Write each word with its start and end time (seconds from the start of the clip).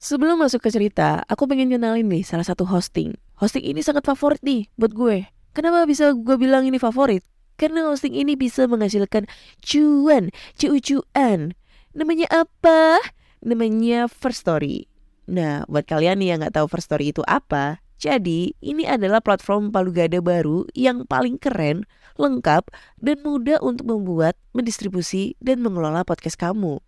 Sebelum 0.00 0.40
masuk 0.40 0.64
ke 0.64 0.72
cerita, 0.72 1.20
aku 1.28 1.44
pengen 1.44 1.68
kenalin 1.76 2.08
nih 2.08 2.24
salah 2.24 2.40
satu 2.40 2.64
hosting. 2.64 3.20
Hosting 3.36 3.68
ini 3.68 3.84
sangat 3.84 4.08
favorit 4.08 4.40
nih 4.40 4.64
buat 4.80 4.96
gue. 4.96 5.28
Kenapa 5.52 5.84
bisa 5.84 6.16
gue 6.16 6.40
bilang 6.40 6.64
ini 6.64 6.80
favorit? 6.80 7.20
Karena 7.60 7.84
hosting 7.84 8.16
ini 8.16 8.32
bisa 8.32 8.64
menghasilkan 8.64 9.28
cuan, 9.60 10.32
cuan. 10.56 11.52
Namanya 11.92 12.26
apa? 12.32 12.96
Namanya 13.44 14.08
First 14.08 14.48
Story. 14.48 14.88
Nah, 15.28 15.68
buat 15.68 15.84
kalian 15.84 16.24
nih 16.24 16.28
yang 16.32 16.38
nggak 16.40 16.56
tahu 16.56 16.72
First 16.72 16.88
Story 16.88 17.12
itu 17.12 17.20
apa, 17.28 17.84
jadi 18.00 18.56
ini 18.56 18.88
adalah 18.88 19.20
platform 19.20 19.68
palu 19.68 19.92
gada 19.92 20.24
baru 20.24 20.64
yang 20.72 21.04
paling 21.04 21.36
keren, 21.36 21.84
lengkap, 22.16 22.72
dan 23.04 23.20
mudah 23.20 23.60
untuk 23.60 23.84
membuat, 23.84 24.32
mendistribusi, 24.56 25.36
dan 25.44 25.60
mengelola 25.60 26.08
podcast 26.08 26.40
kamu. 26.40 26.80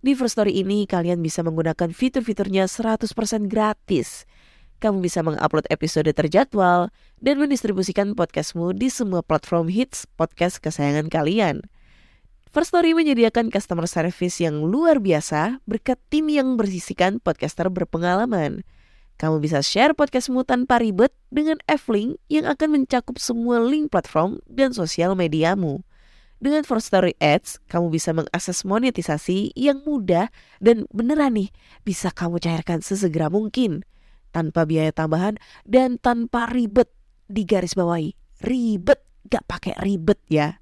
Di 0.00 0.16
First 0.16 0.40
Story 0.40 0.64
ini 0.64 0.88
kalian 0.88 1.20
bisa 1.20 1.44
menggunakan 1.44 1.92
fitur-fiturnya 1.92 2.64
100% 2.64 3.04
gratis. 3.52 4.24
Kamu 4.80 5.04
bisa 5.04 5.20
mengupload 5.20 5.68
episode 5.68 6.08
terjadwal 6.08 6.88
dan 7.20 7.36
mendistribusikan 7.36 8.16
podcastmu 8.16 8.72
di 8.72 8.88
semua 8.88 9.20
platform 9.20 9.68
hits 9.68 10.08
podcast 10.16 10.56
kesayangan 10.64 11.12
kalian. 11.12 11.68
First 12.48 12.72
Story 12.72 12.96
menyediakan 12.96 13.52
customer 13.52 13.84
service 13.84 14.40
yang 14.40 14.64
luar 14.64 15.04
biasa 15.04 15.60
berkat 15.68 16.00
tim 16.08 16.32
yang 16.32 16.56
bersisikan 16.56 17.20
podcaster 17.20 17.68
berpengalaman. 17.68 18.64
Kamu 19.20 19.36
bisa 19.36 19.60
share 19.60 19.92
podcastmu 19.92 20.48
tanpa 20.48 20.80
ribet 20.80 21.12
dengan 21.28 21.60
F-Link 21.68 22.16
yang 22.32 22.48
akan 22.48 22.72
mencakup 22.72 23.20
semua 23.20 23.60
link 23.60 23.92
platform 23.92 24.40
dan 24.48 24.72
sosial 24.72 25.12
mediamu. 25.12 25.84
Dengan 26.40 26.64
First 26.64 26.88
Story 26.88 27.12
Ads, 27.20 27.60
kamu 27.68 27.92
bisa 27.92 28.16
mengakses 28.16 28.64
monetisasi 28.64 29.52
yang 29.52 29.84
mudah 29.84 30.32
dan 30.56 30.88
beneran 30.88 31.36
nih 31.36 31.52
bisa 31.84 32.08
kamu 32.08 32.40
cairkan 32.40 32.80
sesegera 32.80 33.28
mungkin 33.28 33.84
tanpa 34.32 34.64
biaya 34.64 34.88
tambahan 34.88 35.36
dan 35.68 36.00
tanpa 36.00 36.48
ribet 36.48 36.88
di 37.28 37.44
garis 37.44 37.76
bawahi. 37.76 38.16
Ribet, 38.40 39.04
gak 39.28 39.44
pakai 39.44 39.76
ribet 39.84 40.16
ya. 40.32 40.56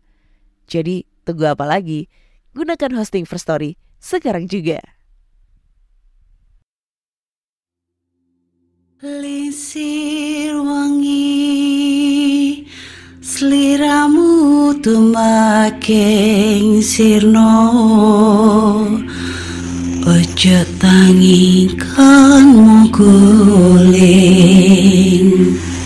Jadi 0.66 1.06
tunggu 1.22 1.46
apa 1.46 1.62
lagi? 1.62 2.10
Gunakan 2.58 2.98
hosting 2.98 3.22
First 3.22 3.46
Story 3.46 3.78
sekarang 4.02 4.50
juga. 4.50 4.82
Lisir 8.98 10.58
wangi 10.58 11.47
Seliramu 13.39 14.75
tumaking 14.83 16.83
sirno 16.83 17.70
Ojo 20.03 20.58
tangi 20.83 21.70
kan 21.78 22.91
guling 22.91 23.94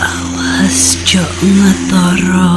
Awas 0.00 0.96
jok 1.04 1.28
ngetoro 1.44 2.56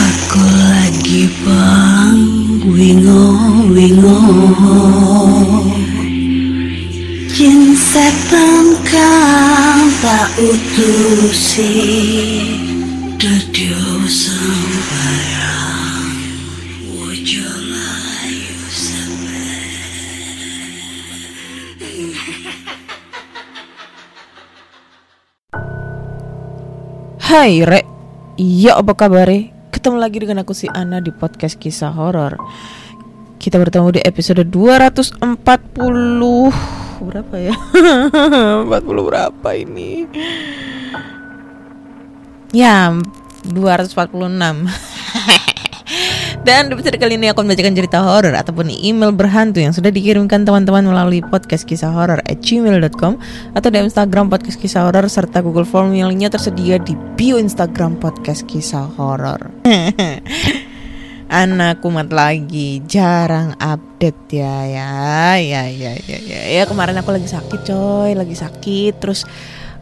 Aku 0.00 0.40
lagi 0.40 1.28
bang 1.44 2.24
wingo 2.72 3.36
wingo 3.68 4.16
Jin 7.28 7.76
setan 7.76 8.80
kang 8.88 9.92
tak 10.00 10.40
utusi 10.40 11.68
Hai 13.22 13.30
Re, 27.62 27.86
iya 28.42 28.74
apa 28.74 28.98
kabar 28.98 29.30
Ketemu 29.70 30.02
lagi 30.02 30.18
dengan 30.18 30.42
aku 30.42 30.50
si 30.50 30.66
Ana 30.66 30.98
di 30.98 31.14
podcast 31.14 31.62
kisah 31.62 31.94
horor. 31.94 32.42
Kita 33.38 33.62
bertemu 33.62 33.94
di 33.94 34.00
episode 34.02 34.42
240 34.50 35.22
berapa 37.06 37.34
ya? 37.38 37.54
40 38.66 38.66
berapa 38.82 39.48
ini? 39.54 40.10
Ya, 42.52 42.92
246. 43.48 44.12
Dan 46.46 46.68
episode 46.68 47.00
kali 47.00 47.16
ini 47.16 47.32
aku 47.32 47.40
membacakan 47.40 47.72
cerita 47.72 48.04
horor 48.04 48.36
ataupun 48.36 48.68
email 48.68 49.08
berhantu 49.08 49.64
yang 49.64 49.72
sudah 49.72 49.88
dikirimkan 49.88 50.44
teman-teman 50.44 50.84
melalui 50.84 51.24
podcast 51.24 51.64
kisah 51.64 51.88
horor 51.88 52.20
at 52.28 52.44
gmail.com 52.44 53.16
atau 53.56 53.68
di 53.72 53.78
Instagram 53.80 54.28
podcast 54.28 54.60
kisah 54.60 54.84
horor 54.84 55.08
serta 55.08 55.40
Google 55.40 55.64
Form 55.64 55.96
yang 55.96 56.12
lainnya 56.12 56.28
tersedia 56.28 56.76
di 56.76 56.92
bio 57.16 57.40
Instagram 57.40 57.96
podcast 57.96 58.44
kisah 58.44 58.84
horor. 59.00 59.48
Anak 61.32 61.80
kumat 61.80 62.12
lagi, 62.12 62.84
jarang 62.84 63.56
update 63.56 64.36
ya, 64.36 64.68
ya, 64.68 64.90
ya, 65.40 65.62
ya, 65.72 65.92
ya, 65.96 66.18
ya. 66.20 66.40
Ya 66.60 66.62
kemarin 66.68 67.00
aku 67.00 67.16
lagi 67.16 67.24
sakit 67.24 67.64
coy, 67.64 68.12
lagi 68.12 68.36
sakit, 68.36 69.00
terus 69.00 69.24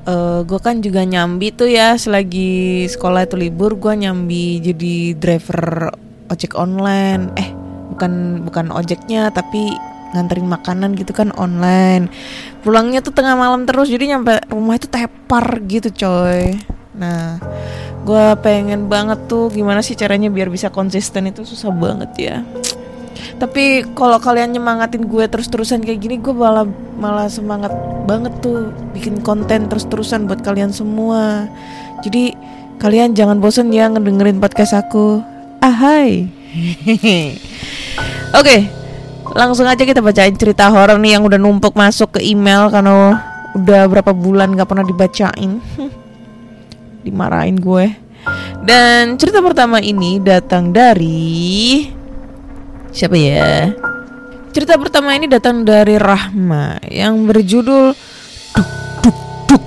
uh, 0.07 0.41
gue 0.47 0.61
kan 0.61 0.81
juga 0.81 1.05
nyambi 1.05 1.53
tuh 1.53 1.69
ya 1.69 1.97
selagi 1.97 2.87
sekolah 2.89 3.27
itu 3.27 3.37
libur 3.37 3.77
gue 3.77 3.93
nyambi 3.97 4.61
jadi 4.63 4.95
driver 5.19 5.93
ojek 6.31 6.57
online. 6.57 7.35
Eh 7.37 7.49
bukan 7.91 8.45
bukan 8.47 8.67
ojeknya 8.71 9.35
tapi 9.35 9.75
nganterin 10.15 10.49
makanan 10.49 10.95
gitu 10.97 11.13
kan 11.13 11.35
online. 11.37 12.09
Pulangnya 12.63 13.03
tuh 13.03 13.13
tengah 13.13 13.35
malam 13.35 13.67
terus 13.67 13.91
jadi 13.91 14.17
nyampe 14.17 14.41
rumah 14.49 14.79
itu 14.79 14.87
tepar 14.87 15.61
gitu 15.67 15.91
coy. 15.93 16.57
Nah 16.97 17.41
gue 18.01 18.27
pengen 18.41 18.89
banget 18.89 19.29
tuh 19.29 19.53
gimana 19.53 19.85
sih 19.85 19.93
caranya 19.93 20.33
biar 20.33 20.49
bisa 20.49 20.73
konsisten 20.73 21.29
itu 21.29 21.45
susah 21.45 21.69
banget 21.69 22.11
ya 22.17 22.37
tapi 23.41 23.83
kalau 23.97 24.21
kalian 24.21 24.53
nyemangatin 24.53 25.09
gue 25.09 25.25
terus-terusan 25.27 25.81
kayak 25.81 26.01
gini 26.01 26.17
gue 26.21 26.35
malah 26.35 26.69
malah 27.01 27.29
semangat 27.29 27.73
banget 28.05 28.33
tuh 28.45 28.71
bikin 28.93 29.21
konten 29.25 29.69
terus-terusan 29.71 30.29
buat 30.29 30.45
kalian 30.45 30.75
semua. 30.75 31.49
Jadi 32.01 32.33
kalian 32.81 33.13
jangan 33.13 33.41
bosen 33.41 33.73
ya 33.73 33.89
ngedengerin 33.89 34.41
podcast 34.41 34.77
aku. 34.77 35.21
Ahai 35.61 36.25
oke 38.41 38.57
langsung 39.37 39.69
aja 39.69 39.85
kita 39.85 40.03
bacain 40.03 40.35
cerita 40.35 40.67
horor 40.73 40.99
nih 40.99 41.19
yang 41.19 41.23
udah 41.23 41.39
numpuk 41.39 41.77
masuk 41.77 42.19
ke 42.19 42.21
email 42.25 42.67
karena 42.73 43.21
udah 43.55 43.83
berapa 43.87 44.13
bulan 44.15 44.55
gak 44.55 44.69
pernah 44.71 44.87
dibacain. 44.87 45.59
Dimarahin 47.07 47.59
gue. 47.59 47.87
Dan 48.61 49.17
cerita 49.17 49.41
pertama 49.41 49.81
ini 49.81 50.21
datang 50.21 50.71
dari 50.71 51.89
siapa 52.91 53.17
ya 53.17 53.71
cerita 54.51 54.75
pertama 54.77 55.15
ini 55.15 55.31
datang 55.31 55.63
dari 55.63 55.95
Rahma 55.97 56.83
yang 56.91 57.27
berjudul 57.27 57.95
duk 58.55 58.69
duk 59.03 59.17
duk 59.47 59.65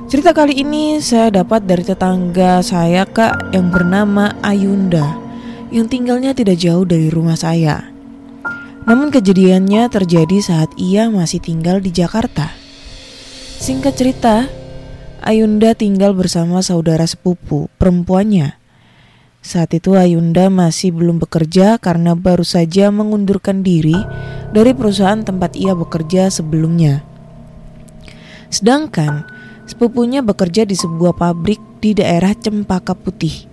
Cerita 0.08 0.32
kali 0.32 0.64
ini 0.64 1.04
saya 1.04 1.28
dapat 1.28 1.68
dari 1.68 1.84
tetangga 1.84 2.64
saya 2.64 3.04
kak 3.04 3.52
yang 3.52 3.68
bernama 3.68 4.32
Ayunda 4.40 5.20
yang 5.68 5.92
tinggalnya 5.92 6.32
tidak 6.32 6.64
jauh 6.64 6.88
dari 6.88 7.12
rumah 7.12 7.36
saya. 7.36 7.92
Namun 8.88 9.12
kejadiannya 9.12 9.92
terjadi 9.92 10.40
saat 10.40 10.72
ia 10.80 11.12
masih 11.12 11.44
tinggal 11.44 11.84
di 11.84 11.92
Jakarta. 11.92 12.56
Singkat 13.60 13.94
cerita, 14.00 14.48
Ayunda 15.24 15.74
tinggal 15.74 16.14
bersama 16.14 16.62
saudara 16.62 17.06
sepupu 17.06 17.70
perempuannya. 17.82 18.58
Saat 19.42 19.74
itu 19.78 19.96
Ayunda 19.96 20.52
masih 20.52 20.92
belum 20.92 21.24
bekerja 21.24 21.80
karena 21.80 22.14
baru 22.14 22.44
saja 22.44 22.92
mengundurkan 22.92 23.64
diri 23.64 23.96
dari 24.52 24.76
perusahaan 24.76 25.24
tempat 25.24 25.56
ia 25.56 25.74
bekerja 25.78 26.28
sebelumnya. 26.30 27.02
Sedangkan 28.48 29.28
Sepupunya 29.68 30.24
bekerja 30.24 30.64
di 30.64 30.80
sebuah 30.80 31.20
pabrik 31.20 31.60
di 31.84 31.92
daerah 31.92 32.32
Cempaka 32.32 32.96
Putih, 32.96 33.52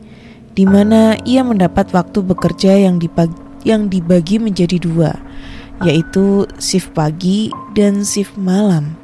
di 0.55 0.63
mana 0.63 1.19
ia 1.27 1.43
mendapat 1.43 1.91
waktu 1.91 2.23
bekerja 2.23 2.79
yang 2.87 3.03
dibagi, 3.03 3.35
yang 3.67 3.91
dibagi 3.91 4.39
menjadi 4.39 4.79
dua, 4.79 5.11
yaitu 5.83 6.47
shift 6.63 6.95
pagi 6.95 7.51
dan 7.75 8.07
shift 8.07 8.39
malam. 8.39 8.95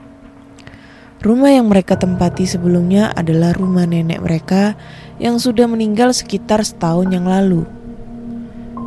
Rumah 1.20 1.52
yang 1.52 1.68
mereka 1.68 2.00
tempati 2.00 2.48
sebelumnya 2.48 3.12
adalah 3.12 3.52
rumah 3.52 3.84
nenek 3.84 4.24
mereka 4.24 4.72
yang 5.20 5.36
sudah 5.36 5.68
meninggal 5.68 6.16
sekitar 6.16 6.64
setahun 6.64 7.12
yang 7.12 7.28
lalu. 7.28 7.68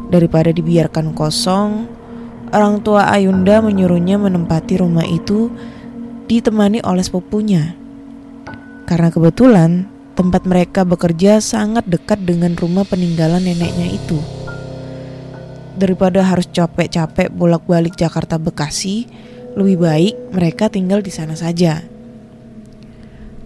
Daripada 0.10 0.50
dibiarkan 0.50 1.14
kosong, 1.14 1.86
orang 2.50 2.82
tua 2.82 3.06
Ayunda 3.14 3.62
menyuruhnya 3.62 4.18
menempati 4.18 4.82
rumah 4.82 5.06
itu 5.06 5.54
ditemani 6.26 6.82
oleh 6.82 7.06
sepupunya 7.06 7.84
karena 8.84 9.10
kebetulan 9.10 9.90
tempat 10.14 10.46
mereka 10.46 10.86
bekerja 10.86 11.42
sangat 11.42 11.88
dekat 11.90 12.22
dengan 12.22 12.54
rumah 12.54 12.86
peninggalan 12.86 13.42
neneknya 13.42 13.90
itu. 13.90 14.20
daripada 15.74 16.22
harus 16.22 16.46
capek-capek 16.54 17.34
bolak-balik 17.34 17.98
Jakarta 17.98 18.38
Bekasi, 18.38 19.10
lebih 19.58 19.82
baik 19.82 20.14
mereka 20.30 20.70
tinggal 20.70 21.02
di 21.02 21.10
sana 21.10 21.34
saja. 21.34 21.82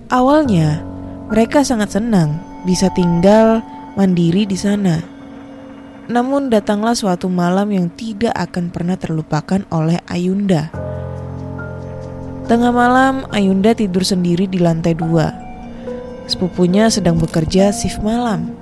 Awalnya, 0.07 0.88
mereka 1.27 1.68
sangat 1.68 2.00
senang 2.00 2.39
bisa 2.63 2.88
tinggal 2.95 3.59
mandiri 4.00 4.48
di 4.48 4.56
sana. 4.56 5.04
Namun 6.07 6.48
datanglah 6.48 6.95
suatu 6.95 7.27
malam 7.27 7.68
yang 7.75 7.92
tidak 7.92 8.31
akan 8.31 8.71
pernah 8.71 8.95
terlupakan 8.95 9.68
oleh 9.68 10.00
Ayunda. 10.07 10.71
Tengah 12.48 12.71
malam, 12.71 13.27
Ayunda 13.36 13.75
tidur 13.75 14.07
sendiri 14.07 14.48
di 14.48 14.63
lantai 14.63 14.95
dua. 14.95 15.27
Sepupunya 16.24 16.88
sedang 16.88 17.19
bekerja 17.19 17.75
shift 17.75 18.00
malam. 18.00 18.56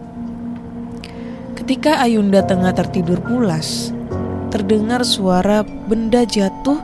Ketika 1.54 2.02
Ayunda 2.02 2.42
tengah 2.42 2.74
tertidur 2.74 3.22
pulas, 3.22 3.94
terdengar 4.50 5.06
suara 5.06 5.62
benda 5.62 6.26
jatuh 6.26 6.82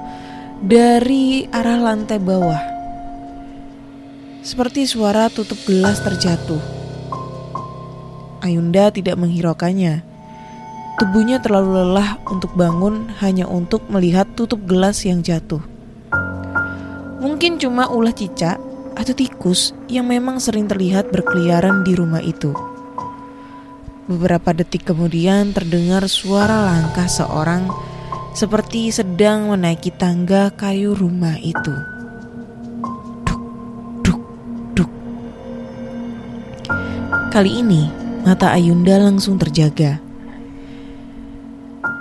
dari 0.61 1.49
arah 1.49 1.81
lantai 1.81 2.21
bawah. 2.21 2.70
Seperti 4.41 4.89
suara 4.89 5.29
tutup 5.29 5.61
gelas 5.69 6.01
terjatuh. 6.01 6.57
Ayunda 8.41 8.89
tidak 8.89 9.13
menghiraukannya. 9.21 10.01
Tubuhnya 10.97 11.38
terlalu 11.38 11.85
lelah 11.85 12.17
untuk 12.25 12.49
bangun 12.57 13.13
hanya 13.21 13.45
untuk 13.45 13.85
melihat 13.93 14.25
tutup 14.33 14.65
gelas 14.65 15.05
yang 15.05 15.21
jatuh. 15.21 15.61
Mungkin 17.21 17.61
cuma 17.61 17.85
ulah 17.93 18.09
cicak 18.17 18.57
atau 18.97 19.13
tikus 19.13 19.77
yang 19.85 20.09
memang 20.09 20.41
sering 20.41 20.65
terlihat 20.65 21.13
berkeliaran 21.13 21.85
di 21.85 21.93
rumah 21.93 22.25
itu. 22.25 22.49
Beberapa 24.09 24.57
detik 24.57 24.89
kemudian 24.89 25.53
terdengar 25.53 26.09
suara 26.09 26.65
langkah 26.65 27.05
seorang 27.05 27.69
seperti 28.33 28.89
sedang 28.89 29.53
menaiki 29.53 29.93
tangga 29.93 30.49
kayu 30.57 30.97
rumah 30.97 31.38
itu. 31.38 32.00
Kali 37.31 37.63
ini 37.63 37.87
mata 38.27 38.51
Ayunda 38.51 38.99
langsung 38.99 39.39
terjaga. 39.39 40.03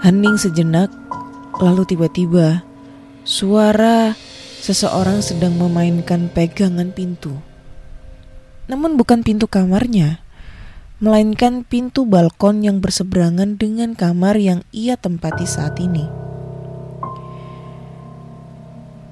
Hening 0.02 0.34
sejenak, 0.34 0.90
lalu 1.62 1.86
tiba-tiba 1.86 2.66
suara 3.22 4.18
seseorang 4.58 5.22
sedang 5.22 5.54
memainkan 5.54 6.26
pegangan 6.34 6.90
pintu. 6.90 7.38
Namun 8.66 8.98
bukan 8.98 9.22
pintu 9.22 9.46
kamarnya, 9.46 10.18
melainkan 10.98 11.62
pintu 11.62 12.10
balkon 12.10 12.66
yang 12.66 12.82
berseberangan 12.82 13.54
dengan 13.54 13.94
kamar 13.94 14.34
yang 14.34 14.66
ia 14.74 14.98
tempati 14.98 15.46
saat 15.46 15.78
ini. 15.78 16.10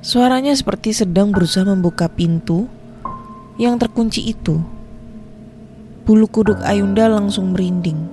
Suaranya 0.02 0.50
seperti 0.50 0.90
sedang 0.98 1.30
berusaha 1.30 1.62
membuka 1.62 2.10
pintu 2.10 2.66
yang 3.54 3.78
terkunci 3.78 4.34
itu. 4.34 4.77
Bulu 6.08 6.25
kuduk 6.25 6.56
Ayunda 6.64 7.05
langsung 7.05 7.52
merinding. 7.52 8.08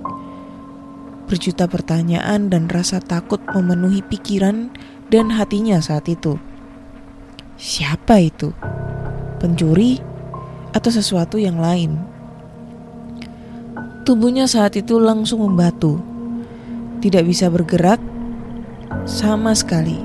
Berjuta 1.24 1.64
pertanyaan 1.64 2.52
dan 2.52 2.68
rasa 2.68 3.00
takut 3.00 3.40
memenuhi 3.56 4.04
pikiran 4.04 4.68
dan 5.08 5.32
hatinya 5.32 5.80
saat 5.80 6.04
itu. 6.04 6.36
Siapa 7.56 8.20
itu? 8.20 8.52
Pencuri 9.40 9.96
atau 10.76 10.92
sesuatu 10.92 11.40
yang 11.40 11.56
lain? 11.56 11.96
Tubuhnya 14.04 14.44
saat 14.44 14.76
itu 14.76 15.00
langsung 15.00 15.48
membatu. 15.48 15.96
Tidak 17.00 17.24
bisa 17.24 17.48
bergerak 17.48 17.96
sama 19.08 19.56
sekali. 19.56 19.96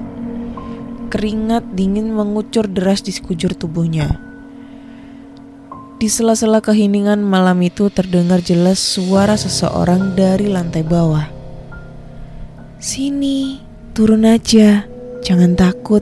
Keringat 1.12 1.76
dingin 1.76 2.08
mengucur 2.16 2.72
deras 2.72 3.04
di 3.04 3.12
sekujur 3.12 3.52
tubuhnya. 3.52 4.31
Di 6.02 6.10
sela-sela 6.10 6.66
keheningan 6.66 7.22
malam 7.22 7.62
itu 7.62 7.94
terdengar 7.94 8.42
jelas 8.42 8.82
suara 8.82 9.38
seseorang 9.38 10.18
dari 10.18 10.50
lantai 10.50 10.82
bawah. 10.82 11.30
Sini, 12.82 13.62
turun 13.94 14.26
aja, 14.26 14.90
jangan 15.22 15.54
takut. 15.54 16.02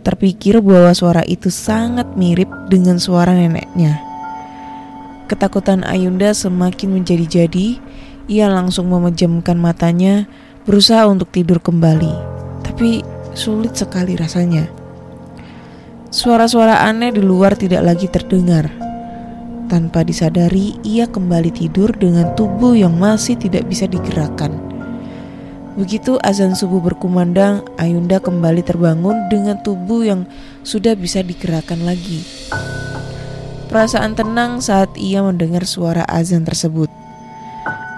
Terpikir 0.00 0.64
bahwa 0.64 0.96
suara 0.96 1.20
itu 1.28 1.52
sangat 1.52 2.16
mirip 2.16 2.48
dengan 2.72 2.96
suara 2.96 3.36
neneknya. 3.36 4.00
Ketakutan 5.28 5.84
Ayunda 5.84 6.32
semakin 6.32 6.96
menjadi-jadi. 6.96 7.76
Ia 8.32 8.48
langsung 8.48 8.88
memejamkan 8.88 9.60
matanya, 9.60 10.24
berusaha 10.64 11.04
untuk 11.12 11.28
tidur 11.28 11.60
kembali, 11.60 12.16
tapi 12.64 13.04
sulit 13.36 13.76
sekali 13.76 14.16
rasanya. 14.16 14.83
Suara-suara 16.14 16.86
aneh 16.86 17.10
di 17.10 17.18
luar 17.18 17.58
tidak 17.58 17.82
lagi 17.82 18.06
terdengar. 18.06 18.70
Tanpa 19.66 20.06
disadari, 20.06 20.78
ia 20.86 21.10
kembali 21.10 21.50
tidur 21.50 21.90
dengan 21.90 22.30
tubuh 22.38 22.78
yang 22.78 22.94
masih 22.94 23.34
tidak 23.34 23.66
bisa 23.66 23.90
digerakkan. 23.90 24.54
Begitu 25.74 26.14
azan 26.22 26.54
subuh 26.54 26.78
berkumandang, 26.78 27.66
Ayunda 27.82 28.22
kembali 28.22 28.62
terbangun 28.62 29.26
dengan 29.26 29.58
tubuh 29.66 30.06
yang 30.06 30.22
sudah 30.62 30.94
bisa 30.94 31.18
digerakkan 31.18 31.82
lagi. 31.82 32.22
Perasaan 33.66 34.14
tenang 34.14 34.62
saat 34.62 34.94
ia 34.94 35.18
mendengar 35.18 35.66
suara 35.66 36.06
azan 36.06 36.46
tersebut. 36.46 36.94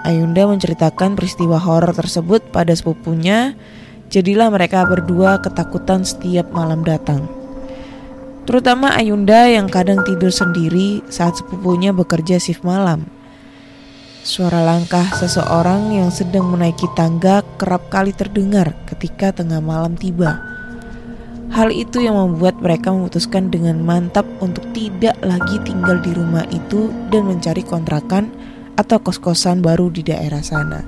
Ayunda 0.09 0.49
menceritakan 0.49 1.13
peristiwa 1.13 1.61
horor 1.61 1.93
tersebut 1.93 2.49
pada 2.49 2.73
sepupunya. 2.73 3.53
Jadilah 4.09 4.49
mereka 4.49 4.89
berdua 4.89 5.37
ketakutan 5.37 6.01
setiap 6.01 6.49
malam 6.49 6.81
datang. 6.81 7.36
Terutama 8.47 8.95
Ayunda 8.95 9.43
yang 9.51 9.67
kadang 9.67 10.07
tidur 10.07 10.31
sendiri 10.31 11.03
saat 11.11 11.35
sepupunya 11.35 11.91
bekerja 11.91 12.39
shift 12.39 12.63
malam. 12.63 13.03
Suara 14.23 14.63
langkah 14.63 15.03
seseorang 15.19 15.91
yang 15.91 16.07
sedang 16.15 16.47
menaiki 16.47 16.87
tangga 16.95 17.43
kerap 17.59 17.91
kali 17.91 18.15
terdengar 18.15 18.71
ketika 18.87 19.35
tengah 19.35 19.59
malam 19.59 19.99
tiba. 19.99 20.39
Hal 21.51 21.75
itu 21.75 22.03
yang 22.03 22.15
membuat 22.15 22.59
mereka 22.63 22.91
memutuskan 22.91 23.51
dengan 23.51 23.83
mantap 23.83 24.23
untuk 24.39 24.63
tidak 24.71 25.15
lagi 25.23 25.59
tinggal 25.67 25.99
di 25.99 26.11
rumah 26.15 26.47
itu 26.47 26.91
dan 27.11 27.27
mencari 27.27 27.63
kontrakan 27.67 28.31
atau 28.79 28.99
kos-kosan 28.99 29.59
baru 29.59 29.91
di 29.91 30.07
daerah 30.07 30.43
sana. 30.43 30.83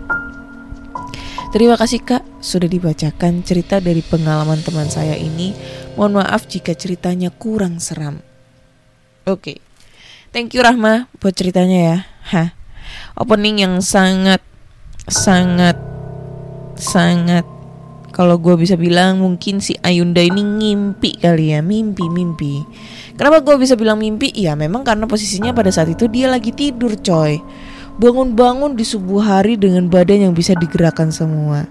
Terima 1.50 1.74
kasih 1.82 2.06
kak 2.06 2.24
sudah 2.46 2.70
dibacakan 2.70 3.42
cerita 3.42 3.82
dari 3.82 4.06
pengalaman 4.06 4.62
teman 4.62 4.86
saya 4.86 5.18
ini. 5.18 5.50
Mohon 6.00 6.24
maaf 6.24 6.48
jika 6.48 6.72
ceritanya 6.72 7.28
kurang 7.28 7.84
seram. 7.84 8.24
Oke, 9.28 9.36
okay. 9.36 9.58
thank 10.32 10.56
you 10.56 10.64
Rahma 10.64 11.12
buat 11.20 11.36
ceritanya 11.36 11.80
ya. 11.84 11.98
Hah 12.32 12.50
opening 13.20 13.62
yang 13.64 13.76
sangat 13.84 14.42
sangat 15.10 15.76
sangat 16.80 17.46
kalau 18.10 18.42
gue 18.42 18.56
bisa 18.58 18.74
bilang 18.80 19.22
mungkin 19.22 19.62
si 19.62 19.78
Ayunda 19.86 20.24
ini 20.24 20.42
ngimpi 20.42 21.20
kali 21.22 21.54
ya 21.54 21.60
mimpi 21.62 22.10
mimpi 22.10 22.64
kenapa 23.20 23.44
gue 23.44 23.56
bisa 23.60 23.76
bilang 23.76 24.00
mimpi 24.02 24.32
ya 24.34 24.56
memang 24.56 24.82
karena 24.88 25.06
posisinya 25.06 25.52
pada 25.52 25.70
saat 25.70 25.92
itu 25.94 26.08
dia 26.08 26.32
lagi 26.32 26.56
tidur 26.56 26.96
coy 27.00 27.38
bangun-bangun 28.00 28.80
di 28.80 28.88
subuh 28.88 29.20
hari 29.20 29.60
dengan 29.60 29.92
badan 29.92 30.32
yang 30.32 30.34
bisa 30.34 30.56
digerakkan 30.56 31.12
semua 31.12 31.68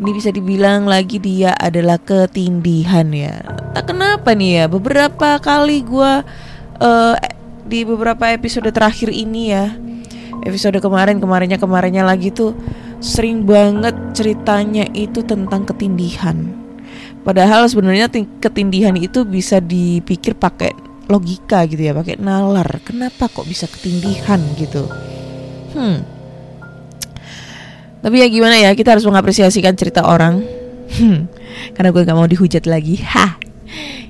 ini 0.00 0.10
bisa 0.16 0.32
dibilang 0.32 0.88
lagi 0.88 1.20
dia 1.20 1.52
adalah 1.52 2.00
ketindihan 2.00 3.06
ya 3.12 3.44
tak 3.76 3.92
kenapa 3.92 4.32
nih 4.32 4.64
ya 4.64 4.64
beberapa 4.72 5.36
kali 5.36 5.84
gue 5.84 6.12
uh, 6.80 7.14
di 7.68 7.84
beberapa 7.84 8.32
episode 8.32 8.72
terakhir 8.72 9.12
ini 9.12 9.52
ya 9.52 9.68
episode 10.42 10.80
kemarin 10.80 11.20
kemarinnya 11.20 11.60
kemarinnya 11.60 12.08
lagi 12.08 12.32
tuh 12.32 12.56
sering 13.00 13.44
banget 13.44 13.94
ceritanya 14.16 14.88
itu 14.96 15.20
tentang 15.24 15.68
ketindihan. 15.68 16.36
Padahal 17.26 17.66
sebenarnya 17.66 18.06
ketindihan 18.38 18.94
itu 18.94 19.26
bisa 19.26 19.58
dipikir 19.58 20.38
pakai 20.38 20.70
logika 21.10 21.66
gitu 21.66 21.82
ya, 21.90 21.92
pakai 21.94 22.22
nalar. 22.22 22.66
Kenapa 22.86 23.26
kok 23.26 23.46
bisa 23.46 23.66
ketindihan 23.66 24.38
gitu? 24.54 24.86
Hmm. 25.76 26.00
Tapi 28.00 28.16
ya 28.22 28.26
gimana 28.32 28.56
ya, 28.56 28.72
kita 28.72 28.96
harus 28.96 29.04
mengapresiasikan 29.04 29.76
cerita 29.76 30.08
orang. 30.08 30.40
Hmm. 30.96 31.28
Karena 31.76 31.92
gue 31.92 32.02
gak 32.02 32.16
mau 32.16 32.24
dihujat 32.24 32.64
lagi. 32.64 32.96
Hah 33.12 33.46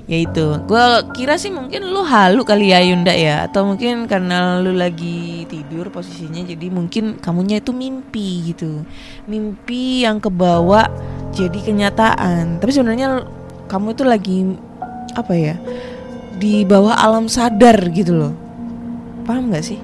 ya 0.07 0.23
itu 0.23 0.45
gue 0.63 0.85
kira 1.11 1.35
sih 1.35 1.51
mungkin 1.51 1.83
lu 1.91 1.99
halu 1.99 2.47
kali 2.47 2.71
ya 2.71 2.79
Yunda 2.79 3.11
ya 3.11 3.43
atau 3.43 3.67
mungkin 3.67 4.07
karena 4.07 4.63
lu 4.63 4.71
lagi 4.71 5.43
tidur 5.51 5.91
posisinya 5.91 6.47
jadi 6.47 6.71
mungkin 6.71 7.19
kamunya 7.19 7.59
itu 7.59 7.75
mimpi 7.75 8.55
gitu 8.55 8.87
mimpi 9.27 10.07
yang 10.07 10.23
kebawa 10.23 10.87
jadi 11.35 11.59
kenyataan 11.59 12.63
tapi 12.63 12.71
sebenarnya 12.71 13.27
kamu 13.67 13.99
itu 13.99 14.03
lagi 14.07 14.37
apa 15.11 15.33
ya 15.35 15.55
di 16.39 16.63
bawah 16.63 16.95
alam 16.95 17.27
sadar 17.27 17.75
gitu 17.91 18.15
loh 18.15 18.33
paham 19.27 19.51
gak 19.51 19.67
sih 19.67 19.79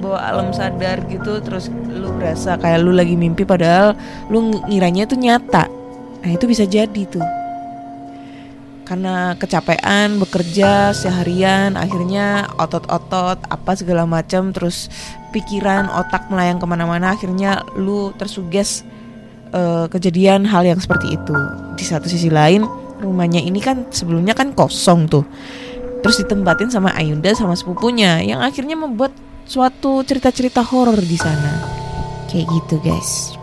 bawa 0.00 0.18
alam 0.24 0.48
sadar 0.50 1.04
gitu 1.06 1.38
terus 1.44 1.68
lu 1.92 2.10
berasa 2.16 2.56
kayak 2.56 2.80
lu 2.80 2.96
lagi 2.96 3.14
mimpi 3.14 3.44
padahal 3.44 3.92
lu 4.32 4.64
ngiranya 4.66 5.04
itu 5.04 5.14
nyata. 5.14 5.68
Nah 6.24 6.30
itu 6.32 6.48
bisa 6.48 6.64
jadi 6.64 7.02
tuh. 7.06 7.22
Karena 8.88 9.38
kecapean 9.38 10.18
bekerja 10.18 10.90
seharian 10.90 11.78
akhirnya 11.78 12.50
otot-otot 12.58 13.38
apa 13.46 13.72
segala 13.78 14.02
macam 14.02 14.50
terus 14.50 14.90
pikiran 15.30 15.86
otak 15.86 16.26
melayang 16.26 16.58
ke 16.58 16.66
mana-mana 16.66 17.14
akhirnya 17.14 17.62
lu 17.78 18.10
tersuges 18.18 18.82
uh, 19.54 19.86
kejadian 19.86 20.42
hal 20.42 20.66
yang 20.66 20.82
seperti 20.82 21.14
itu. 21.14 21.36
Di 21.78 21.84
satu 21.86 22.10
sisi 22.10 22.34
lain 22.34 22.66
rumahnya 22.98 23.38
ini 23.38 23.62
kan 23.62 23.86
sebelumnya 23.94 24.34
kan 24.34 24.50
kosong 24.58 25.06
tuh. 25.06 25.22
Terus 26.00 26.26
ditempatin 26.26 26.72
sama 26.72 26.90
Ayunda 26.96 27.30
sama 27.36 27.54
sepupunya 27.54 28.24
yang 28.24 28.40
akhirnya 28.40 28.74
membuat 28.74 29.12
suatu 29.50 30.06
cerita-cerita 30.06 30.62
horor 30.62 31.02
di 31.02 31.18
sana 31.18 31.58
kayak 32.30 32.46
gitu 32.46 32.78
guys 32.86 33.34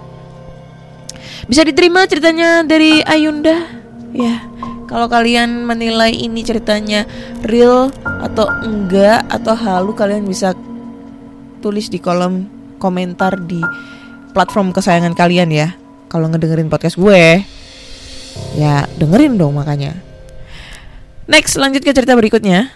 bisa 1.51 1.67
diterima 1.67 2.07
ceritanya 2.07 2.63
dari 2.63 3.03
Ayunda 3.03 3.67
ya 4.15 4.39
kalau 4.87 5.11
kalian 5.11 5.67
menilai 5.67 6.15
ini 6.15 6.47
ceritanya 6.47 7.03
real 7.43 7.91
atau 8.23 8.47
enggak 8.63 9.27
atau 9.27 9.51
halu 9.51 9.91
kalian 9.91 10.23
bisa 10.23 10.55
tulis 11.59 11.91
di 11.91 11.99
kolom 11.99 12.47
komentar 12.79 13.35
di 13.43 13.59
platform 14.31 14.71
kesayangan 14.71 15.17
kalian 15.17 15.49
ya. 15.49 15.73
Kalau 16.07 16.31
ngedengerin 16.31 16.71
podcast 16.71 16.95
gue, 16.95 17.43
ya 18.55 18.87
dengerin 18.95 19.35
dong 19.35 19.59
makanya. 19.59 19.97
Next, 21.27 21.59
lanjut 21.59 21.83
ke 21.83 21.91
cerita 21.91 22.15
berikutnya. 22.15 22.71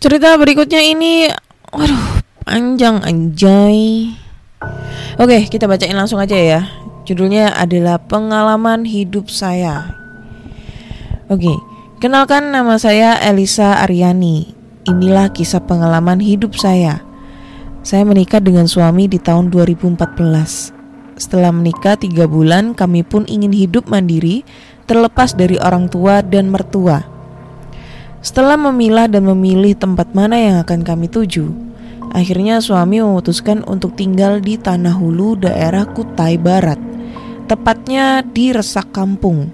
Cerita 0.00 0.32
berikutnya 0.40 0.80
ini, 0.80 1.28
waduh, 1.70 2.22
panjang 2.42 3.02
anjay. 3.02 4.10
Oke, 5.16 5.46
kita 5.48 5.70
bacain 5.70 5.96
langsung 5.96 6.18
aja 6.20 6.36
ya. 6.36 6.60
Judulnya 7.06 7.56
adalah 7.56 7.98
pengalaman 7.98 8.86
hidup 8.86 9.32
saya. 9.32 9.96
Oke, 11.30 11.50
kenalkan 12.02 12.50
nama 12.50 12.76
saya 12.76 13.18
Elisa 13.22 13.82
Aryani. 13.82 14.52
Inilah 14.88 15.30
kisah 15.30 15.62
pengalaman 15.62 16.18
hidup 16.18 16.58
saya. 16.58 17.04
Saya 17.80 18.04
menikah 18.04 18.42
dengan 18.42 18.68
suami 18.68 19.08
di 19.08 19.16
tahun 19.16 19.48
2014. 19.48 20.74
Setelah 21.20 21.52
menikah 21.52 22.00
tiga 22.00 22.24
bulan, 22.24 22.72
kami 22.72 23.04
pun 23.04 23.28
ingin 23.28 23.52
hidup 23.52 23.88
mandiri, 23.88 24.44
terlepas 24.88 25.36
dari 25.36 25.60
orang 25.60 25.88
tua 25.92 26.24
dan 26.24 26.48
mertua. 26.48 27.19
Setelah 28.20 28.60
memilah 28.60 29.08
dan 29.08 29.24
memilih 29.24 29.72
tempat 29.72 30.12
mana 30.12 30.36
yang 30.36 30.60
akan 30.60 30.84
kami 30.84 31.08
tuju, 31.08 31.48
akhirnya 32.12 32.60
suami 32.60 33.00
memutuskan 33.00 33.64
untuk 33.64 33.96
tinggal 33.96 34.44
di 34.44 34.60
Tanah 34.60 34.92
Hulu, 34.92 35.40
daerah 35.40 35.88
Kutai 35.88 36.36
Barat, 36.36 36.76
tepatnya 37.48 38.20
di 38.20 38.52
Resak 38.52 38.92
Kampung. 38.92 39.48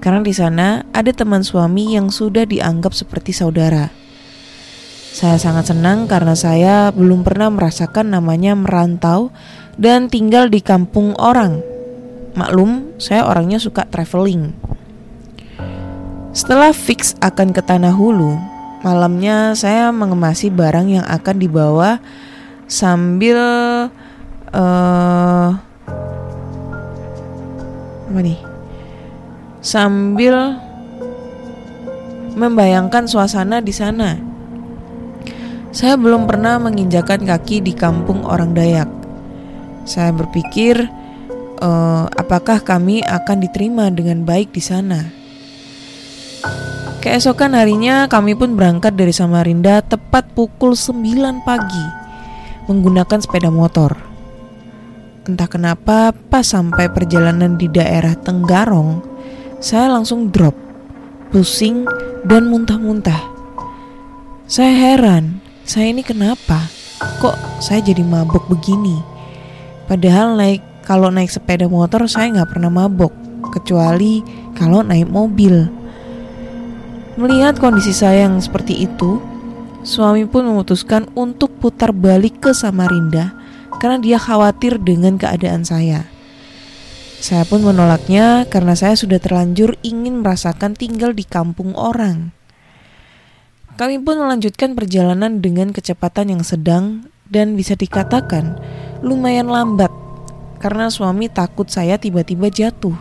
Karena 0.00 0.24
di 0.24 0.32
sana 0.32 0.88
ada 0.88 1.12
teman 1.12 1.44
suami 1.44 1.92
yang 1.92 2.08
sudah 2.08 2.48
dianggap 2.48 2.96
seperti 2.96 3.36
saudara. 3.36 3.92
Saya 5.12 5.36
sangat 5.36 5.72
senang 5.72 6.08
karena 6.08 6.32
saya 6.32 6.92
belum 6.92 7.24
pernah 7.24 7.52
merasakan 7.52 8.12
namanya 8.12 8.56
merantau 8.56 9.32
dan 9.76 10.08
tinggal 10.08 10.48
di 10.48 10.64
kampung 10.64 11.12
orang. 11.16 11.60
Maklum, 12.36 12.96
saya 13.00 13.24
orangnya 13.24 13.56
suka 13.56 13.88
traveling. 13.88 14.52
Setelah 16.36 16.76
fix 16.76 17.16
akan 17.24 17.56
ke 17.56 17.64
Tanah 17.64 17.96
Hulu, 17.96 18.36
malamnya 18.84 19.56
saya 19.56 19.88
mengemasi 19.88 20.52
barang 20.52 21.00
yang 21.00 21.06
akan 21.08 21.36
dibawa 21.40 21.96
sambil 22.68 23.40
uh, 24.52 25.48
apa 28.12 28.20
nih? 28.20 28.36
sambil 29.64 30.60
membayangkan 32.36 33.08
suasana 33.08 33.64
di 33.64 33.72
sana. 33.72 34.20
Saya 35.72 35.96
belum 35.96 36.28
pernah 36.28 36.60
menginjakan 36.60 37.24
kaki 37.24 37.64
di 37.64 37.72
kampung 37.72 38.28
orang 38.28 38.52
Dayak. 38.52 38.92
Saya 39.88 40.12
berpikir, 40.12 40.84
uh, 41.64 42.04
apakah 42.12 42.60
kami 42.60 43.00
akan 43.00 43.40
diterima 43.40 43.88
dengan 43.88 44.20
baik 44.28 44.52
di 44.52 44.60
sana. 44.60 45.25
Keesokan 47.00 47.54
harinya 47.54 48.10
kami 48.10 48.34
pun 48.34 48.58
berangkat 48.58 48.98
dari 48.98 49.14
Samarinda 49.14 49.78
tepat 49.84 50.26
pukul 50.34 50.74
9 50.74 51.46
pagi 51.46 51.86
menggunakan 52.66 53.22
sepeda 53.22 53.46
motor. 53.46 53.94
Entah 55.26 55.50
kenapa 55.50 56.14
pas 56.14 56.46
sampai 56.46 56.90
perjalanan 56.90 57.58
di 57.58 57.66
daerah 57.70 58.14
Tenggarong, 58.14 59.02
saya 59.58 59.90
langsung 59.90 60.30
drop, 60.30 60.54
pusing, 61.30 61.86
dan 62.26 62.46
muntah-muntah. 62.50 63.22
Saya 64.46 64.74
heran, 64.74 65.42
saya 65.66 65.90
ini 65.90 66.06
kenapa? 66.06 66.70
Kok 67.18 67.58
saya 67.58 67.82
jadi 67.82 68.06
mabok 68.06 68.46
begini? 68.46 68.98
Padahal 69.90 70.38
naik 70.38 70.62
kalau 70.86 71.10
naik 71.10 71.30
sepeda 71.30 71.66
motor 71.66 72.06
saya 72.06 72.30
nggak 72.30 72.50
pernah 72.54 72.70
mabok, 72.70 73.10
kecuali 73.50 74.22
kalau 74.54 74.86
naik 74.86 75.10
mobil. 75.10 75.66
Melihat 77.16 77.56
kondisi 77.56 77.96
saya 77.96 78.28
yang 78.28 78.36
seperti 78.44 78.84
itu, 78.84 79.24
suami 79.80 80.28
pun 80.28 80.44
memutuskan 80.44 81.08
untuk 81.16 81.48
putar 81.56 81.96
balik 81.96 82.44
ke 82.44 82.52
Samarinda 82.52 83.32
karena 83.80 83.96
dia 83.96 84.18
khawatir 84.20 84.76
dengan 84.76 85.16
keadaan 85.16 85.64
saya. 85.64 86.04
Saya 87.16 87.48
pun 87.48 87.64
menolaknya 87.64 88.44
karena 88.52 88.76
saya 88.76 88.92
sudah 89.00 89.16
terlanjur 89.16 89.80
ingin 89.80 90.20
merasakan 90.20 90.76
tinggal 90.76 91.16
di 91.16 91.24
kampung 91.24 91.72
orang. 91.72 92.36
Kami 93.80 93.96
pun 94.04 94.20
melanjutkan 94.20 94.76
perjalanan 94.76 95.40
dengan 95.40 95.72
kecepatan 95.72 96.36
yang 96.36 96.44
sedang 96.44 97.08
dan 97.32 97.56
bisa 97.56 97.72
dikatakan 97.80 98.60
lumayan 99.00 99.48
lambat 99.48 99.88
karena 100.60 100.92
suami 100.92 101.32
takut 101.32 101.72
saya 101.72 101.96
tiba-tiba 101.96 102.52
jatuh. 102.52 102.96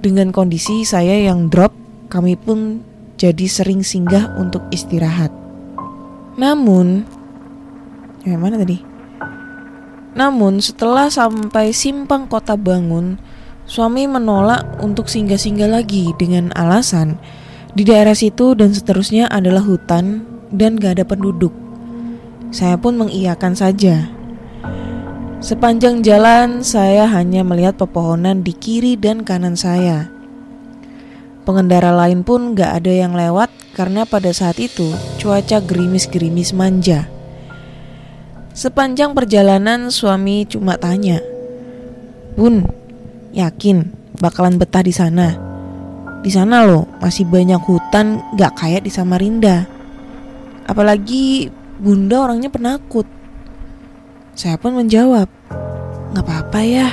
Dengan 0.00 0.32
kondisi 0.32 0.88
saya 0.88 1.20
yang 1.20 1.52
drop, 1.52 1.72
kami 2.08 2.36
pun 2.36 2.80
jadi 3.14 3.46
sering 3.46 3.86
singgah 3.86 4.34
untuk 4.38 4.64
istirahat. 4.74 5.30
Namun, 6.34 7.06
ya 8.26 8.34
mana 8.34 8.58
tadi? 8.58 8.82
Namun 10.14 10.62
setelah 10.62 11.10
sampai 11.10 11.74
simpang 11.74 12.30
kota 12.30 12.54
bangun, 12.54 13.18
suami 13.66 14.06
menolak 14.06 14.78
untuk 14.78 15.10
singgah-singgah 15.10 15.66
lagi 15.66 16.14
dengan 16.18 16.54
alasan 16.54 17.18
di 17.74 17.82
daerah 17.82 18.14
situ 18.14 18.54
dan 18.54 18.70
seterusnya 18.70 19.26
adalah 19.26 19.66
hutan 19.66 20.22
dan 20.54 20.78
gak 20.78 21.02
ada 21.02 21.04
penduduk. 21.06 21.50
Saya 22.54 22.78
pun 22.78 22.94
mengiyakan 22.94 23.58
saja. 23.58 24.06
Sepanjang 25.42 26.06
jalan 26.06 26.62
saya 26.62 27.10
hanya 27.10 27.42
melihat 27.42 27.74
pepohonan 27.74 28.46
di 28.46 28.54
kiri 28.54 28.94
dan 28.94 29.26
kanan 29.26 29.58
saya. 29.58 30.13
Pengendara 31.44 31.92
lain 31.92 32.24
pun 32.24 32.56
gak 32.56 32.80
ada 32.80 32.88
yang 32.88 33.12
lewat 33.12 33.52
karena 33.76 34.08
pada 34.08 34.32
saat 34.32 34.56
itu 34.56 34.96
cuaca 35.20 35.60
gerimis-gerimis 35.60 36.56
manja. 36.56 37.04
Sepanjang 38.56 39.12
perjalanan 39.12 39.92
suami 39.92 40.48
cuma 40.48 40.80
tanya, 40.80 41.20
"Bun, 42.32 42.64
yakin 43.36 43.92
bakalan 44.16 44.56
betah 44.56 44.80
di 44.80 44.94
sana?" 44.94 45.36
Di 46.24 46.32
sana 46.32 46.64
loh 46.64 46.88
masih 47.04 47.28
banyak 47.28 47.60
hutan 47.60 48.24
gak 48.40 48.56
kayak 48.64 48.88
di 48.88 48.90
Samarinda. 48.94 49.68
Apalagi 50.64 51.52
bunda 51.76 52.24
orangnya 52.24 52.48
penakut. 52.48 53.04
Saya 54.32 54.56
pun 54.56 54.80
menjawab, 54.80 55.28
"Gak 56.16 56.24
apa-apa 56.24 56.60
ya. 56.64 56.88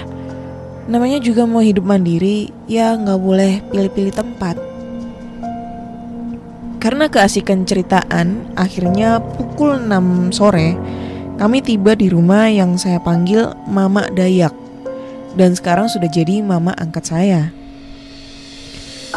Namanya 0.92 1.24
juga 1.24 1.48
mau 1.48 1.64
hidup 1.64 1.88
mandiri, 1.88 2.52
ya 2.68 3.00
gak 3.00 3.20
boleh 3.24 3.64
pilih-pilih 3.72 4.12
tempat." 4.12 4.60
Karena 6.84 7.08
keasikan 7.08 7.64
ceritaan, 7.64 8.52
akhirnya 8.60 9.24
pukul 9.24 9.80
6 9.80 10.36
sore 10.36 10.76
kami 11.42 11.58
tiba 11.66 11.98
di 11.98 12.06
rumah 12.06 12.54
yang 12.54 12.78
saya 12.78 13.02
panggil 13.02 13.58
Mama 13.66 14.06
Dayak 14.14 14.54
dan 15.34 15.58
sekarang 15.58 15.90
sudah 15.90 16.06
jadi 16.06 16.44
mama 16.46 16.70
angkat 16.78 17.10
saya. 17.10 17.50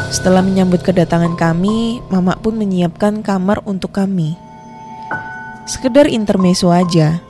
Setelah 0.08 0.40
menyambut 0.40 0.80
kedatangan 0.80 1.36
kami, 1.36 2.00
Mama 2.08 2.34
pun 2.40 2.56
menyiapkan 2.56 3.20
kamar 3.20 3.60
untuk 3.68 3.92
kami. 3.92 4.40
Sekedar 5.68 6.08
intermezzo 6.08 6.72
aja. 6.72 7.20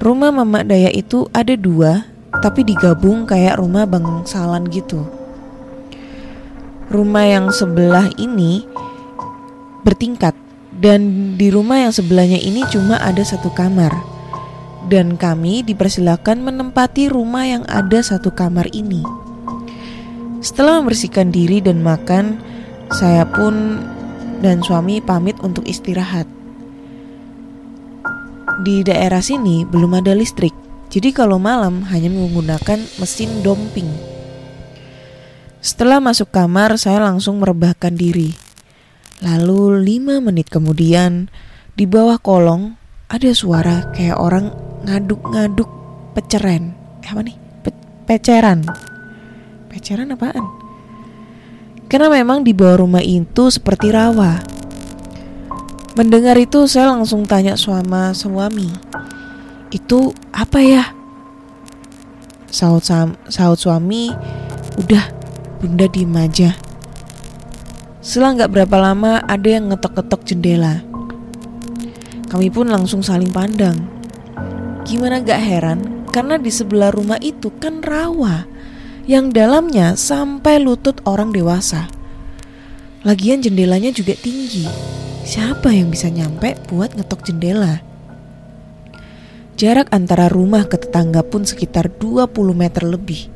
Rumah 0.00 0.32
Mama 0.32 0.64
Dayak 0.64 0.96
itu 0.96 1.28
ada 1.36 1.52
dua, 1.52 2.08
tapi 2.40 2.64
digabung 2.64 3.28
kayak 3.28 3.60
rumah 3.60 3.84
bangsalan 3.84 4.64
gitu. 4.72 5.04
Rumah 6.88 7.24
yang 7.28 7.46
sebelah 7.52 8.08
ini 8.16 8.64
bertingkat 9.82 10.36
Dan 10.72 11.36
di 11.36 11.52
rumah 11.52 11.84
yang 11.84 11.92
sebelahnya 11.92 12.40
ini 12.40 12.64
cuma 12.72 12.96
ada 12.96 13.20
satu 13.20 13.52
kamar. 13.52 13.92
Dan 14.88 15.14
kami 15.20 15.62
dipersilakan 15.62 16.42
menempati 16.42 17.06
rumah 17.06 17.46
yang 17.46 17.62
ada 17.68 18.02
satu 18.02 18.32
kamar 18.34 18.66
ini. 18.74 19.04
Setelah 20.42 20.82
membersihkan 20.82 21.30
diri 21.30 21.62
dan 21.62 21.86
makan, 21.86 22.42
saya 22.90 23.22
pun 23.22 23.78
dan 24.42 24.58
suami 24.58 24.98
pamit 24.98 25.38
untuk 25.38 25.62
istirahat. 25.70 26.26
Di 28.66 28.82
daerah 28.82 29.22
sini 29.22 29.62
belum 29.62 30.02
ada 30.02 30.18
listrik, 30.18 30.56
jadi 30.92 31.08
kalau 31.16 31.40
malam 31.40 31.88
hanya 31.88 32.12
menggunakan 32.12 32.84
mesin 33.00 33.40
domping. 33.40 33.88
Setelah 35.64 36.04
masuk 36.04 36.28
kamar, 36.28 36.76
saya 36.76 37.00
langsung 37.00 37.40
merebahkan 37.40 37.96
diri. 37.96 38.36
Lalu 39.24 39.80
lima 39.80 40.20
menit 40.20 40.52
kemudian 40.52 41.32
di 41.72 41.88
bawah 41.88 42.20
kolong 42.20 42.76
ada 43.08 43.32
suara 43.32 43.88
kayak 43.96 44.20
orang 44.20 44.52
ngaduk-ngaduk 44.84 45.70
peceren. 46.12 46.76
Eh, 47.00 47.08
apa 47.08 47.24
nih? 47.24 47.36
Pe- 47.64 47.84
peceran. 48.04 48.68
Peceran 49.72 50.12
apaan? 50.12 50.44
Karena 51.88 52.12
memang 52.12 52.44
di 52.44 52.52
bawah 52.52 52.84
rumah 52.84 53.00
itu 53.00 53.48
seperti 53.48 53.88
rawa. 53.88 54.44
Mendengar 55.96 56.36
itu 56.36 56.68
saya 56.68 56.92
langsung 56.92 57.24
tanya 57.24 57.56
suama 57.56 58.12
suami. 58.12 58.68
Itu 59.72 60.12
apa 60.36 60.60
ya? 60.60 60.92
Saut, 62.52 62.84
saut 63.32 63.56
suami, 63.56 64.12
udah 64.76 65.04
bunda 65.64 65.88
diem 65.88 66.12
aja. 66.12 66.52
Setelah 68.04 68.44
nggak 68.44 68.52
berapa 68.52 68.76
lama 68.76 69.24
ada 69.24 69.48
yang 69.48 69.72
ngetok-ketok 69.72 70.28
jendela. 70.28 70.84
Kami 72.28 72.52
pun 72.52 72.68
langsung 72.68 73.00
saling 73.00 73.32
pandang. 73.32 73.88
Gimana 74.84 75.24
gak 75.24 75.40
heran 75.40 76.08
karena 76.12 76.36
di 76.36 76.52
sebelah 76.52 76.92
rumah 76.92 77.16
itu 77.22 77.48
kan 77.56 77.80
rawa 77.80 78.44
yang 79.06 79.32
dalamnya 79.32 79.94
sampai 79.96 80.60
lutut 80.60 81.00
orang 81.08 81.32
dewasa. 81.32 81.88
Lagian 83.06 83.40
jendelanya 83.40 83.94
juga 83.94 84.12
tinggi. 84.18 84.66
Siapa 85.22 85.70
yang 85.70 85.88
bisa 85.88 86.10
nyampe 86.10 86.58
buat 86.66 86.98
ngetok 86.98 87.22
jendela? 87.30 87.91
Jarak 89.60 89.92
antara 89.92 90.32
rumah 90.32 90.64
ke 90.64 90.80
tetangga 90.80 91.20
pun 91.20 91.44
sekitar 91.44 91.92
20 92.00 92.32
meter 92.56 92.88
lebih. 92.88 93.28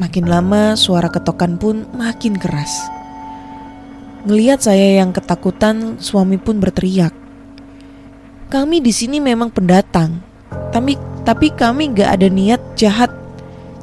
Makin 0.00 0.24
lama 0.24 0.80
suara 0.80 1.12
ketokan 1.12 1.60
pun 1.60 1.84
makin 1.92 2.40
keras. 2.40 2.88
Ngeliat 4.24 4.64
saya 4.64 5.00
yang 5.00 5.12
ketakutan, 5.12 6.00
suami 6.00 6.40
pun 6.40 6.56
berteriak. 6.60 7.12
Kami 8.48 8.80
di 8.80 8.92
sini 8.92 9.20
memang 9.20 9.52
pendatang, 9.52 10.20
tapi 10.72 10.96
tapi 11.28 11.52
kami 11.52 11.92
gak 11.92 12.20
ada 12.20 12.28
niat 12.32 12.60
jahat. 12.76 13.12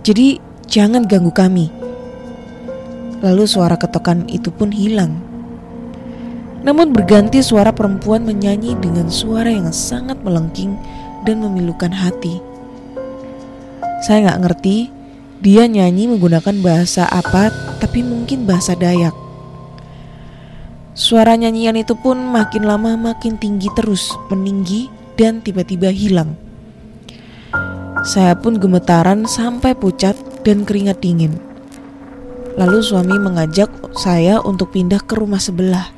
Jadi 0.02 0.42
jangan 0.66 1.06
ganggu 1.06 1.30
kami. 1.30 1.70
Lalu 3.22 3.46
suara 3.46 3.78
ketokan 3.78 4.26
itu 4.30 4.50
pun 4.54 4.70
hilang. 4.70 5.27
Namun 6.68 6.92
berganti 6.92 7.40
suara 7.40 7.72
perempuan 7.72 8.28
menyanyi 8.28 8.76
dengan 8.84 9.08
suara 9.08 9.48
yang 9.48 9.72
sangat 9.72 10.20
melengking 10.20 10.76
dan 11.24 11.40
memilukan 11.40 11.96
hati. 11.96 12.44
Saya 14.04 14.28
gak 14.36 14.44
ngerti 14.44 14.92
dia 15.40 15.64
nyanyi 15.64 16.12
menggunakan 16.12 16.60
bahasa 16.60 17.08
apa, 17.08 17.56
tapi 17.80 18.04
mungkin 18.04 18.44
bahasa 18.44 18.76
Dayak. 18.76 19.16
Suara 20.92 21.40
nyanyian 21.40 21.80
itu 21.80 21.96
pun 21.96 22.20
makin 22.20 22.68
lama 22.68 23.00
makin 23.00 23.40
tinggi 23.40 23.72
terus, 23.72 24.12
meninggi 24.28 24.92
dan 25.16 25.40
tiba-tiba 25.40 25.88
hilang. 25.88 26.36
Saya 28.04 28.36
pun 28.36 28.60
gemetaran 28.60 29.24
sampai 29.24 29.72
pucat 29.72 30.18
dan 30.44 30.68
keringat 30.68 31.00
dingin. 31.00 31.38
Lalu 32.58 32.82
suami 32.82 33.16
mengajak 33.22 33.70
saya 33.94 34.42
untuk 34.42 34.74
pindah 34.74 35.00
ke 35.06 35.14
rumah 35.16 35.40
sebelah. 35.40 35.97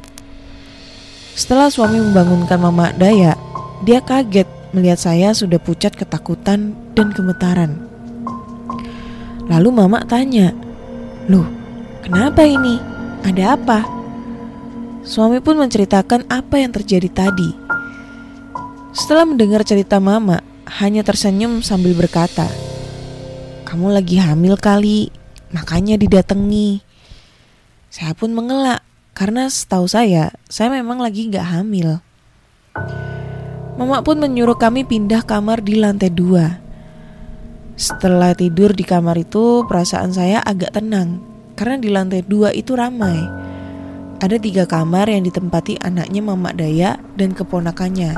Setelah 1.39 1.71
suami 1.71 2.03
membangunkan 2.03 2.59
mama 2.59 2.91
Daya, 2.91 3.31
dia 3.87 4.03
kaget 4.03 4.43
melihat 4.75 4.99
saya 4.99 5.31
sudah 5.31 5.55
pucat 5.55 5.95
ketakutan 5.95 6.75
dan 6.99 7.15
gemetaran. 7.15 7.79
Lalu 9.47 9.71
mama 9.71 10.03
tanya, 10.03 10.51
Loh, 11.31 11.47
kenapa 12.03 12.43
ini? 12.43 12.75
Ada 13.23 13.55
apa?" 13.55 13.87
Suami 15.07 15.39
pun 15.39 15.55
menceritakan 15.63 16.27
apa 16.27 16.59
yang 16.59 16.75
terjadi 16.75 17.07
tadi. 17.07 17.55
Setelah 18.91 19.23
mendengar 19.23 19.63
cerita 19.63 19.95
mama, 19.95 20.43
hanya 20.83 21.07
tersenyum 21.07 21.63
sambil 21.63 21.95
berkata, 21.95 22.51
"Kamu 23.63 23.95
lagi 23.95 24.19
hamil 24.19 24.59
kali, 24.59 25.07
makanya 25.55 25.95
didatangi." 25.95 26.83
Saya 27.87 28.11
pun 28.11 28.35
mengelak 28.35 28.88
karena 29.19 29.51
setahu 29.51 29.83
saya, 29.83 30.31
saya 30.47 30.71
memang 30.71 31.03
lagi 31.03 31.27
gak 31.27 31.43
hamil. 31.43 31.99
Mama 33.75 33.99
pun 33.99 34.15
menyuruh 34.15 34.55
kami 34.55 34.87
pindah 34.87 35.27
kamar 35.27 35.59
di 35.59 35.75
lantai 35.75 36.07
dua. 36.07 36.63
Setelah 37.75 38.31
tidur 38.31 38.71
di 38.71 38.87
kamar 38.87 39.19
itu, 39.19 39.67
perasaan 39.67 40.15
saya 40.15 40.39
agak 40.39 40.71
tenang 40.71 41.19
karena 41.59 41.75
di 41.75 41.91
lantai 41.91 42.23
dua 42.23 42.55
itu 42.55 42.79
ramai. 42.79 43.19
Ada 44.23 44.39
tiga 44.39 44.63
kamar 44.63 45.11
yang 45.11 45.27
ditempati 45.27 45.83
anaknya 45.83 46.23
Mama 46.23 46.55
Daya 46.55 46.95
dan 47.19 47.35
keponakannya. 47.35 48.15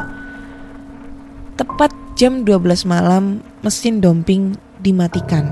Tepat 1.58 1.94
jam 2.14 2.46
12 2.46 2.86
malam, 2.86 3.42
mesin 3.66 4.06
domping 4.06 4.54
dimatikan. 4.86 5.50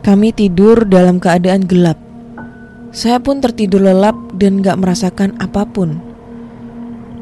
Kami 0.00 0.32
tidur 0.32 0.88
dalam 0.88 1.20
keadaan 1.20 1.68
gelap. 1.68 2.11
Saya 2.92 3.16
pun 3.24 3.40
tertidur 3.40 3.80
lelap 3.80 4.36
dan 4.36 4.60
gak 4.60 4.76
merasakan 4.76 5.32
apa 5.40 5.64
pun. 5.64 5.96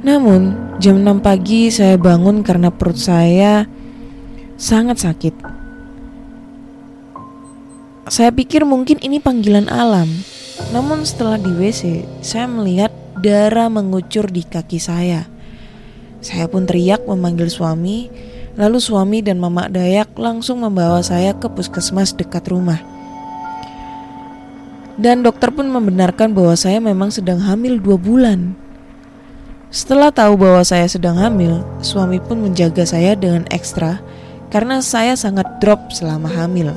Namun, 0.03 0.75
jam 0.83 0.99
6 0.99 1.23
pagi 1.23 1.71
saya 1.71 1.95
bangun 1.95 2.43
karena 2.43 2.75
perut 2.75 2.99
saya 2.99 3.71
sangat 4.59 4.99
sakit. 4.99 5.35
Saya 8.11 8.35
pikir 8.35 8.67
mungkin 8.67 8.99
ini 8.99 9.23
panggilan 9.23 9.71
alam, 9.71 10.11
namun 10.75 11.07
setelah 11.07 11.39
di 11.39 11.55
WC, 11.55 12.03
saya 12.19 12.51
melihat 12.51 12.91
darah 13.23 13.71
mengucur 13.71 14.27
di 14.27 14.43
kaki 14.43 14.83
saya. 14.83 15.31
Saya 16.19 16.51
pun 16.51 16.67
teriak 16.67 17.07
memanggil 17.07 17.47
suami, 17.47 18.11
lalu 18.59 18.83
suami 18.83 19.23
dan 19.23 19.39
mama 19.39 19.71
Dayak 19.71 20.19
langsung 20.19 20.67
membawa 20.67 21.01
saya 21.01 21.39
ke 21.39 21.47
puskesmas 21.47 22.13
dekat 22.13 22.51
rumah. 22.51 23.00
Dan 25.01 25.25
dokter 25.25 25.49
pun 25.49 25.65
membenarkan 25.65 26.37
bahwa 26.37 26.53
saya 26.53 26.77
memang 26.77 27.09
sedang 27.09 27.41
hamil 27.41 27.81
dua 27.81 27.97
bulan. 27.97 28.53
Setelah 29.73 30.13
tahu 30.13 30.37
bahwa 30.37 30.61
saya 30.61 30.85
sedang 30.85 31.17
hamil, 31.17 31.65
suami 31.81 32.21
pun 32.21 32.45
menjaga 32.45 32.85
saya 32.85 33.17
dengan 33.17 33.49
ekstra 33.49 34.05
karena 34.53 34.85
saya 34.85 35.17
sangat 35.17 35.49
drop 35.65 35.89
selama 35.89 36.29
hamil. 36.29 36.77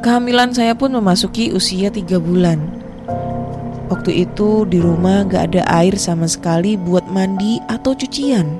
Kehamilan 0.00 0.56
saya 0.56 0.72
pun 0.72 0.96
memasuki 0.96 1.52
usia 1.52 1.92
tiga 1.92 2.16
bulan. 2.16 2.64
Waktu 3.92 4.24
itu 4.24 4.64
di 4.64 4.80
rumah 4.80 5.28
gak 5.28 5.52
ada 5.52 5.68
air 5.68 6.00
sama 6.00 6.24
sekali 6.24 6.80
buat 6.80 7.04
mandi 7.12 7.60
atau 7.68 7.92
cucian. 7.92 8.56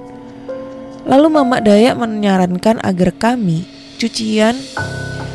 Lalu 1.08 1.40
Mama 1.40 1.64
Dayak 1.64 1.96
menyarankan 1.96 2.84
agar 2.84 3.16
kami 3.16 3.64
cucian 3.96 4.60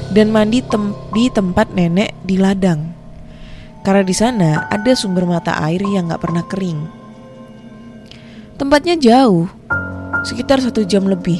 dan 0.09 0.33
mandi 0.33 0.65
tem 0.65 0.93
di 1.13 1.29
tempat 1.29 1.73
nenek 1.73 2.13
di 2.25 2.35
ladang. 2.37 2.93
Karena 3.85 4.03
di 4.03 4.15
sana 4.15 4.67
ada 4.67 4.91
sumber 4.93 5.23
mata 5.23 5.55
air 5.63 5.81
yang 5.81 6.11
gak 6.11 6.21
pernah 6.21 6.43
kering. 6.45 6.99
Tempatnya 8.59 8.99
jauh, 8.99 9.47
sekitar 10.27 10.59
satu 10.59 10.83
jam 10.83 11.07
lebih. 11.07 11.39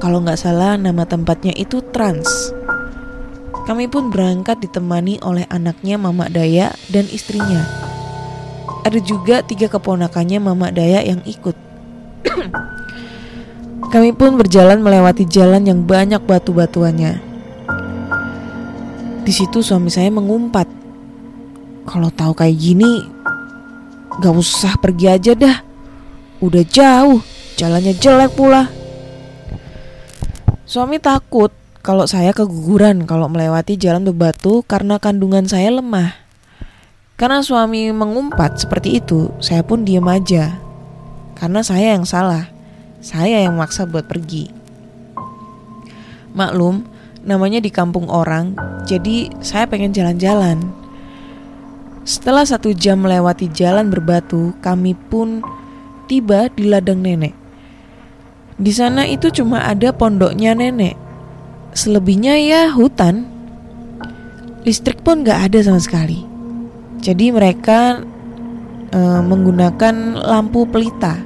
Kalau 0.00 0.24
nggak 0.24 0.40
salah 0.40 0.80
nama 0.80 1.04
tempatnya 1.04 1.52
itu 1.52 1.84
Trans. 1.92 2.56
Kami 3.68 3.84
pun 3.84 4.08
berangkat 4.08 4.64
ditemani 4.64 5.20
oleh 5.20 5.44
anaknya 5.52 6.00
Mama 6.00 6.32
Daya 6.32 6.72
dan 6.88 7.04
istrinya. 7.12 7.68
Ada 8.80 8.96
juga 9.04 9.44
tiga 9.44 9.68
keponakannya 9.68 10.40
Mama 10.40 10.72
Daya 10.72 11.04
yang 11.04 11.20
ikut. 11.28 11.52
Kami 13.92 14.16
pun 14.16 14.40
berjalan 14.40 14.80
melewati 14.80 15.28
jalan 15.28 15.68
yang 15.68 15.84
banyak 15.84 16.24
batu-batuannya. 16.24 17.29
Di 19.20 19.32
situ 19.36 19.60
suami 19.60 19.92
saya 19.92 20.08
mengumpat. 20.08 20.64
Kalau 21.84 22.08
tahu 22.08 22.32
kayak 22.32 22.56
gini, 22.56 23.04
gak 24.20 24.34
usah 24.34 24.76
pergi 24.80 25.06
aja 25.10 25.32
dah. 25.36 25.56
Udah 26.40 26.64
jauh, 26.64 27.20
jalannya 27.60 27.92
jelek 27.96 28.32
pula. 28.32 28.68
Suami 30.64 31.02
takut 31.02 31.50
kalau 31.80 32.04
saya 32.04 32.30
keguguran 32.36 33.08
kalau 33.08 33.26
melewati 33.28 33.76
jalan 33.76 34.04
bebatu 34.04 34.62
karena 34.64 35.00
kandungan 35.00 35.48
saya 35.48 35.72
lemah. 35.72 36.16
Karena 37.20 37.44
suami 37.44 37.92
mengumpat 37.92 38.64
seperti 38.64 38.96
itu, 38.96 39.28
saya 39.44 39.60
pun 39.60 39.84
diam 39.84 40.08
aja. 40.08 40.56
Karena 41.36 41.60
saya 41.60 41.92
yang 41.92 42.08
salah. 42.08 42.48
Saya 43.00 43.44
yang 43.44 43.56
maksa 43.56 43.84
buat 43.84 44.08
pergi. 44.08 44.48
Maklum, 46.32 46.84
namanya 47.24 47.60
di 47.60 47.68
kampung 47.68 48.08
orang, 48.08 48.56
jadi 48.88 49.28
saya 49.44 49.68
pengen 49.68 49.92
jalan-jalan. 49.92 50.60
Setelah 52.04 52.48
satu 52.48 52.72
jam 52.72 53.04
melewati 53.04 53.52
jalan 53.52 53.92
berbatu, 53.92 54.56
kami 54.64 54.96
pun 54.96 55.44
tiba 56.08 56.48
di 56.50 56.66
ladang 56.66 57.04
nenek. 57.04 57.36
Di 58.60 58.72
sana 58.72 59.08
itu 59.08 59.32
cuma 59.32 59.64
ada 59.64 59.92
pondoknya 59.92 60.52
nenek. 60.52 60.96
Selebihnya 61.72 62.36
ya 62.40 62.62
hutan. 62.72 63.24
Listrik 64.66 65.00
pun 65.00 65.24
gak 65.24 65.48
ada 65.48 65.64
sama 65.64 65.80
sekali. 65.80 66.20
Jadi 67.00 67.32
mereka 67.32 68.04
e, 68.92 69.00
menggunakan 69.00 70.20
lampu 70.20 70.68
pelita. 70.68 71.16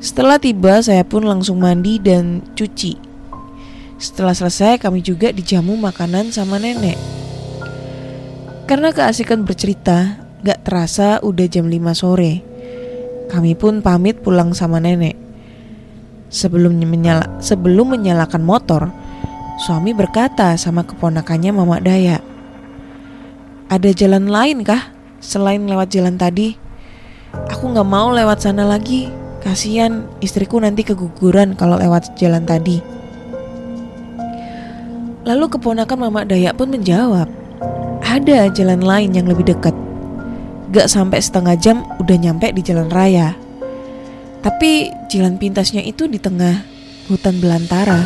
Setelah 0.00 0.40
tiba, 0.40 0.80
saya 0.80 1.04
pun 1.04 1.28
langsung 1.28 1.60
mandi 1.60 2.00
dan 2.00 2.40
cuci. 2.56 3.11
Setelah 4.02 4.34
selesai, 4.34 4.82
kami 4.82 4.98
juga 4.98 5.30
dijamu 5.30 5.78
makanan 5.78 6.34
sama 6.34 6.58
nenek. 6.58 6.98
Karena 8.66 8.90
keasikan 8.90 9.46
bercerita, 9.46 10.18
gak 10.42 10.66
terasa 10.66 11.22
udah 11.22 11.46
jam 11.46 11.70
5 11.70 11.94
sore. 11.94 12.42
Kami 13.30 13.54
pun 13.54 13.78
pamit 13.78 14.18
pulang 14.18 14.58
sama 14.58 14.82
nenek. 14.82 15.14
Sebelum 16.34 16.82
menyala, 16.82 17.38
sebelum 17.38 17.94
menyalakan 17.94 18.42
motor, 18.42 18.90
suami 19.62 19.94
berkata 19.94 20.58
sama 20.58 20.82
keponakannya 20.82 21.54
Mama 21.54 21.78
Daya, 21.78 22.18
ada 23.70 23.90
jalan 23.94 24.26
lain 24.26 24.66
kah 24.66 24.90
selain 25.22 25.62
lewat 25.62 25.94
jalan 25.94 26.18
tadi? 26.18 26.58
Aku 27.54 27.70
gak 27.70 27.86
mau 27.86 28.10
lewat 28.10 28.50
sana 28.50 28.66
lagi. 28.66 29.06
Kasian 29.46 30.10
istriku 30.18 30.58
nanti 30.58 30.82
keguguran 30.82 31.54
kalau 31.54 31.78
lewat 31.78 32.18
jalan 32.18 32.42
tadi. 32.42 33.01
Lalu 35.22 35.54
keponakan 35.54 35.98
Mama 36.10 36.26
Dayak 36.26 36.58
pun 36.58 36.74
menjawab, 36.74 37.30
ada 38.02 38.50
jalan 38.50 38.82
lain 38.82 39.14
yang 39.14 39.30
lebih 39.30 39.54
dekat. 39.54 39.70
Gak 40.74 40.90
sampai 40.90 41.22
setengah 41.22 41.54
jam 41.54 41.86
udah 42.02 42.16
nyampe 42.18 42.50
di 42.50 42.58
jalan 42.58 42.90
raya. 42.90 43.38
Tapi 44.42 44.90
jalan 45.06 45.38
pintasnya 45.38 45.86
itu 45.86 46.10
di 46.10 46.18
tengah 46.18 46.66
hutan 47.06 47.38
belantara. 47.38 48.02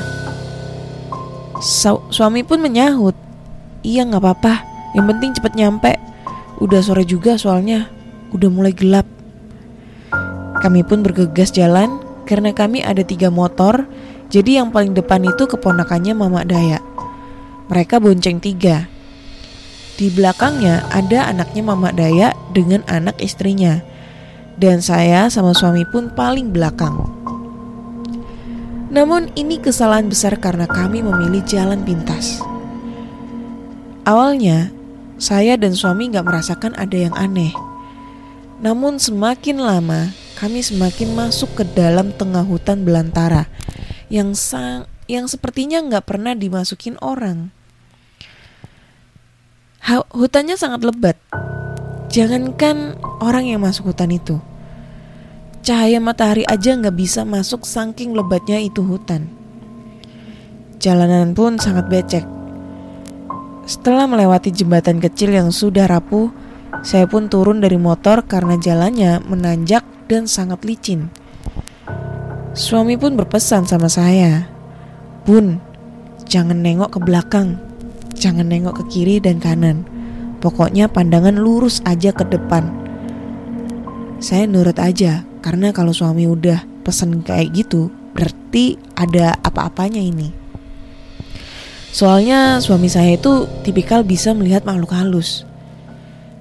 Su 1.65 2.05
suami 2.13 2.45
pun 2.45 2.61
menyahut, 2.61 3.17
iya 3.81 4.05
gak 4.05 4.21
apa-apa, 4.21 4.55
yang 4.93 5.09
penting 5.09 5.33
cepet 5.33 5.57
nyampe. 5.57 5.97
Udah 6.61 6.85
sore 6.85 7.09
juga 7.09 7.41
soalnya, 7.41 7.89
udah 8.37 8.53
mulai 8.53 8.77
gelap. 8.77 9.09
Kami 10.61 10.85
pun 10.85 11.01
bergegas 11.01 11.49
jalan 11.49 11.97
karena 12.29 12.53
kami 12.53 12.85
ada 12.85 13.01
tiga 13.01 13.33
motor, 13.33 13.89
jadi 14.29 14.61
yang 14.61 14.69
paling 14.69 14.93
depan 14.93 15.25
itu 15.25 15.49
keponakannya 15.49 16.13
Mama 16.13 16.45
Daya. 16.45 16.83
Mereka 17.67 17.99
bonceng 17.99 18.39
tiga. 18.39 18.87
Di 19.97 20.13
belakangnya 20.13 20.87
ada 20.93 21.27
anaknya 21.27 21.63
Mama 21.67 21.91
Daya 21.91 22.37
dengan 22.55 22.87
anak 22.87 23.19
istrinya. 23.19 23.83
Dan 24.57 24.81
saya 24.81 25.29
sama 25.29 25.53
suami 25.53 25.85
pun 25.89 26.13
paling 26.15 26.55
belakang. 26.55 27.05
Namun 28.89 29.29
ini 29.37 29.61
kesalahan 29.61 30.09
besar 30.09 30.39
karena 30.41 30.65
kami 30.65 31.05
memilih 31.05 31.45
jalan 31.45 31.83
pintas. 31.83 32.41
Awalnya 34.07 34.71
saya 35.19 35.59
dan 35.59 35.75
suami 35.75 36.09
gak 36.09 36.25
merasakan 36.25 36.73
ada 36.79 36.97
yang 36.97 37.13
aneh. 37.19 37.53
Namun 38.63 38.97
semakin 38.97 39.61
lama, 39.61 40.15
kami 40.39 40.65
semakin 40.65 41.13
masuk 41.13 41.61
ke 41.61 41.65
dalam 41.77 42.15
tengah 42.15 42.45
hutan 42.47 42.87
belantara 42.87 43.51
yang 44.09 44.33
sang 44.33 44.89
yang 45.07 45.31
sepertinya 45.31 45.83
nggak 45.83 46.05
pernah 46.07 46.35
dimasukin 46.35 46.99
orang. 46.99 47.51
Hutannya 50.11 50.59
sangat 50.59 50.83
lebat. 50.83 51.15
Jangankan 52.11 52.99
orang 53.23 53.51
yang 53.51 53.63
masuk 53.63 53.95
hutan 53.95 54.11
itu, 54.15 54.39
cahaya 55.63 56.03
matahari 56.03 56.43
aja 56.47 56.75
nggak 56.75 56.97
bisa 56.97 57.23
masuk 57.23 57.63
saking 57.63 58.15
lebatnya 58.15 58.59
itu 58.63 58.83
hutan. 58.83 59.31
Jalanan 60.83 61.35
pun 61.35 61.59
sangat 61.59 61.87
becek. 61.93 62.25
Setelah 63.67 64.07
melewati 64.07 64.55
jembatan 64.55 65.03
kecil 65.03 65.35
yang 65.35 65.51
sudah 65.51 65.91
rapuh, 65.91 66.31
saya 66.87 67.07
pun 67.11 67.27
turun 67.27 67.59
dari 67.59 67.79
motor 67.79 68.23
karena 68.27 68.55
jalannya 68.59 69.23
menanjak 69.27 69.83
dan 70.07 70.31
sangat 70.31 70.63
licin. 70.63 71.11
Suami 72.55 72.95
pun 72.97 73.19
berpesan 73.19 73.67
sama 73.69 73.91
saya, 73.91 74.49
"Bun, 75.27 75.59
jangan 76.25 76.63
nengok 76.63 76.97
ke 76.97 76.99
belakang, 77.03 77.59
jangan 78.15 78.47
nengok 78.47 78.81
ke 78.81 78.85
kiri 78.95 79.19
dan 79.19 79.43
kanan. 79.43 79.83
Pokoknya 80.39 80.87
pandangan 80.87 81.37
lurus 81.37 81.83
aja 81.83 82.15
ke 82.15 82.23
depan." 82.25 82.71
Saya 84.23 84.49
nurut 84.49 84.81
aja 84.81 85.29
karena 85.45 85.75
kalau 85.77 85.93
suami 85.93 86.25
udah 86.25 86.65
pesen 86.87 87.21
kayak 87.21 87.53
gitu, 87.53 87.93
berarti 88.17 88.81
ada 88.97 89.37
apa-apanya 89.45 90.01
ini. 90.01 90.33
Soalnya 91.93 92.61
suami 92.61 92.93
saya 92.93 93.17
itu 93.17 93.49
tipikal 93.65 94.05
bisa 94.05 94.33
melihat 94.33 94.65
makhluk 94.69 94.93
halus. 94.93 95.49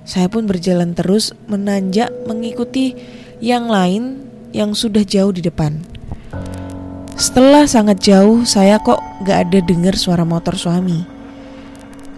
Saya 0.05 0.29
pun 0.29 0.45
berjalan 0.45 0.93
terus 0.93 1.33
menanjak 1.47 2.13
mengikuti 2.27 2.93
yang 3.39 3.71
lain 3.71 4.21
yang 4.53 4.75
sudah 4.75 5.03
jauh 5.03 5.31
di 5.31 5.39
depan. 5.43 5.79
Setelah 7.15 7.63
sangat 7.63 8.03
jauh, 8.03 8.43
saya 8.43 8.75
kok 8.83 8.99
gak 9.23 9.47
ada 9.47 9.63
dengar 9.63 9.95
suara 9.95 10.27
motor 10.27 10.59
suami. 10.59 11.07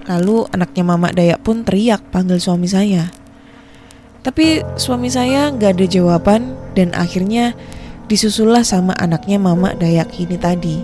Lalu 0.10 0.50
anaknya 0.50 0.84
Mama 0.90 1.14
Dayak 1.14 1.46
pun 1.46 1.62
teriak 1.62 2.02
panggil 2.10 2.42
suami 2.42 2.66
saya. 2.66 3.14
Tapi 4.26 4.66
suami 4.74 5.14
saya 5.14 5.54
gak 5.54 5.78
ada 5.78 5.86
jawaban 5.86 6.58
dan 6.74 6.98
akhirnya 6.98 7.54
disusullah 8.10 8.66
sama 8.66 8.98
anaknya 8.98 9.38
Mama 9.38 9.78
Dayak 9.78 10.18
ini 10.18 10.34
tadi. 10.34 10.82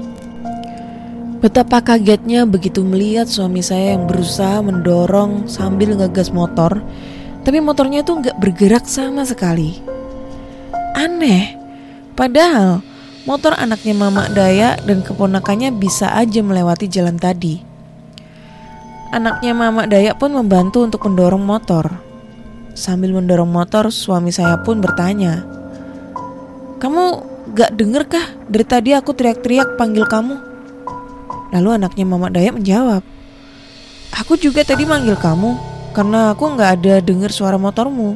Betapa 1.41 1.81
kagetnya 1.81 2.45
begitu 2.45 2.85
melihat 2.85 3.25
suami 3.25 3.65
saya 3.65 3.97
yang 3.97 4.05
berusaha 4.05 4.61
mendorong 4.61 5.49
sambil 5.49 5.97
ngegas 5.97 6.29
motor, 6.29 6.85
tapi 7.41 7.57
motornya 7.65 8.05
itu 8.05 8.13
nggak 8.13 8.37
bergerak 8.37 8.85
sama 8.85 9.25
sekali. 9.25 9.81
Aneh, 10.93 11.57
padahal 12.13 12.92
motor 13.23 13.55
anaknya 13.55 13.95
Mama 13.95 14.27
Daya 14.31 14.75
dan 14.83 15.03
keponakannya 15.03 15.71
bisa 15.75 16.11
aja 16.11 16.43
melewati 16.43 16.87
jalan 16.91 17.15
tadi. 17.15 17.63
Anaknya 19.13 19.53
Mama 19.53 19.85
Daya 19.85 20.17
pun 20.17 20.33
membantu 20.33 20.83
untuk 20.83 21.05
mendorong 21.05 21.43
motor. 21.43 21.89
Sambil 22.73 23.13
mendorong 23.13 23.49
motor, 23.49 23.93
suami 23.93 24.33
saya 24.33 24.57
pun 24.65 24.81
bertanya, 24.81 25.45
"Kamu 26.81 27.03
gak 27.53 27.77
denger 27.77 28.03
kah 28.09 28.25
dari 28.49 28.65
tadi 28.65 28.89
aku 28.97 29.13
teriak-teriak 29.13 29.77
panggil 29.77 30.09
kamu?" 30.09 30.35
Lalu 31.53 31.69
anaknya 31.77 32.05
Mama 32.09 32.33
Dayak 32.33 32.57
menjawab, 32.57 33.05
Aku 34.13 34.37
juga 34.37 34.61
tadi 34.61 34.85
manggil 34.85 35.17
kamu 35.17 35.57
karena 35.89 36.37
aku 36.37 36.53
nggak 36.53 36.71
ada 36.77 37.01
dengar 37.01 37.33
suara 37.33 37.57
motormu. 37.57 38.13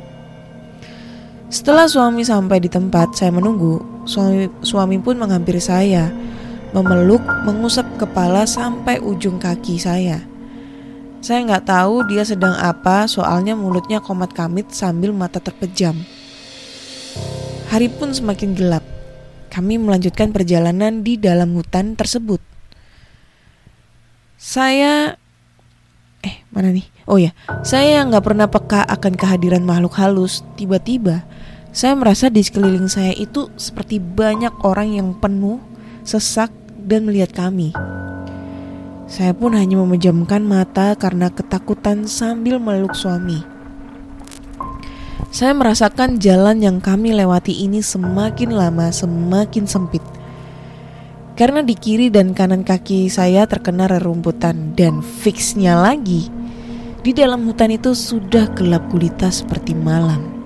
Setelah 1.50 1.90
suami 1.90 2.22
sampai 2.22 2.62
di 2.62 2.70
tempat 2.70 3.18
saya 3.18 3.34
menunggu, 3.34 3.82
suami, 4.08 4.50
suami 4.64 4.98
pun 4.98 5.20
menghampiri 5.20 5.60
saya, 5.62 6.10
memeluk, 6.72 7.22
mengusap 7.44 7.86
kepala 8.00 8.48
sampai 8.48 9.04
ujung 9.04 9.38
kaki 9.38 9.78
saya. 9.78 10.24
Saya 11.20 11.44
nggak 11.44 11.68
tahu 11.68 12.08
dia 12.08 12.24
sedang 12.24 12.56
apa, 12.56 13.04
soalnya 13.06 13.54
mulutnya 13.58 14.00
komat 14.00 14.32
kamit 14.32 14.72
sambil 14.72 15.12
mata 15.12 15.44
terpejam. 15.44 15.98
Hari 17.68 17.92
pun 17.92 18.16
semakin 18.16 18.56
gelap. 18.56 18.86
Kami 19.52 19.76
melanjutkan 19.82 20.32
perjalanan 20.32 21.04
di 21.04 21.20
dalam 21.20 21.52
hutan 21.58 21.98
tersebut. 22.00 22.40
Saya 24.38 25.18
eh 26.22 26.46
mana 26.54 26.72
nih? 26.72 26.86
Oh 27.10 27.18
ya, 27.18 27.34
saya 27.66 28.00
yang 28.00 28.14
nggak 28.14 28.26
pernah 28.28 28.48
peka 28.48 28.86
akan 28.86 29.14
kehadiran 29.18 29.64
makhluk 29.66 29.98
halus. 29.98 30.46
Tiba-tiba 30.56 31.26
saya 31.78 31.94
merasa 31.94 32.34
di 32.34 32.42
sekeliling 32.42 32.90
saya 32.90 33.14
itu 33.14 33.54
seperti 33.54 34.02
banyak 34.02 34.66
orang 34.66 34.98
yang 34.98 35.14
penuh, 35.14 35.62
sesak 36.02 36.50
dan 36.74 37.06
melihat 37.06 37.30
kami. 37.38 37.70
Saya 39.06 39.38
pun 39.38 39.54
hanya 39.54 39.78
memejamkan 39.78 40.42
mata 40.42 40.98
karena 40.98 41.30
ketakutan 41.30 42.10
sambil 42.10 42.58
meluk 42.58 42.98
suami. 42.98 43.46
Saya 45.30 45.54
merasakan 45.54 46.18
jalan 46.18 46.66
yang 46.66 46.82
kami 46.82 47.14
lewati 47.14 47.54
ini 47.54 47.86
semakin 47.86 48.58
lama 48.58 48.90
semakin 48.90 49.70
sempit. 49.70 50.02
Karena 51.38 51.62
di 51.62 51.78
kiri 51.78 52.10
dan 52.10 52.34
kanan 52.34 52.66
kaki 52.66 53.06
saya 53.06 53.46
terkena 53.46 53.86
rerumputan 53.86 54.74
dan 54.74 55.06
fixnya 55.06 55.78
lagi. 55.78 56.26
Di 57.06 57.14
dalam 57.14 57.46
hutan 57.46 57.70
itu 57.70 57.94
sudah 57.94 58.50
gelap 58.58 58.90
gulita 58.90 59.30
seperti 59.30 59.78
malam. 59.78 60.37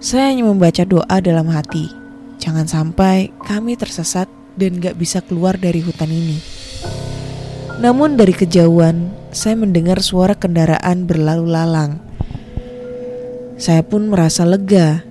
Saya 0.00 0.32
hanya 0.32 0.48
membaca 0.48 0.80
doa 0.88 1.16
dalam 1.20 1.52
hati. 1.52 1.92
Jangan 2.40 2.64
sampai 2.64 3.36
kami 3.44 3.76
tersesat 3.76 4.32
dan 4.56 4.80
gak 4.80 4.96
bisa 4.96 5.20
keluar 5.20 5.60
dari 5.60 5.84
hutan 5.84 6.08
ini. 6.08 6.40
Namun 7.84 8.16
dari 8.16 8.32
kejauhan, 8.32 9.12
saya 9.28 9.60
mendengar 9.60 10.00
suara 10.00 10.32
kendaraan 10.32 11.04
berlalu 11.04 11.52
lalang. 11.52 12.00
Saya 13.60 13.84
pun 13.84 14.08
merasa 14.08 14.48
lega 14.48 15.04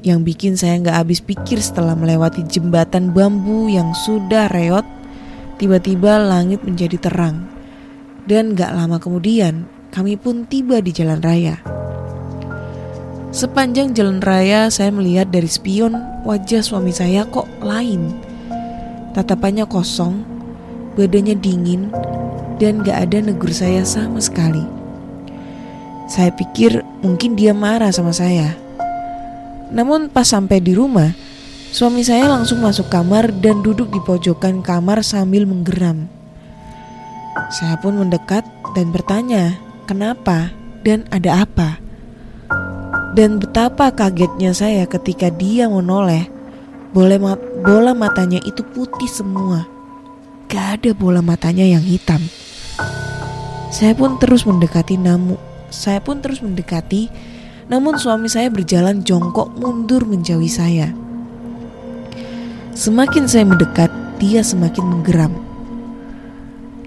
yang 0.00 0.24
bikin 0.24 0.56
saya 0.56 0.80
nggak 0.80 1.04
habis 1.04 1.20
pikir 1.20 1.60
setelah 1.60 1.92
melewati 1.92 2.48
jembatan 2.48 3.12
bambu 3.12 3.68
yang 3.68 3.92
sudah 3.92 4.48
reot, 4.48 4.88
tiba-tiba 5.60 6.16
langit 6.16 6.64
menjadi 6.64 6.96
terang. 6.96 7.44
Dan 8.24 8.56
gak 8.56 8.72
lama 8.72 8.96
kemudian, 8.96 9.68
kami 9.92 10.16
pun 10.16 10.48
tiba 10.48 10.80
di 10.80 10.96
jalan 10.96 11.20
raya. 11.20 11.83
Sepanjang 13.34 13.98
jalan 13.98 14.22
raya, 14.22 14.70
saya 14.70 14.94
melihat 14.94 15.26
dari 15.34 15.50
spion 15.50 15.98
wajah 16.22 16.62
suami 16.62 16.94
saya 16.94 17.26
kok 17.26 17.50
lain. 17.58 18.14
Tatapannya 19.10 19.66
kosong, 19.66 20.22
badannya 20.94 21.34
dingin, 21.34 21.90
dan 22.62 22.86
gak 22.86 23.10
ada 23.10 23.18
negur 23.18 23.50
saya 23.50 23.82
sama 23.82 24.22
sekali. 24.22 24.62
Saya 26.06 26.30
pikir 26.30 26.86
mungkin 27.02 27.34
dia 27.34 27.50
marah 27.50 27.90
sama 27.90 28.14
saya 28.14 28.54
namun 29.74 30.06
pas 30.06 30.30
sampai 30.30 30.62
di 30.62 30.70
rumah, 30.70 31.10
suami 31.74 32.06
saya 32.06 32.30
langsung 32.30 32.62
masuk 32.62 32.86
kamar 32.86 33.34
dan 33.42 33.58
duduk 33.58 33.90
di 33.90 33.98
pojokan 34.06 34.62
kamar 34.62 35.02
sambil 35.02 35.48
menggeram. 35.50 36.06
Saya 37.50 37.74
pun 37.82 37.98
mendekat 37.98 38.46
dan 38.78 38.94
bertanya, 38.94 39.58
"Kenapa 39.90 40.54
dan 40.86 41.10
ada 41.10 41.42
apa?" 41.42 41.83
Dan 43.14 43.38
betapa 43.38 43.94
kagetnya 43.94 44.50
saya 44.50 44.90
ketika 44.90 45.30
dia 45.30 45.70
menoleh. 45.70 46.26
Bola, 46.90 47.38
bola 47.62 47.94
matanya 47.94 48.42
itu 48.42 48.66
putih 48.74 49.06
semua. 49.06 49.66
Gak 50.50 50.82
ada 50.82 50.90
bola 50.94 51.22
matanya 51.22 51.62
yang 51.62 51.82
hitam. 51.82 52.22
Saya 53.70 53.94
pun 53.94 54.18
terus 54.18 54.46
mendekati 54.46 54.98
namu. 54.98 55.38
Saya 55.70 55.98
pun 56.02 56.22
terus 56.22 56.42
mendekati 56.42 57.10
namun 57.64 57.96
suami 57.96 58.28
saya 58.28 58.52
berjalan 58.52 59.00
jongkok 59.00 59.56
mundur 59.56 60.04
menjauhi 60.04 60.50
saya. 60.50 60.92
Semakin 62.74 63.24
saya 63.30 63.46
mendekat, 63.46 63.88
dia 64.18 64.42
semakin 64.42 64.84
menggeram. 64.84 65.32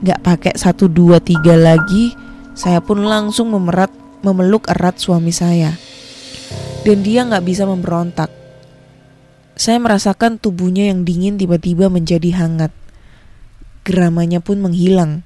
Gak 0.03 0.21
pakai 0.21 0.53
satu 0.53 0.85
dua 0.85 1.17
tiga 1.17 1.57
lagi, 1.57 2.13
saya 2.53 2.83
pun 2.83 3.01
langsung 3.01 3.49
memerat 3.49 3.89
memeluk 4.21 4.69
erat 4.69 4.99
suami 5.01 5.33
saya. 5.33 5.73
Dan 6.83 7.01
dia 7.01 7.25
gak 7.25 7.45
bisa 7.45 7.63
memberontak. 7.65 8.29
Saya 9.57 9.81
merasakan 9.81 10.37
tubuhnya 10.37 10.93
yang 10.93 11.01
dingin 11.01 11.41
tiba-tiba 11.41 11.89
menjadi 11.89 12.29
hangat. 12.37 12.69
Geramannya 13.87 14.37
pun 14.43 14.61
menghilang. 14.61 15.25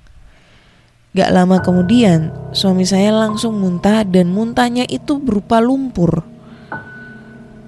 Gak 1.12 1.32
lama 1.36 1.60
kemudian, 1.60 2.32
suami 2.56 2.88
saya 2.88 3.12
langsung 3.12 3.60
muntah 3.60 4.08
dan 4.08 4.32
muntahnya 4.32 4.88
itu 4.88 5.20
berupa 5.20 5.60
lumpur. 5.60 6.24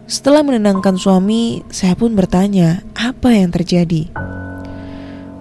Setelah 0.08 0.48
menenangkan 0.48 0.96
suami, 0.96 1.64
saya 1.68 1.96
pun 2.00 2.16
bertanya, 2.16 2.88
apa 2.96 3.36
yang 3.36 3.52
terjadi? 3.52 4.08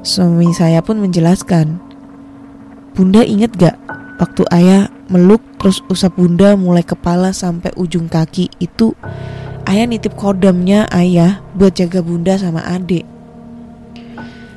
Suami 0.03 0.51
saya 0.51 0.83
pun 0.83 0.99
menjelaskan, 0.99 1.93
Bunda 2.93 3.25
ingat 3.25 3.57
gak 3.57 3.77
waktu 4.21 4.45
ayah 4.53 4.93
meluk 5.13 5.45
terus 5.61 5.85
usap 5.93 6.17
bunda 6.17 6.57
mulai 6.57 6.81
kepala 6.81 7.37
sampai 7.37 7.69
ujung 7.77 8.09
kaki 8.09 8.49
itu 8.57 8.97
ayah 9.69 9.85
nitip 9.85 10.17
kodamnya 10.17 10.89
ayah 10.89 11.45
buat 11.53 11.77
jaga 11.77 12.01
bunda 12.01 12.41
sama 12.41 12.65
adik. 12.65 13.05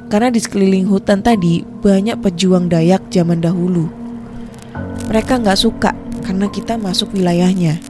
Karena 0.08 0.32
di 0.32 0.40
sekeliling 0.40 0.88
hutan 0.88 1.20
tadi 1.20 1.60
banyak 1.60 2.24
pejuang 2.24 2.72
Dayak 2.72 3.12
zaman 3.12 3.44
dahulu. 3.44 3.92
Mereka 5.12 5.44
nggak 5.44 5.60
suka 5.60 5.92
karena 6.24 6.48
kita 6.48 6.80
masuk 6.80 7.12
wilayahnya. 7.12 7.84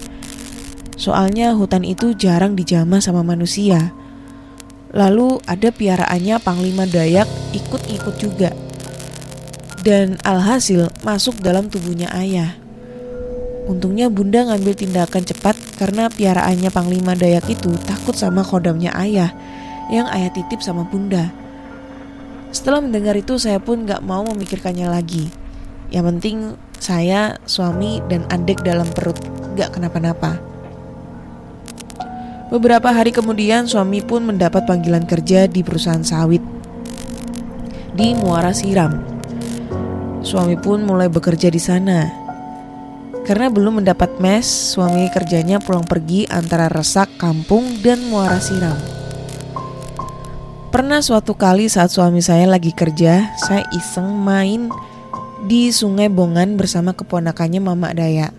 Soalnya 0.97 1.53
hutan 1.53 1.85
itu 1.85 2.17
jarang 2.17 2.57
dijamah 2.57 2.97
sama 2.97 3.21
manusia. 3.21 3.93
Lalu 4.95 5.37
ada 5.45 5.69
piaraannya 5.69 6.39
Panglima 6.41 6.89
Dayak 6.89 7.29
ikut-ikut 7.53 8.15
juga. 8.17 8.64
Dan 9.85 10.17
alhasil 10.25 10.89
masuk 11.05 11.45
dalam 11.45 11.69
tubuhnya 11.69 12.09
ayah. 12.17 12.57
Untungnya 13.69 14.09
bunda 14.09 14.41
ngambil 14.49 14.73
tindakan 14.73 15.21
cepat 15.21 15.53
karena 15.77 16.09
piaraannya 16.09 16.73
Panglima 16.73 17.13
Dayak 17.13 17.45
itu 17.53 17.69
takut 17.85 18.17
sama 18.17 18.41
kodamnya 18.41 18.89
ayah 18.97 19.29
yang 19.93 20.09
ayah 20.09 20.33
titip 20.33 20.65
sama 20.65 20.89
bunda. 20.89 21.29
Setelah 22.49 22.81
mendengar 22.81 23.13
itu 23.13 23.37
saya 23.37 23.61
pun 23.61 23.85
gak 23.85 24.01
mau 24.01 24.25
memikirkannya 24.25 24.89
lagi. 24.89 25.29
Yang 25.93 26.05
penting 26.09 26.37
saya, 26.81 27.37
suami, 27.45 28.01
dan 28.09 28.25
adik 28.33 28.65
dalam 28.65 28.89
perut 28.89 29.21
gak 29.53 29.77
kenapa-napa. 29.77 30.41
Beberapa 32.49 32.89
hari 32.89 33.13
kemudian 33.13 33.69
suami 33.69 34.01
pun 34.01 34.25
mendapat 34.25 34.65
panggilan 34.65 35.05
kerja 35.05 35.45
di 35.45 35.61
perusahaan 35.61 36.01
sawit 36.05 36.41
di 37.93 38.13
Muara 38.17 38.53
Siram. 38.53 39.14
Suami 40.25 40.57
pun 40.57 40.81
mulai 40.81 41.05
bekerja 41.05 41.53
di 41.53 41.61
sana. 41.61 42.09
Karena 43.29 43.45
belum 43.53 43.77
mendapat 43.77 44.17
mes, 44.17 44.73
suami 44.73 45.05
kerjanya 45.13 45.61
pulang 45.61 45.85
pergi 45.85 46.25
antara 46.25 46.65
Resak, 46.65 47.21
Kampung, 47.21 47.77
dan 47.85 48.01
Muara 48.09 48.41
Siram. 48.41 48.73
Pernah 50.73 51.05
suatu 51.05 51.37
kali 51.37 51.69
saat 51.69 51.93
suami 51.93 52.25
saya 52.25 52.49
lagi 52.49 52.73
kerja, 52.73 53.37
saya 53.37 53.69
iseng 53.69 54.17
main 54.17 54.73
di 55.45 55.69
Sungai 55.69 56.09
Bongan 56.09 56.57
bersama 56.57 56.97
keponakannya 56.97 57.61
Mama 57.61 57.93
Daya. 57.93 58.33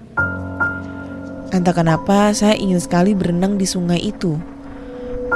Entah 1.55 1.70
kenapa 1.70 2.35
saya 2.35 2.59
ingin 2.59 2.83
sekali 2.83 3.14
berenang 3.14 3.62
di 3.62 3.64
sungai 3.64 4.03
itu. 4.03 4.35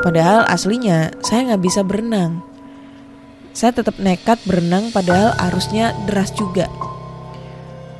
Padahal 0.02 0.50
aslinya 0.50 1.14
saya 1.22 1.54
nggak 1.54 1.62
bisa 1.62 1.86
berenang. 1.86 2.49
Saya 3.50 3.74
tetap 3.74 3.98
nekat 3.98 4.38
berenang 4.46 4.94
padahal 4.94 5.34
arusnya 5.38 5.90
deras 6.06 6.30
juga. 6.34 6.70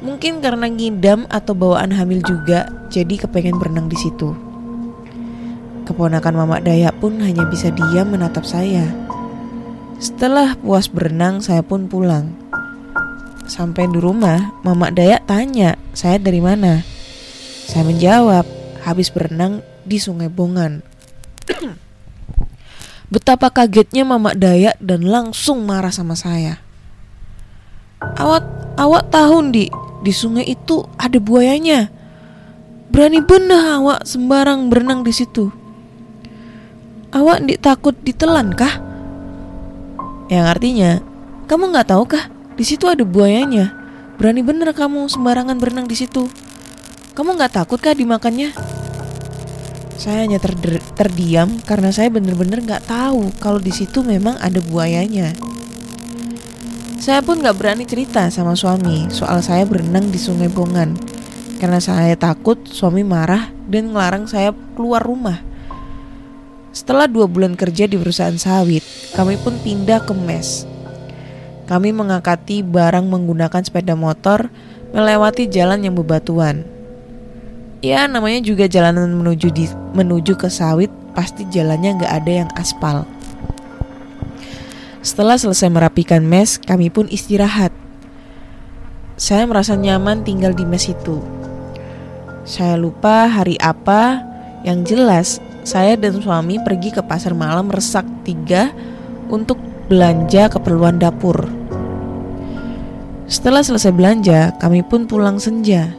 Mungkin 0.00 0.40
karena 0.40 0.64
ngidam 0.70 1.28
atau 1.28 1.52
bawaan 1.52 1.92
hamil 1.92 2.24
juga, 2.24 2.70
jadi 2.88 3.20
kepengen 3.20 3.60
berenang 3.60 3.90
di 3.90 3.98
situ. 4.00 4.32
Keponakan 5.84 6.34
Mama 6.40 6.62
Dayak 6.62 6.96
pun 7.02 7.20
hanya 7.20 7.44
bisa 7.50 7.68
diam 7.68 8.14
menatap 8.14 8.46
saya. 8.48 8.88
Setelah 10.00 10.56
puas 10.56 10.88
berenang, 10.88 11.44
saya 11.44 11.60
pun 11.60 11.84
pulang. 11.90 12.32
Sampai 13.44 13.90
di 13.92 14.00
rumah, 14.00 14.54
Mama 14.64 14.88
Dayak 14.88 15.28
tanya, 15.28 15.76
saya 15.92 16.16
dari 16.16 16.40
mana? 16.40 16.80
Saya 17.68 17.84
menjawab, 17.84 18.46
habis 18.86 19.12
berenang 19.12 19.60
di 19.84 20.00
Sungai 20.00 20.32
Bongan. 20.32 20.80
Betapa 23.10 23.50
kagetnya 23.50 24.06
Mama 24.06 24.38
Dayak 24.38 24.78
dan 24.78 25.02
langsung 25.02 25.66
marah 25.66 25.90
sama 25.90 26.14
saya. 26.14 26.62
Awak, 27.98 28.78
awak 28.78 29.10
tahu 29.10 29.50
di 29.50 29.66
di 30.00 30.12
sungai 30.14 30.46
itu 30.46 30.86
ada 30.94 31.18
buayanya. 31.18 31.90
Berani 32.90 33.18
benar 33.18 33.82
awak 33.82 34.06
sembarang 34.06 34.70
berenang 34.70 35.02
di 35.02 35.10
situ. 35.10 35.50
Awak 37.10 37.42
ndik 37.42 37.58
takut 37.58 37.98
ditelan 37.98 38.54
kah? 38.54 38.78
Yang 40.30 40.46
artinya, 40.46 40.90
kamu 41.50 41.74
nggak 41.74 41.90
tahu 41.90 42.06
kah? 42.06 42.30
Di 42.54 42.62
situ 42.62 42.86
ada 42.86 43.02
buayanya. 43.02 43.74
Berani 44.22 44.46
bener 44.46 44.70
kamu 44.70 45.10
sembarangan 45.10 45.58
berenang 45.58 45.90
di 45.90 45.98
situ. 45.98 46.30
Kamu 47.18 47.34
nggak 47.34 47.58
takut 47.58 47.82
kah 47.82 47.90
dimakannya? 47.90 48.54
Saya 50.00 50.24
hanya 50.24 50.40
ter 50.40 50.56
terdiam 50.96 51.60
karena 51.60 51.92
saya 51.92 52.08
bener-bener 52.08 52.64
nggak 52.64 52.88
tahu 52.88 53.36
kalau 53.36 53.60
di 53.60 53.68
situ 53.68 54.00
memang 54.00 54.32
ada 54.40 54.56
buayanya. 54.64 55.36
Saya 56.96 57.20
pun 57.20 57.44
nggak 57.44 57.52
berani 57.60 57.84
cerita 57.84 58.32
sama 58.32 58.56
suami 58.56 59.12
soal 59.12 59.44
saya 59.44 59.68
berenang 59.68 60.08
di 60.08 60.16
Sungai 60.16 60.48
Bongan 60.48 60.96
karena 61.60 61.84
saya 61.84 62.16
takut 62.16 62.64
suami 62.64 63.04
marah 63.04 63.52
dan 63.68 63.92
ngelarang 63.92 64.24
saya 64.24 64.56
keluar 64.72 65.04
rumah. 65.04 65.44
Setelah 66.72 67.04
dua 67.04 67.28
bulan 67.28 67.52
kerja 67.52 67.84
di 67.84 68.00
perusahaan 68.00 68.40
sawit, 68.40 68.80
kami 69.12 69.36
pun 69.36 69.60
pindah 69.60 70.00
ke 70.00 70.16
mes. 70.16 70.64
Kami 71.68 71.92
mengangkati 71.92 72.64
barang 72.64 73.04
menggunakan 73.04 73.60
sepeda 73.60 73.92
motor 73.92 74.48
melewati 74.96 75.44
jalan 75.44 75.84
yang 75.84 75.92
bebatuan. 75.92 76.79
Ya, 77.80 78.04
namanya 78.04 78.44
juga 78.44 78.68
jalanan 78.68 79.08
menuju 79.16 79.48
di, 79.56 79.64
menuju 79.96 80.36
ke 80.36 80.52
sawit, 80.52 80.92
pasti 81.16 81.48
jalannya 81.48 81.96
nggak 81.96 82.12
ada 82.12 82.32
yang 82.44 82.50
aspal. 82.52 83.08
Setelah 85.00 85.40
selesai 85.40 85.72
merapikan 85.72 86.20
mes, 86.20 86.60
kami 86.60 86.92
pun 86.92 87.08
istirahat. 87.08 87.72
saya 89.20 89.44
merasa 89.44 89.76
nyaman 89.76 90.24
tinggal 90.24 90.56
di 90.56 90.64
mes 90.64 90.88
itu. 90.88 91.20
Saya 92.44 92.80
lupa 92.80 93.28
hari 93.28 93.60
apa, 93.60 94.24
yang 94.64 94.80
jelas 94.84 95.40
saya 95.64 95.96
dan 95.96 96.20
suami 96.20 96.56
pergi 96.60 96.88
ke 96.92 97.04
pasar 97.04 97.36
malam 97.36 97.68
Resak 97.68 98.04
3 98.24 99.28
untuk 99.28 99.60
belanja 99.92 100.48
keperluan 100.52 100.96
dapur. 100.96 101.48
Setelah 103.28 103.60
selesai 103.60 103.92
belanja, 103.92 104.56
kami 104.56 104.80
pun 104.80 105.04
pulang 105.04 105.36
senja. 105.36 105.92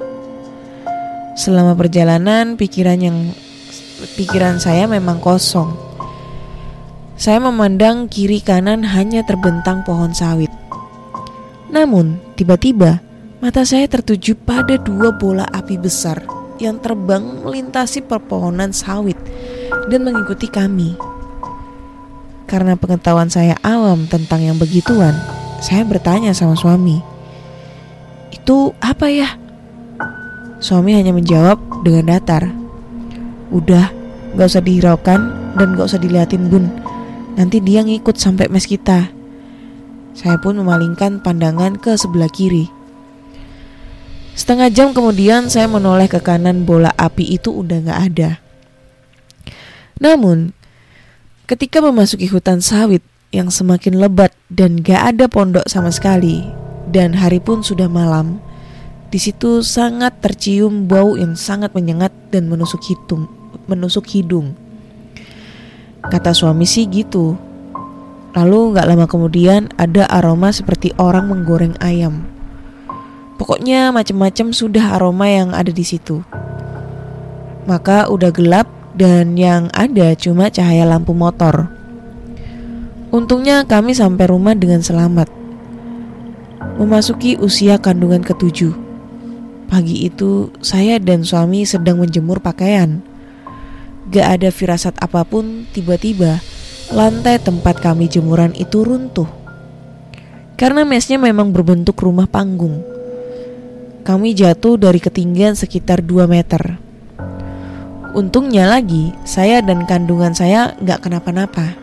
Selama 1.32 1.74
perjalanan, 1.80 2.60
pikiran 2.60 3.00
yang 3.00 3.18
pikiran 4.20 4.60
saya 4.60 4.84
memang 4.86 5.24
kosong. 5.24 5.72
Saya 7.16 7.40
memandang 7.40 8.10
kiri 8.10 8.42
kanan 8.42 8.84
hanya 8.84 9.24
terbentang 9.24 9.86
pohon 9.88 10.12
sawit. 10.12 10.50
Namun, 11.72 12.20
tiba-tiba 12.36 13.00
mata 13.40 13.64
saya 13.64 13.88
tertuju 13.88 14.36
pada 14.36 14.76
dua 14.76 15.16
bola 15.16 15.48
api 15.50 15.80
besar 15.80 16.22
yang 16.62 16.78
terbang 16.78 17.42
melintasi 17.42 18.06
perpohonan 18.06 18.70
sawit 18.70 19.18
dan 19.90 20.06
mengikuti 20.06 20.46
kami. 20.46 20.94
Karena 22.46 22.78
pengetahuan 22.78 23.32
saya 23.34 23.58
awam 23.66 24.06
tentang 24.06 24.44
yang 24.44 24.60
begituan, 24.60 25.16
saya 25.64 25.88
bertanya 25.88 26.36
sama 26.36 26.54
suami, 26.54 27.02
"Itu 28.30 28.78
apa 28.84 29.10
ya?" 29.10 29.41
Suami 30.62 30.94
hanya 30.94 31.10
menjawab 31.10 31.58
dengan 31.82 32.14
datar, 32.14 32.54
"Udah, 33.50 33.90
gak 34.38 34.48
usah 34.48 34.64
dihiraukan 34.64 35.20
dan 35.58 35.68
gak 35.76 35.90
usah 35.92 36.00
diliatin 36.00 36.48
bun. 36.48 36.72
Nanti 37.36 37.60
dia 37.64 37.84
ngikut 37.84 38.16
sampai 38.16 38.48
mes 38.52 38.68
kita. 38.68 39.12
Saya 40.12 40.38
pun 40.40 40.60
memalingkan 40.60 41.24
pandangan 41.24 41.80
ke 41.80 41.96
sebelah 41.96 42.30
kiri. 42.30 42.68
Setengah 44.36 44.72
jam 44.72 44.96
kemudian 44.96 45.52
saya 45.52 45.68
menoleh 45.68 46.08
ke 46.08 46.20
kanan 46.24 46.64
bola 46.64 46.92
api 46.96 47.36
itu 47.36 47.52
udah 47.52 47.78
gak 47.84 48.00
ada. 48.12 48.32
Namun, 50.00 50.56
ketika 51.48 51.84
memasuki 51.84 52.32
hutan 52.32 52.64
sawit 52.64 53.04
yang 53.32 53.52
semakin 53.52 54.00
lebat 54.00 54.32
dan 54.48 54.80
gak 54.80 55.16
ada 55.16 55.26
pondok 55.28 55.68
sama 55.68 55.92
sekali, 55.92 56.44
dan 56.92 57.16
hari 57.16 57.40
pun 57.40 57.64
sudah 57.64 57.88
malam, 57.88 58.44
di 59.12 59.20
situ 59.20 59.60
sangat 59.60 60.24
tercium 60.24 60.88
bau 60.88 61.20
yang 61.20 61.36
sangat 61.36 61.76
menyengat 61.76 62.16
dan 62.32 62.48
menusuk 62.48 62.80
hidung. 62.88 63.28
Menusuk 63.68 64.08
hidung. 64.08 64.56
Kata 66.00 66.32
suami 66.32 66.64
sih 66.64 66.88
gitu. 66.88 67.36
Lalu 68.32 68.80
gak 68.80 68.88
lama 68.88 69.06
kemudian 69.12 69.68
ada 69.76 70.08
aroma 70.08 70.56
seperti 70.56 70.96
orang 70.96 71.28
menggoreng 71.28 71.76
ayam. 71.84 72.24
Pokoknya 73.36 73.92
macam-macam 73.92 74.56
sudah 74.56 74.96
aroma 74.96 75.28
yang 75.28 75.52
ada 75.52 75.76
di 75.76 75.84
situ. 75.84 76.24
Maka 77.68 78.08
udah 78.08 78.32
gelap 78.32 78.72
dan 78.96 79.36
yang 79.36 79.68
ada 79.76 80.16
cuma 80.16 80.48
cahaya 80.48 80.88
lampu 80.88 81.12
motor. 81.12 81.68
Untungnya 83.12 83.68
kami 83.68 83.92
sampai 83.92 84.24
rumah 84.32 84.56
dengan 84.56 84.80
selamat. 84.80 85.28
Memasuki 86.80 87.36
usia 87.36 87.76
kandungan 87.76 88.24
ketujuh. 88.24 88.91
Pagi 89.72 90.04
itu 90.04 90.52
saya 90.60 91.00
dan 91.00 91.24
suami 91.24 91.64
sedang 91.64 92.04
menjemur 92.04 92.44
pakaian. 92.44 93.00
Gak 94.12 94.28
ada 94.36 94.52
firasat 94.52 95.00
apa 95.00 95.24
pun, 95.24 95.64
tiba-tiba 95.72 96.44
lantai 96.92 97.40
tempat 97.40 97.80
kami 97.80 98.12
jemuran 98.12 98.52
itu 98.60 98.84
runtuh. 98.84 99.32
Karena 100.60 100.84
mesnya 100.84 101.16
memang 101.16 101.56
berbentuk 101.56 101.96
rumah 102.04 102.28
panggung. 102.28 102.84
Kami 104.04 104.36
jatuh 104.36 104.76
dari 104.76 105.00
ketinggian 105.00 105.56
sekitar 105.56 106.04
2 106.04 106.28
meter. 106.28 106.76
Untungnya 108.12 108.68
lagi, 108.68 109.16
saya 109.24 109.64
dan 109.64 109.88
kandungan 109.88 110.36
saya 110.36 110.76
gak 110.84 111.08
kenapa-napa. 111.08 111.80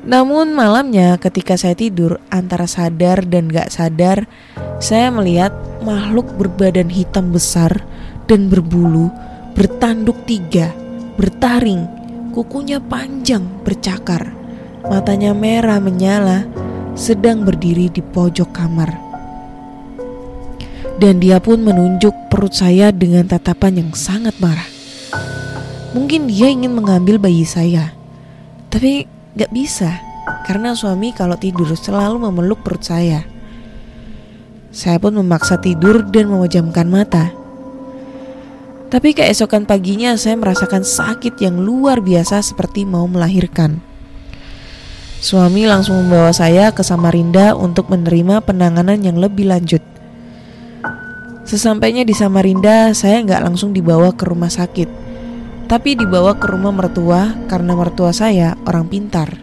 Namun 0.00 0.56
malamnya 0.56 1.20
ketika 1.20 1.60
saya 1.60 1.76
tidur 1.76 2.20
antara 2.32 2.64
sadar 2.64 3.20
dan 3.28 3.52
gak 3.52 3.68
sadar, 3.68 4.24
saya 4.80 5.12
melihat 5.12 5.52
makhluk 5.84 6.24
berbadan 6.40 6.88
hitam 6.88 7.28
besar 7.32 7.84
dan 8.24 8.48
berbulu 8.48 9.12
bertanduk 9.52 10.16
tiga 10.24 10.72
bertaring, 11.20 11.84
kukunya 12.32 12.80
panjang 12.80 13.44
bercakar, 13.60 14.32
matanya 14.88 15.36
merah 15.36 15.76
menyala, 15.76 16.48
sedang 16.96 17.44
berdiri 17.44 17.92
di 17.92 18.00
pojok 18.00 18.48
kamar. 18.56 18.88
Dan 20.96 21.20
dia 21.20 21.36
pun 21.44 21.60
menunjuk 21.60 22.32
perut 22.32 22.56
saya 22.56 22.88
dengan 22.88 23.28
tatapan 23.28 23.84
yang 23.84 23.90
sangat 23.92 24.32
marah. 24.40 24.64
Mungkin 25.92 26.32
dia 26.32 26.48
ingin 26.48 26.72
mengambil 26.72 27.20
bayi 27.20 27.44
saya, 27.44 27.92
tapi 28.72 29.04
gak 29.34 29.50
bisa 29.54 30.00
karena 30.46 30.74
suami 30.74 31.14
kalau 31.14 31.38
tidur 31.38 31.70
selalu 31.74 32.30
memeluk 32.30 32.62
perut 32.66 32.82
saya. 32.82 33.22
Saya 34.70 35.02
pun 35.02 35.18
memaksa 35.18 35.58
tidur 35.58 36.06
dan 36.06 36.30
memejamkan 36.30 36.86
mata. 36.86 37.34
Tapi 38.90 39.14
keesokan 39.14 39.66
paginya 39.66 40.14
saya 40.18 40.34
merasakan 40.34 40.82
sakit 40.82 41.38
yang 41.38 41.62
luar 41.62 42.02
biasa 42.02 42.42
seperti 42.42 42.82
mau 42.86 43.06
melahirkan. 43.06 43.78
Suami 45.20 45.68
langsung 45.68 46.00
membawa 46.06 46.32
saya 46.32 46.72
ke 46.72 46.80
Samarinda 46.80 47.52
untuk 47.54 47.92
menerima 47.92 48.40
penanganan 48.40 48.98
yang 49.04 49.20
lebih 49.20 49.52
lanjut. 49.52 49.84
Sesampainya 51.44 52.06
di 52.06 52.14
Samarinda, 52.14 52.94
saya 52.94 53.20
nggak 53.26 53.42
langsung 53.42 53.74
dibawa 53.74 54.14
ke 54.14 54.22
rumah 54.22 54.48
sakit, 54.48 54.86
tapi 55.70 55.94
dibawa 55.94 56.34
ke 56.34 56.50
rumah 56.50 56.74
mertua 56.74 57.46
karena 57.46 57.78
mertua 57.78 58.10
saya 58.10 58.58
orang 58.66 58.90
pintar. 58.90 59.38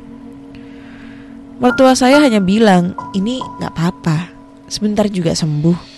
Mertua 1.64 1.96
saya 1.96 2.20
hanya 2.20 2.44
bilang, 2.44 2.92
ini 3.16 3.40
nggak 3.40 3.72
apa-apa, 3.72 4.28
sebentar 4.68 5.08
juga 5.08 5.32
sembuh. 5.32 5.96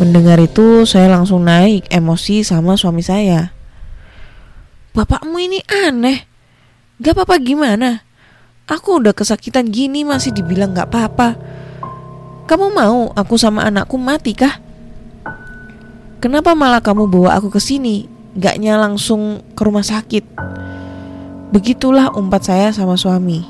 Mendengar 0.00 0.40
itu 0.40 0.88
saya 0.88 1.12
langsung 1.12 1.44
naik 1.44 1.92
emosi 1.92 2.40
sama 2.40 2.80
suami 2.80 3.04
saya. 3.04 3.52
Bapakmu 4.96 5.36
ini 5.36 5.60
aneh. 5.68 6.24
Gak 7.00 7.16
apa-apa 7.16 7.40
gimana? 7.40 8.04
Aku 8.68 9.00
udah 9.00 9.16
kesakitan 9.16 9.68
gini 9.68 10.04
masih 10.04 10.36
dibilang 10.36 10.76
gak 10.76 10.92
apa-apa. 10.92 11.36
Kamu 12.44 12.66
mau 12.76 13.08
aku 13.16 13.40
sama 13.40 13.64
anakku 13.64 13.96
mati 13.96 14.36
kah? 14.36 14.60
Kenapa 16.20 16.52
malah 16.52 16.84
kamu 16.84 17.08
bawa 17.08 17.40
aku 17.40 17.48
ke 17.48 17.60
sini? 17.62 18.19
Gaknya 18.38 18.78
langsung 18.78 19.42
ke 19.58 19.62
rumah 19.66 19.82
sakit. 19.82 20.22
Begitulah 21.50 22.14
umpat 22.14 22.46
saya 22.46 22.70
sama 22.70 22.94
suami. 22.94 23.42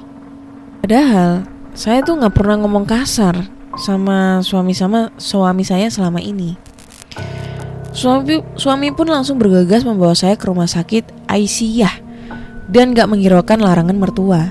Padahal 0.80 1.44
saya 1.76 2.00
tuh 2.00 2.16
gak 2.16 2.32
pernah 2.32 2.56
ngomong 2.64 2.88
kasar 2.88 3.36
sama 3.76 4.40
suami 4.40 4.72
sama 4.72 5.12
suami 5.20 5.68
saya 5.68 5.92
selama 5.92 6.24
ini. 6.24 6.56
Suami 7.92 8.40
suami 8.56 8.88
pun 8.96 9.12
langsung 9.12 9.36
bergegas 9.36 9.84
membawa 9.84 10.16
saya 10.16 10.40
ke 10.40 10.48
rumah 10.48 10.64
sakit 10.64 11.28
Aisyah 11.28 12.00
dan 12.72 12.96
gak 12.96 13.12
menghiraukan 13.12 13.60
larangan 13.60 14.00
mertua. 14.00 14.48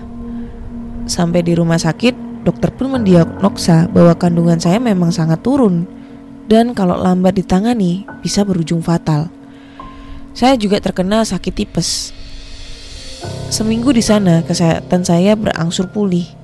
Sampai 1.09 1.41
di 1.41 1.57
rumah 1.57 1.81
sakit, 1.81 2.45
dokter 2.45 2.69
pun 2.69 2.93
mendiagnosa 2.93 3.89
bahwa 3.89 4.13
kandungan 4.13 4.61
saya 4.61 4.77
memang 4.77 5.09
sangat 5.09 5.41
turun 5.41 5.89
dan 6.45 6.77
kalau 6.77 7.01
lambat 7.01 7.33
ditangani 7.33 8.05
bisa 8.21 8.45
berujung 8.45 8.85
fatal. 8.85 9.38
Saya 10.33 10.55
juga 10.55 10.79
terkena 10.79 11.21
sakit 11.25 11.53
tipes. 11.53 12.11
Seminggu 13.49 13.91
di 13.91 14.01
sana 14.05 14.45
kesehatan 14.45 15.03
saya 15.03 15.35
berangsur 15.35 15.89
pulih 15.89 16.39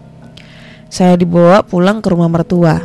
saya 0.95 1.19
dibawa 1.19 1.59
pulang 1.65 1.99
ke 1.99 2.07
rumah 2.07 2.31
mertua. 2.31 2.79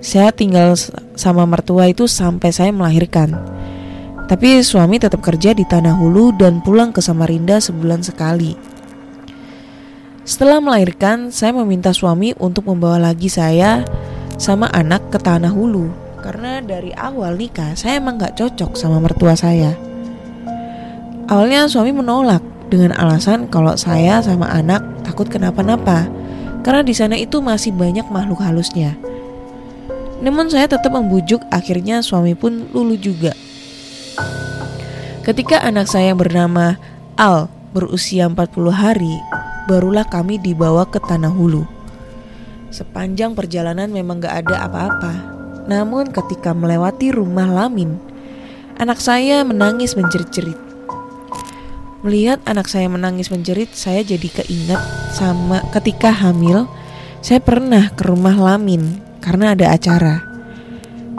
Saya 0.00 0.32
tinggal 0.32 0.72
sama 1.18 1.44
mertua 1.44 1.92
itu 1.92 2.08
sampai 2.08 2.48
saya 2.48 2.72
melahirkan. 2.72 3.36
Tapi 4.24 4.64
suami 4.64 4.96
tetap 4.96 5.20
kerja 5.20 5.52
di 5.52 5.68
Tanah 5.68 6.00
Hulu 6.00 6.38
dan 6.40 6.64
pulang 6.64 6.96
ke 6.96 7.04
Samarinda 7.04 7.60
sebulan 7.60 8.00
sekali. 8.00 8.56
Setelah 10.24 10.64
melahirkan, 10.64 11.28
saya 11.28 11.52
meminta 11.52 11.92
suami 11.92 12.32
untuk 12.40 12.70
membawa 12.72 13.12
lagi 13.12 13.28
saya 13.28 13.84
sama 14.40 14.72
anak 14.72 15.12
ke 15.12 15.20
Tanah 15.20 15.52
Hulu 15.52 15.92
karena 16.24 16.64
dari 16.64 16.96
awal 16.96 17.36
nikah 17.36 17.76
saya 17.76 18.00
emang 18.00 18.16
gak 18.16 18.40
cocok 18.40 18.80
sama 18.80 18.96
mertua 18.96 19.36
saya. 19.36 19.89
Awalnya 21.30 21.70
suami 21.70 21.94
menolak 21.94 22.42
dengan 22.74 22.90
alasan 22.98 23.46
kalau 23.46 23.78
saya 23.78 24.18
sama 24.18 24.50
anak 24.50 24.82
takut 25.06 25.30
kenapa-napa 25.30 26.10
karena 26.66 26.82
di 26.82 26.90
sana 26.90 27.14
itu 27.14 27.38
masih 27.38 27.70
banyak 27.70 28.02
makhluk 28.10 28.42
halusnya. 28.42 28.98
Namun 30.20 30.52
saya 30.52 30.68
tetap 30.68 30.92
membujuk, 30.92 31.40
akhirnya 31.48 32.04
suami 32.04 32.36
pun 32.36 32.68
lulu 32.74 32.98
juga. 32.98 33.32
Ketika 35.24 35.62
anak 35.62 35.88
saya 35.88 36.12
yang 36.12 36.20
bernama 36.20 36.76
Al 37.14 37.48
berusia 37.72 38.26
40 38.28 38.74
hari, 38.74 39.14
barulah 39.70 40.04
kami 40.04 40.36
dibawa 40.36 40.84
ke 40.84 40.98
Tanah 40.98 41.30
Hulu. 41.32 41.64
Sepanjang 42.74 43.38
perjalanan 43.38 43.88
memang 43.88 44.18
gak 44.18 44.44
ada 44.44 44.66
apa-apa. 44.66 45.14
Namun 45.70 46.10
ketika 46.10 46.50
melewati 46.52 47.14
rumah 47.14 47.46
Lamin, 47.46 47.96
anak 48.82 48.98
saya 48.98 49.46
menangis 49.46 49.94
menjerit-jerit. 49.94 50.69
Melihat 52.00 52.40
anak 52.48 52.64
saya 52.64 52.88
menangis 52.88 53.28
menjerit, 53.28 53.76
saya 53.76 54.00
jadi 54.00 54.24
keinget 54.40 54.80
sama 55.12 55.60
ketika 55.68 56.08
hamil, 56.08 56.64
saya 57.20 57.44
pernah 57.44 57.92
ke 57.92 58.08
rumah 58.08 58.32
Lamin 58.32 59.04
karena 59.20 59.52
ada 59.52 59.76
acara. 59.76 60.24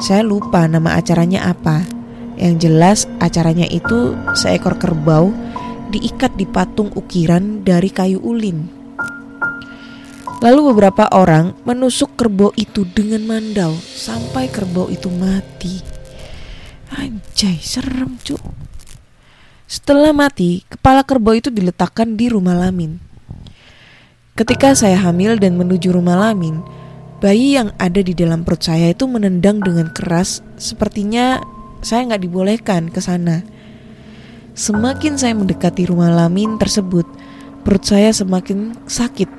Saya 0.01 0.25
lupa 0.25 0.65
nama 0.65 0.97
acaranya 0.97 1.53
apa. 1.53 1.85
Yang 2.33 2.55
jelas 2.65 2.99
acaranya 3.21 3.69
itu 3.69 4.17
seekor 4.33 4.81
kerbau 4.81 5.29
diikat 5.93 6.33
di 6.33 6.49
patung 6.49 6.89
ukiran 6.97 7.61
dari 7.61 7.93
kayu 7.93 8.17
ulin. 8.17 8.65
Lalu 10.41 10.73
beberapa 10.73 11.05
orang 11.13 11.53
menusuk 11.61 12.17
kerbau 12.17 12.49
itu 12.57 12.81
dengan 12.89 13.21
mandau 13.29 13.77
sampai 13.77 14.49
kerbau 14.49 14.89
itu 14.89 15.13
mati. 15.13 15.77
Anjay, 16.97 17.61
serem 17.61 18.17
cuk. 18.25 18.70
Setelah 19.71 20.11
mati, 20.11 20.67
kepala 20.67 20.99
kerbau 20.99 21.31
itu 21.31 21.47
diletakkan 21.47 22.19
di 22.19 22.27
rumah 22.27 22.59
Lamin. 22.59 22.99
Ketika 24.35 24.75
saya 24.75 24.99
hamil 24.99 25.39
dan 25.39 25.55
menuju 25.55 25.95
rumah 25.95 26.19
Lamin, 26.19 26.59
bayi 27.23 27.55
yang 27.55 27.71
ada 27.79 28.03
di 28.03 28.11
dalam 28.11 28.43
perut 28.43 28.67
saya 28.67 28.91
itu 28.91 29.07
menendang 29.07 29.63
dengan 29.63 29.87
keras, 29.95 30.43
sepertinya 30.59 31.39
saya 31.79 32.03
nggak 32.03 32.19
dibolehkan 32.19 32.91
ke 32.91 32.99
sana. 32.99 33.47
Semakin 34.59 35.15
saya 35.15 35.39
mendekati 35.39 35.87
rumah 35.87 36.11
Lamin 36.11 36.59
tersebut, 36.59 37.07
perut 37.63 37.87
saya 37.87 38.11
semakin 38.11 38.75
sakit. 38.91 39.31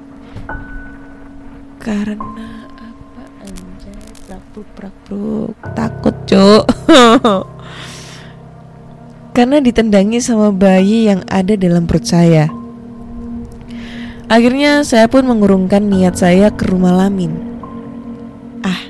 Karena 1.77 2.73
apa 2.73 3.25
anjay? 3.45 4.01
Prakruk 4.25 4.69
prakruk 4.73 5.57
takut 5.77 6.17
cuk 6.25 6.65
karena 9.33 9.61
ditendangi 9.61 10.21
sama 10.21 10.53
bayi 10.53 11.09
yang 11.09 11.25
ada 11.29 11.57
dalam 11.57 11.89
perut 11.89 12.05
saya. 12.05 12.49
Akhirnya 14.33 14.81
saya 14.85 15.09
pun 15.13 15.29
mengurungkan 15.29 15.93
niat 15.93 16.17
saya 16.17 16.49
ke 16.49 16.69
rumah 16.69 16.93
Lamin. 16.97 17.37
Ah 18.65 18.89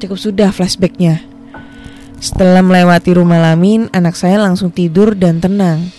cukup 0.00 0.16
sudah 0.16 0.48
flashbacknya. 0.52 1.20
Setelah 2.20 2.60
melewati 2.60 3.16
rumah 3.16 3.40
Lamin 3.40 3.88
anak 3.92 4.16
saya 4.16 4.40
langsung 4.40 4.72
tidur 4.72 5.16
dan 5.16 5.40
tenang. 5.40 5.92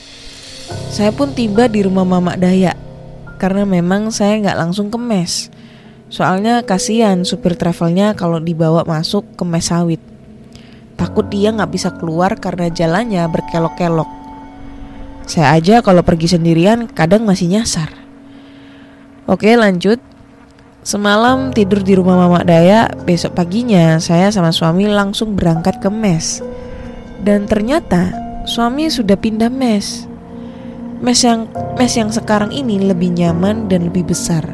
Saya 0.90 1.14
pun 1.14 1.34
tiba 1.34 1.70
di 1.70 1.86
rumah 1.86 2.06
Mamak 2.06 2.42
Dayak 2.42 2.78
karena 3.42 3.66
memang 3.66 4.14
saya 4.14 4.38
nggak 4.38 4.58
langsung 4.58 4.94
ke 4.94 5.02
mes 5.02 5.50
Soalnya 6.12 6.60
kasihan 6.68 7.24
supir 7.24 7.56
travelnya 7.56 8.12
kalau 8.20 8.44
dibawa 8.44 8.84
masuk 8.84 9.24
ke 9.40 9.48
mes 9.48 9.72
sawit. 9.72 10.11
Takut 11.02 11.26
dia 11.34 11.50
nggak 11.50 11.72
bisa 11.74 11.90
keluar 11.98 12.38
karena 12.38 12.70
jalannya 12.70 13.26
berkelok-kelok. 13.26 14.06
Saya 15.26 15.58
aja 15.58 15.82
kalau 15.82 16.06
pergi 16.06 16.38
sendirian 16.38 16.86
kadang 16.86 17.26
masih 17.26 17.50
nyasar. 17.50 17.90
Oke 19.26 19.50
lanjut. 19.58 19.98
Semalam 20.86 21.54
tidur 21.58 21.82
di 21.82 21.98
rumah 21.98 22.22
Mama 22.22 22.46
Daya, 22.46 22.86
besok 23.06 23.34
paginya 23.34 23.98
saya 23.98 24.30
sama 24.30 24.54
suami 24.54 24.86
langsung 24.86 25.34
berangkat 25.34 25.82
ke 25.82 25.90
mes. 25.90 26.46
Dan 27.22 27.50
ternyata 27.50 28.14
suami 28.46 28.86
sudah 28.90 29.18
pindah 29.18 29.50
mes. 29.50 30.06
Mes 31.02 31.18
yang 31.26 31.50
mes 31.82 31.94
yang 31.98 32.14
sekarang 32.14 32.54
ini 32.54 32.78
lebih 32.78 33.10
nyaman 33.10 33.66
dan 33.66 33.90
lebih 33.90 34.10
besar. 34.10 34.46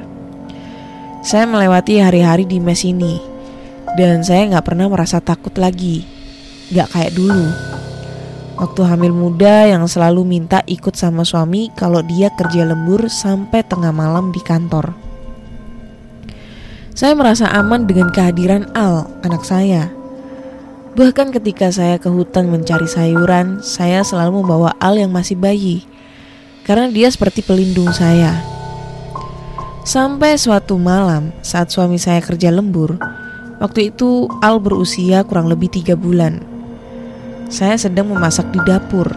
Saya 1.27 1.43
melewati 1.43 1.99
hari-hari 1.99 2.47
di 2.47 2.63
mes 2.63 2.87
ini 2.87 3.19
dan 3.99 4.23
saya 4.23 4.47
nggak 4.51 4.63
pernah 4.63 4.87
merasa 4.87 5.23
takut 5.23 5.55
lagi, 5.55 6.16
nggak 6.71 6.87
kayak 6.91 7.15
dulu. 7.15 7.47
Waktu 8.57 8.81
hamil 8.89 9.13
muda 9.13 9.69
yang 9.69 9.85
selalu 9.85 10.25
minta 10.25 10.65
ikut 10.65 10.97
sama 10.97 11.21
suami 11.21 11.69
kalau 11.77 12.01
dia 12.01 12.33
kerja 12.33 12.65
lembur 12.65 13.05
sampai 13.05 13.61
tengah 13.61 13.93
malam 13.93 14.33
di 14.33 14.41
kantor. 14.41 14.97
Saya 16.97 17.13
merasa 17.13 17.45
aman 17.53 17.85
dengan 17.85 18.09
kehadiran 18.09 18.73
Al, 18.73 19.05
anak 19.21 19.45
saya. 19.45 19.93
Bahkan 20.97 21.29
ketika 21.29 21.69
saya 21.69 22.01
ke 22.01 22.09
hutan 22.09 22.49
mencari 22.49 22.89
sayuran, 22.89 23.61
saya 23.61 24.01
selalu 24.01 24.41
membawa 24.41 24.73
Al 24.81 24.97
yang 24.97 25.13
masih 25.13 25.37
bayi. 25.37 25.85
Karena 26.65 26.89
dia 26.89 27.05
seperti 27.13 27.45
pelindung 27.45 27.93
saya. 27.93 28.41
Sampai 29.85 30.33
suatu 30.41 30.81
malam 30.81 31.29
saat 31.45 31.69
suami 31.69 32.01
saya 32.01 32.17
kerja 32.25 32.49
lembur, 32.49 32.97
waktu 33.61 33.93
itu 33.93 34.25
Al 34.41 34.57
berusia 34.57 35.21
kurang 35.21 35.53
lebih 35.53 35.69
tiga 35.69 35.93
bulan. 35.93 36.56
Saya 37.47 37.79
sedang 37.79 38.11
memasak 38.11 38.51
di 38.51 38.59
dapur. 38.67 39.07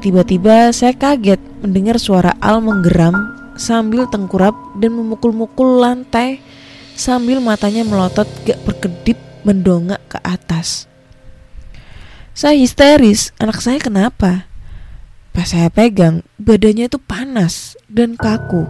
Tiba-tiba 0.00 0.72
saya 0.72 0.96
kaget 0.96 1.36
mendengar 1.60 2.00
suara 2.00 2.32
Al 2.40 2.64
menggeram 2.64 3.12
sambil 3.60 4.08
tengkurap 4.08 4.56
dan 4.78 4.96
memukul-mukul 4.96 5.84
lantai 5.84 6.40
sambil 6.96 7.44
matanya 7.44 7.84
melotot 7.84 8.24
gak 8.46 8.62
berkedip 8.64 9.20
mendongak 9.44 10.00
ke 10.08 10.18
atas. 10.24 10.88
Saya 12.32 12.54
histeris, 12.54 13.34
anak 13.42 13.58
saya 13.58 13.82
kenapa? 13.82 14.46
Pas 15.34 15.50
saya 15.50 15.68
pegang, 15.68 16.22
badannya 16.38 16.86
itu 16.86 16.98
panas 17.02 17.74
dan 17.90 18.14
kaku. 18.14 18.64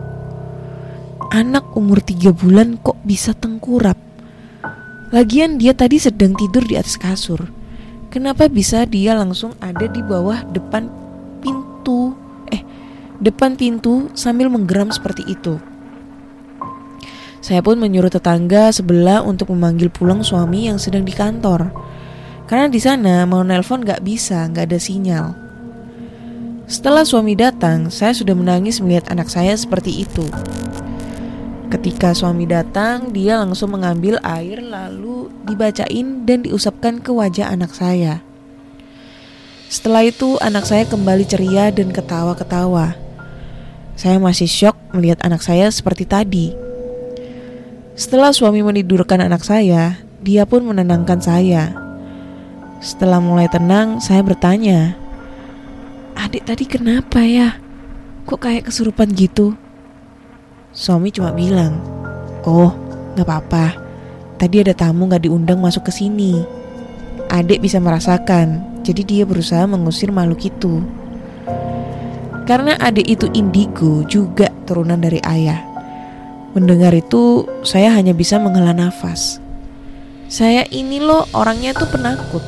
Anak 1.28 1.76
umur 1.76 2.00
tiga 2.00 2.32
bulan 2.32 2.80
kok 2.80 2.96
bisa 3.04 3.36
tengkurap? 3.36 4.00
Lagian 5.12 5.60
dia 5.60 5.76
tadi 5.76 6.00
sedang 6.00 6.32
tidur 6.32 6.64
di 6.64 6.80
atas 6.80 6.96
kasur. 6.96 7.57
Kenapa 8.08 8.48
bisa 8.48 8.88
dia 8.88 9.12
langsung 9.12 9.52
ada 9.60 9.84
di 9.84 10.00
bawah 10.00 10.40
depan 10.48 10.88
pintu? 11.44 12.16
Eh, 12.48 12.64
depan 13.20 13.52
pintu 13.52 14.08
sambil 14.16 14.48
menggeram 14.48 14.88
seperti 14.88 15.28
itu. 15.28 15.60
Saya 17.44 17.60
pun 17.60 17.76
menyuruh 17.76 18.08
tetangga 18.08 18.72
sebelah 18.72 19.20
untuk 19.20 19.52
memanggil 19.52 19.92
pulang 19.92 20.24
suami 20.24 20.72
yang 20.72 20.80
sedang 20.80 21.04
di 21.04 21.12
kantor. 21.12 21.68
Karena 22.48 22.66
di 22.72 22.80
sana 22.80 23.28
mau 23.28 23.44
nelpon 23.44 23.84
gak 23.84 24.00
bisa, 24.00 24.48
gak 24.48 24.72
ada 24.72 24.80
sinyal. 24.80 25.36
Setelah 26.64 27.04
suami 27.04 27.36
datang, 27.36 27.92
saya 27.92 28.16
sudah 28.16 28.32
menangis 28.32 28.80
melihat 28.80 29.08
anak 29.12 29.28
saya 29.28 29.52
seperti 29.52 30.04
itu. 30.04 30.24
Ketika 31.68 32.16
suami 32.16 32.48
datang, 32.48 33.12
dia 33.12 33.36
langsung 33.36 33.76
mengambil 33.76 34.16
air 34.24 34.64
lalu 34.64 35.28
dibacain 35.44 36.24
dan 36.24 36.40
diusapkan 36.40 36.96
ke 36.96 37.12
wajah 37.12 37.52
anak 37.52 37.76
saya. 37.76 38.24
Setelah 39.68 40.08
itu, 40.08 40.40
anak 40.40 40.64
saya 40.64 40.88
kembali 40.88 41.28
ceria 41.28 41.68
dan 41.68 41.92
ketawa-ketawa. 41.92 42.96
Saya 44.00 44.16
masih 44.16 44.48
syok 44.48 44.80
melihat 44.96 45.20
anak 45.20 45.44
saya 45.44 45.68
seperti 45.68 46.08
tadi. 46.08 46.56
Setelah 47.92 48.32
suami 48.32 48.64
menidurkan 48.64 49.20
anak 49.20 49.44
saya, 49.44 50.00
dia 50.24 50.48
pun 50.48 50.64
menenangkan 50.64 51.20
saya. 51.20 51.76
Setelah 52.80 53.20
mulai 53.20 53.44
tenang, 53.52 54.00
saya 54.00 54.24
bertanya, 54.24 54.96
"Adik 56.16 56.48
tadi 56.48 56.64
kenapa 56.64 57.20
ya? 57.28 57.60
Kok 58.24 58.40
kayak 58.40 58.72
kesurupan 58.72 59.12
gitu?" 59.12 59.67
Suami 60.72 61.08
cuma 61.08 61.32
bilang, 61.32 61.80
"Oh, 62.44 62.72
nggak 63.16 63.24
apa-apa. 63.24 63.66
Tadi 64.36 64.62
ada 64.62 64.76
tamu 64.76 65.08
nggak 65.08 65.24
diundang 65.24 65.58
masuk 65.58 65.88
ke 65.88 65.92
sini. 65.92 66.44
Adik 67.32 67.64
bisa 67.64 67.80
merasakan, 67.80 68.80
jadi 68.84 69.02
dia 69.04 69.24
berusaha 69.24 69.64
mengusir 69.64 70.12
makhluk 70.12 70.44
itu." 70.44 70.84
Karena 72.48 72.80
adik 72.80 73.04
itu 73.04 73.26
indigo 73.36 74.04
juga 74.08 74.48
turunan 74.64 74.96
dari 74.96 75.20
ayah. 75.24 75.60
Mendengar 76.56 76.96
itu, 76.96 77.44
saya 77.60 77.92
hanya 77.92 78.16
bisa 78.16 78.40
menghela 78.40 78.72
nafas. 78.72 79.36
Saya 80.32 80.64
ini 80.72 80.96
loh 80.96 81.28
orangnya 81.36 81.76
tuh 81.76 81.88
penakut. 81.92 82.40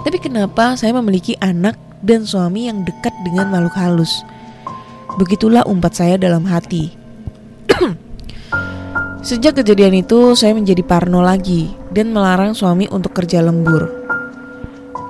Tapi 0.00 0.16
kenapa 0.16 0.76
saya 0.80 0.96
memiliki 0.96 1.36
anak 1.44 1.76
dan 2.00 2.24
suami 2.24 2.68
yang 2.72 2.84
dekat 2.88 3.12
dengan 3.24 3.52
makhluk 3.52 3.76
halus? 3.76 4.24
Begitulah 5.20 5.64
umpat 5.68 5.96
saya 5.96 6.16
dalam 6.16 6.44
hati. 6.48 7.05
Sejak 9.26 9.58
kejadian 9.58 10.00
itu, 10.06 10.38
saya 10.38 10.54
menjadi 10.54 10.86
parno 10.86 11.20
lagi 11.20 11.72
dan 11.90 12.14
melarang 12.14 12.54
suami 12.54 12.86
untuk 12.88 13.16
kerja 13.16 13.42
lembur. 13.42 13.90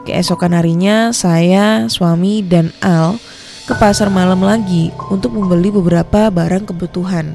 Keesokan 0.07 0.55
harinya, 0.55 1.11
saya, 1.11 1.91
suami, 1.91 2.41
dan 2.47 2.71
Al 2.79 3.19
ke 3.67 3.75
pasar 3.75 4.07
malam 4.07 4.39
lagi 4.47 4.95
untuk 5.11 5.35
membeli 5.35 5.75
beberapa 5.75 6.31
barang 6.31 6.71
kebutuhan. 6.71 7.35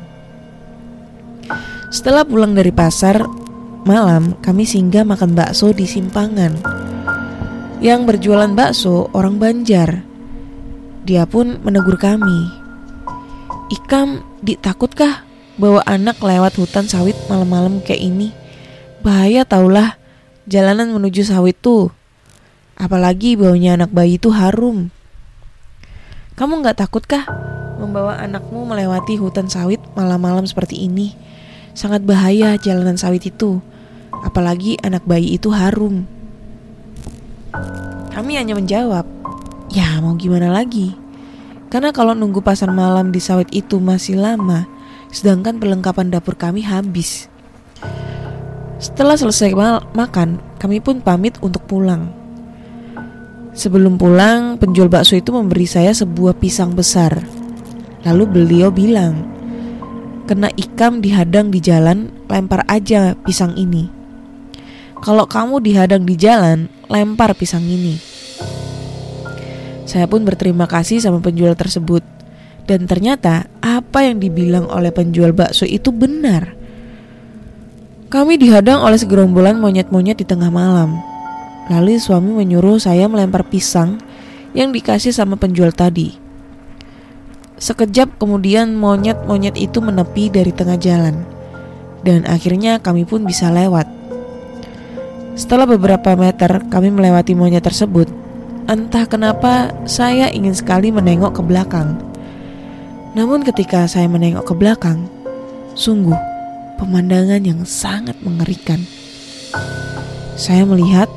Setelah 1.92 2.24
pulang 2.24 2.56
dari 2.56 2.72
pasar 2.72 3.28
malam, 3.84 4.40
kami 4.40 4.64
singgah 4.64 5.04
makan 5.04 5.36
bakso 5.36 5.76
di 5.76 5.84
simpangan. 5.84 6.56
Yang 7.84 8.00
berjualan 8.08 8.56
bakso 8.56 9.12
orang 9.12 9.36
Banjar. 9.36 10.08
Dia 11.04 11.28
pun 11.28 11.60
menegur 11.60 12.00
kami. 12.00 12.61
Ikam, 13.72 14.20
ditakutkah 14.44 15.24
bawa 15.56 15.80
anak 15.88 16.20
lewat 16.20 16.60
hutan 16.60 16.92
sawit 16.92 17.16
malam-malam 17.32 17.80
kayak 17.80 18.04
ini? 18.04 18.36
Bahaya 19.00 19.48
taulah 19.48 19.96
jalanan 20.44 20.92
menuju 20.92 21.24
sawit 21.24 21.56
tuh. 21.64 21.88
Apalagi 22.76 23.40
baunya 23.40 23.80
anak 23.80 23.96
bayi 23.96 24.20
itu 24.20 24.28
harum. 24.28 24.92
Kamu 26.36 26.60
nggak 26.60 26.84
takut 26.84 27.08
kah 27.08 27.24
membawa 27.80 28.20
anakmu 28.20 28.68
melewati 28.68 29.16
hutan 29.16 29.48
sawit 29.48 29.80
malam-malam 29.96 30.44
seperti 30.44 30.76
ini? 30.76 31.16
Sangat 31.72 32.04
bahaya 32.04 32.60
jalanan 32.60 33.00
sawit 33.00 33.24
itu. 33.24 33.64
Apalagi 34.12 34.84
anak 34.84 35.08
bayi 35.08 35.40
itu 35.40 35.48
harum. 35.48 36.04
Kami 38.12 38.36
hanya 38.36 38.52
menjawab, 38.52 39.08
ya 39.72 40.04
mau 40.04 40.20
gimana 40.20 40.52
lagi? 40.52 41.01
Karena 41.72 41.96
kalau 41.96 42.12
nunggu 42.12 42.44
pasar 42.44 42.68
malam 42.68 43.16
di 43.16 43.24
sawit 43.24 43.48
itu 43.56 43.80
masih 43.80 44.20
lama, 44.20 44.68
sedangkan 45.08 45.56
perlengkapan 45.56 46.12
dapur 46.12 46.36
kami 46.36 46.68
habis. 46.68 47.32
Setelah 48.76 49.16
selesai 49.16 49.56
ma- 49.56 49.80
makan, 49.96 50.44
kami 50.60 50.84
pun 50.84 51.00
pamit 51.00 51.40
untuk 51.40 51.64
pulang. 51.64 52.12
Sebelum 53.56 53.96
pulang, 53.96 54.60
penjual 54.60 54.92
bakso 54.92 55.16
itu 55.16 55.32
memberi 55.32 55.64
saya 55.64 55.96
sebuah 55.96 56.36
pisang 56.36 56.76
besar. 56.76 57.24
Lalu 58.04 58.24
beliau 58.28 58.68
bilang, 58.68 59.24
"Kena 60.28 60.52
ikam 60.52 61.00
dihadang 61.00 61.56
di 61.56 61.64
jalan, 61.64 62.12
lempar 62.28 62.68
aja 62.68 63.16
pisang 63.16 63.56
ini. 63.56 63.88
Kalau 65.00 65.24
kamu 65.24 65.64
dihadang 65.64 66.04
di 66.04 66.20
jalan, 66.20 66.68
lempar 66.92 67.32
pisang 67.32 67.64
ini." 67.64 68.11
Saya 69.86 70.06
pun 70.06 70.24
berterima 70.24 70.70
kasih 70.70 71.02
sama 71.02 71.20
penjual 71.20 71.54
tersebut. 71.58 72.06
Dan 72.70 72.86
ternyata 72.86 73.50
apa 73.60 74.06
yang 74.06 74.22
dibilang 74.22 74.70
oleh 74.70 74.94
penjual 74.94 75.34
bakso 75.34 75.66
itu 75.66 75.90
benar. 75.90 76.56
Kami 78.12 78.36
dihadang 78.36 78.84
oleh 78.84 79.00
segerombolan 79.00 79.58
monyet-monyet 79.58 80.20
di 80.20 80.26
tengah 80.28 80.52
malam. 80.52 81.00
Lalu 81.72 81.98
suami 81.98 82.36
menyuruh 82.36 82.78
saya 82.78 83.08
melempar 83.08 83.48
pisang 83.48 84.00
yang 84.52 84.76
dikasih 84.76 85.16
sama 85.16 85.40
penjual 85.40 85.72
tadi. 85.72 86.20
Sekejap 87.56 88.20
kemudian 88.20 88.76
monyet-monyet 88.76 89.56
itu 89.56 89.80
menepi 89.80 90.28
dari 90.28 90.52
tengah 90.52 90.76
jalan. 90.76 91.24
Dan 92.02 92.28
akhirnya 92.28 92.82
kami 92.82 93.08
pun 93.08 93.24
bisa 93.24 93.48
lewat. 93.54 93.86
Setelah 95.38 95.64
beberapa 95.64 96.18
meter 96.20 96.68
kami 96.68 96.92
melewati 96.92 97.32
monyet 97.32 97.64
tersebut, 97.64 98.12
entah 98.70 99.06
kenapa 99.10 99.74
saya 99.90 100.30
ingin 100.30 100.54
sekali 100.54 100.94
menengok 100.94 101.40
ke 101.40 101.42
belakang. 101.42 101.98
Namun 103.18 103.44
ketika 103.44 103.86
saya 103.90 104.08
menengok 104.08 104.52
ke 104.52 104.56
belakang, 104.56 105.10
sungguh 105.74 106.16
pemandangan 106.82 107.46
yang 107.46 107.62
sangat 107.68 108.18
mengerikan. 108.26 108.82
Saya 110.34 110.66
melihat 110.66 111.12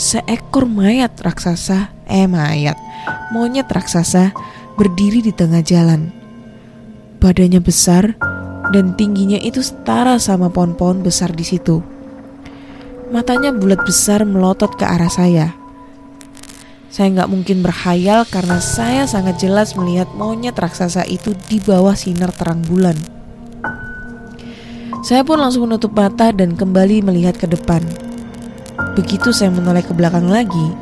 seekor 0.00 0.64
mayat 0.64 1.12
raksasa, 1.20 1.92
eh 2.08 2.24
mayat, 2.24 2.80
monyet 3.28 3.68
raksasa 3.68 4.32
berdiri 4.80 5.20
di 5.20 5.32
tengah 5.36 5.60
jalan. 5.60 6.08
Badannya 7.20 7.60
besar 7.60 8.16
dan 8.72 8.96
tingginya 8.96 9.36
itu 9.36 9.60
setara 9.60 10.16
sama 10.16 10.48
pohon-pohon 10.48 11.04
besar 11.04 11.36
di 11.36 11.44
situ. 11.44 11.84
Matanya 13.12 13.52
bulat 13.52 13.84
besar 13.84 14.24
melotot 14.24 14.72
ke 14.78 14.86
arah 14.88 15.10
saya. 15.12 15.59
Saya 16.90 17.06
nggak 17.14 17.30
mungkin 17.30 17.62
berhayal 17.62 18.26
karena 18.26 18.58
saya 18.58 19.06
sangat 19.06 19.38
jelas 19.38 19.78
melihat 19.78 20.10
monyet 20.18 20.58
raksasa 20.58 21.06
itu 21.06 21.38
di 21.46 21.62
bawah 21.62 21.94
sinar 21.94 22.34
terang 22.34 22.66
bulan. 22.66 22.98
Saya 25.06 25.22
pun 25.22 25.38
langsung 25.38 25.70
menutup 25.70 25.94
mata 25.94 26.34
dan 26.34 26.58
kembali 26.58 27.06
melihat 27.06 27.38
ke 27.38 27.46
depan. 27.46 27.80
Begitu 28.98 29.30
saya 29.30 29.54
menoleh 29.54 29.86
ke 29.86 29.94
belakang 29.94 30.26
lagi, 30.26 30.74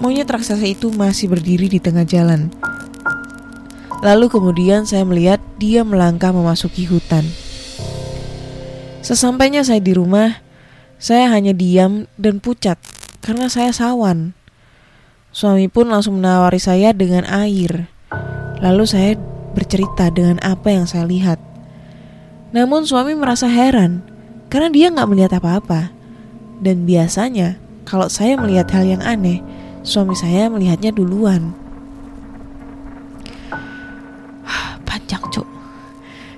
monyet 0.00 0.32
raksasa 0.32 0.64
itu 0.64 0.88
masih 0.96 1.28
berdiri 1.28 1.68
di 1.68 1.76
tengah 1.76 2.08
jalan. 2.08 2.48
Lalu 4.00 4.32
kemudian 4.32 4.88
saya 4.88 5.04
melihat 5.04 5.44
dia 5.60 5.84
melangkah 5.84 6.32
memasuki 6.32 6.88
hutan. 6.88 7.28
Sesampainya 9.04 9.60
saya 9.60 9.84
di 9.84 9.92
rumah, 9.92 10.40
saya 10.96 11.28
hanya 11.28 11.52
diam 11.52 12.08
dan 12.16 12.40
pucat 12.40 12.80
karena 13.20 13.52
saya 13.52 13.76
sawan. 13.76 14.39
Suami 15.30 15.70
pun 15.70 15.86
langsung 15.86 16.18
menawari 16.18 16.58
saya 16.58 16.90
dengan 16.90 17.22
air. 17.30 17.86
Lalu 18.58 18.82
saya 18.82 19.14
bercerita 19.54 20.10
dengan 20.10 20.42
apa 20.42 20.74
yang 20.74 20.90
saya 20.90 21.06
lihat. 21.06 21.38
Namun 22.50 22.82
suami 22.82 23.14
merasa 23.14 23.46
heran 23.46 24.02
karena 24.50 24.68
dia 24.74 24.90
nggak 24.90 25.06
melihat 25.10 25.32
apa-apa. 25.38 25.94
Dan 26.58 26.82
biasanya 26.82 27.62
kalau 27.86 28.10
saya 28.10 28.34
melihat 28.36 28.74
hal 28.74 28.84
yang 28.84 29.02
aneh, 29.06 29.38
suami 29.86 30.18
saya 30.18 30.50
melihatnya 30.50 30.90
duluan. 30.90 31.54
Panjang 34.86 35.22
cuk. 35.30 35.46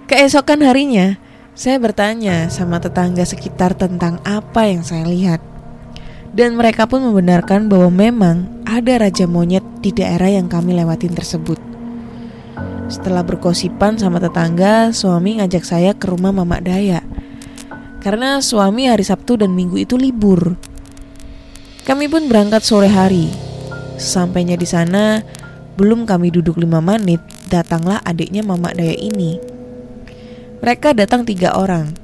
Keesokan 0.05 0.61
harinya, 0.69 1.17
saya 1.57 1.81
bertanya 1.81 2.53
sama 2.53 2.77
tetangga 2.77 3.25
sekitar 3.25 3.73
tentang 3.73 4.21
apa 4.29 4.69
yang 4.69 4.85
saya 4.85 5.09
lihat. 5.09 5.52
Dan 6.33 6.57
mereka 6.57 6.89
pun 6.89 7.05
membenarkan 7.05 7.69
bahwa 7.69 7.93
memang 7.93 8.49
ada 8.65 9.05
raja 9.05 9.29
monyet 9.29 9.65
di 9.85 9.93
daerah 9.93 10.33
yang 10.33 10.49
kami 10.49 10.73
lewatin 10.73 11.13
tersebut. 11.13 11.61
Setelah 12.89 13.21
berkosipan 13.21 14.01
sama 14.01 14.17
tetangga, 14.17 14.93
suami 14.97 15.41
ngajak 15.41 15.65
saya 15.65 15.93
ke 15.93 16.09
rumah 16.09 16.33
Mamak 16.33 16.65
Daya. 16.65 17.05
Karena 18.01 18.41
suami 18.41 18.89
hari 18.89 19.05
Sabtu 19.05 19.41
dan 19.41 19.53
Minggu 19.53 19.77
itu 19.81 20.01
libur. 20.01 20.57
Kami 21.85 22.09
pun 22.09 22.29
berangkat 22.29 22.65
sore 22.65 22.89
hari. 22.89 23.29
Sesampainya 24.01 24.57
di 24.57 24.65
sana, 24.69 25.21
belum 25.77 26.05
kami 26.05 26.33
duduk 26.33 26.61
lima 26.61 26.81
menit, 26.81 27.21
datanglah 27.53 28.01
adiknya 28.05 28.41
Mamak 28.41 28.77
Daya 28.77 28.97
ini. 28.97 29.37
Mereka 30.61 30.97
datang 30.97 31.25
tiga 31.25 31.57
orang. 31.57 32.02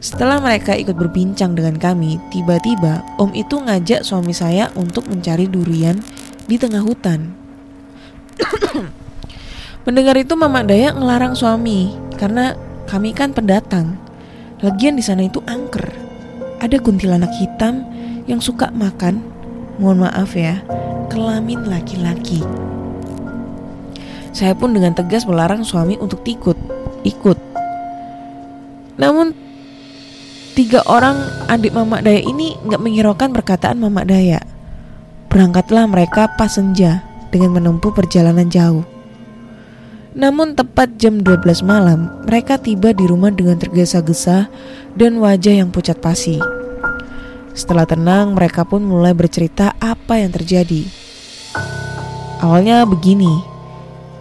Setelah 0.00 0.40
mereka 0.40 0.72
ikut 0.72 0.96
berbincang 0.96 1.52
dengan 1.52 1.76
kami, 1.76 2.16
tiba-tiba 2.32 3.04
om 3.20 3.36
itu 3.36 3.60
ngajak 3.60 4.00
suami 4.00 4.32
saya 4.32 4.72
untuk 4.72 5.04
mencari 5.12 5.44
durian 5.44 6.00
di 6.48 6.56
tengah 6.56 6.80
hutan. 6.80 7.36
Mendengar 9.84 10.16
itu 10.16 10.32
Mama 10.40 10.64
Daya 10.64 10.96
ngelarang 10.96 11.36
suami 11.36 11.92
karena 12.16 12.56
kami 12.88 13.12
kan 13.12 13.36
pendatang. 13.36 14.00
Lagian 14.64 14.96
di 14.96 15.04
sana 15.04 15.28
itu 15.28 15.44
angker. 15.44 15.92
Ada 16.64 16.80
kuntilanak 16.80 17.32
hitam 17.36 17.84
yang 18.24 18.40
suka 18.40 18.72
makan, 18.72 19.20
mohon 19.76 20.04
maaf 20.04 20.32
ya, 20.32 20.64
kelamin 21.12 21.68
laki-laki. 21.68 22.40
Saya 24.32 24.56
pun 24.56 24.72
dengan 24.72 24.96
tegas 24.96 25.28
melarang 25.28 25.60
suami 25.60 26.00
untuk 26.00 26.24
ikut, 26.24 26.56
ikut. 27.04 27.36
Namun 29.00 29.32
tiga 30.54 30.82
orang 30.86 31.20
adik 31.46 31.74
Mama 31.74 32.02
Daya 32.02 32.20
ini 32.20 32.56
nggak 32.66 32.80
menghiraukan 32.82 33.30
perkataan 33.34 33.78
Mama 33.78 34.02
Daya. 34.02 34.42
Berangkatlah 35.30 35.86
mereka 35.86 36.30
pas 36.34 36.50
senja 36.50 37.06
dengan 37.30 37.54
menempuh 37.54 37.94
perjalanan 37.94 38.50
jauh. 38.50 38.82
Namun 40.10 40.58
tepat 40.58 40.98
jam 40.98 41.22
12 41.22 41.62
malam, 41.62 42.10
mereka 42.26 42.58
tiba 42.58 42.90
di 42.90 43.06
rumah 43.06 43.30
dengan 43.30 43.62
tergesa-gesa 43.62 44.50
dan 44.98 45.22
wajah 45.22 45.62
yang 45.62 45.70
pucat 45.70 46.02
pasi. 46.02 46.42
Setelah 47.54 47.86
tenang, 47.86 48.34
mereka 48.34 48.66
pun 48.66 48.82
mulai 48.82 49.14
bercerita 49.14 49.78
apa 49.78 50.18
yang 50.18 50.34
terjadi. 50.34 50.82
Awalnya 52.42 52.82
begini, 52.90 53.30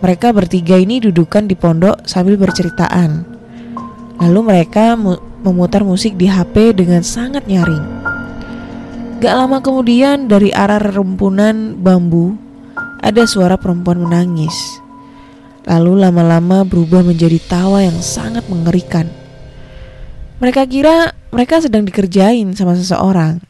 mereka 0.06 0.30
bertiga 0.30 0.78
ini 0.78 1.02
dudukan 1.02 1.50
di 1.50 1.58
pondok 1.58 2.06
sambil 2.06 2.38
berceritaan. 2.38 3.26
Lalu 4.22 4.40
mereka 4.46 4.94
memutar 5.44 5.84
musik 5.88 6.16
di 6.20 6.28
HP 6.28 6.76
dengan 6.76 7.04
sangat 7.04 7.48
nyaring. 7.48 7.86
Gak 9.20 9.36
lama 9.36 9.60
kemudian 9.60 10.32
dari 10.32 10.56
arah 10.56 10.80
rerumpunan 10.80 11.76
bambu 11.76 12.40
ada 13.04 13.24
suara 13.28 13.60
perempuan 13.60 14.08
menangis. 14.08 14.80
Lalu 15.68 16.08
lama-lama 16.08 16.64
berubah 16.64 17.04
menjadi 17.04 17.36
tawa 17.44 17.84
yang 17.84 18.00
sangat 18.00 18.48
mengerikan. 18.48 19.12
Mereka 20.40 20.64
kira 20.72 21.12
mereka 21.36 21.60
sedang 21.60 21.84
dikerjain 21.84 22.56
sama 22.56 22.80
seseorang. 22.80 23.44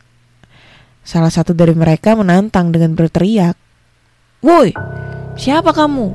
Salah 1.06 1.30
satu 1.30 1.54
dari 1.54 1.78
mereka 1.78 2.18
menantang 2.18 2.74
dengan 2.74 2.98
berteriak, 2.98 3.54
"Woi, 4.42 4.74
siapa 5.38 5.70
kamu? 5.70 6.12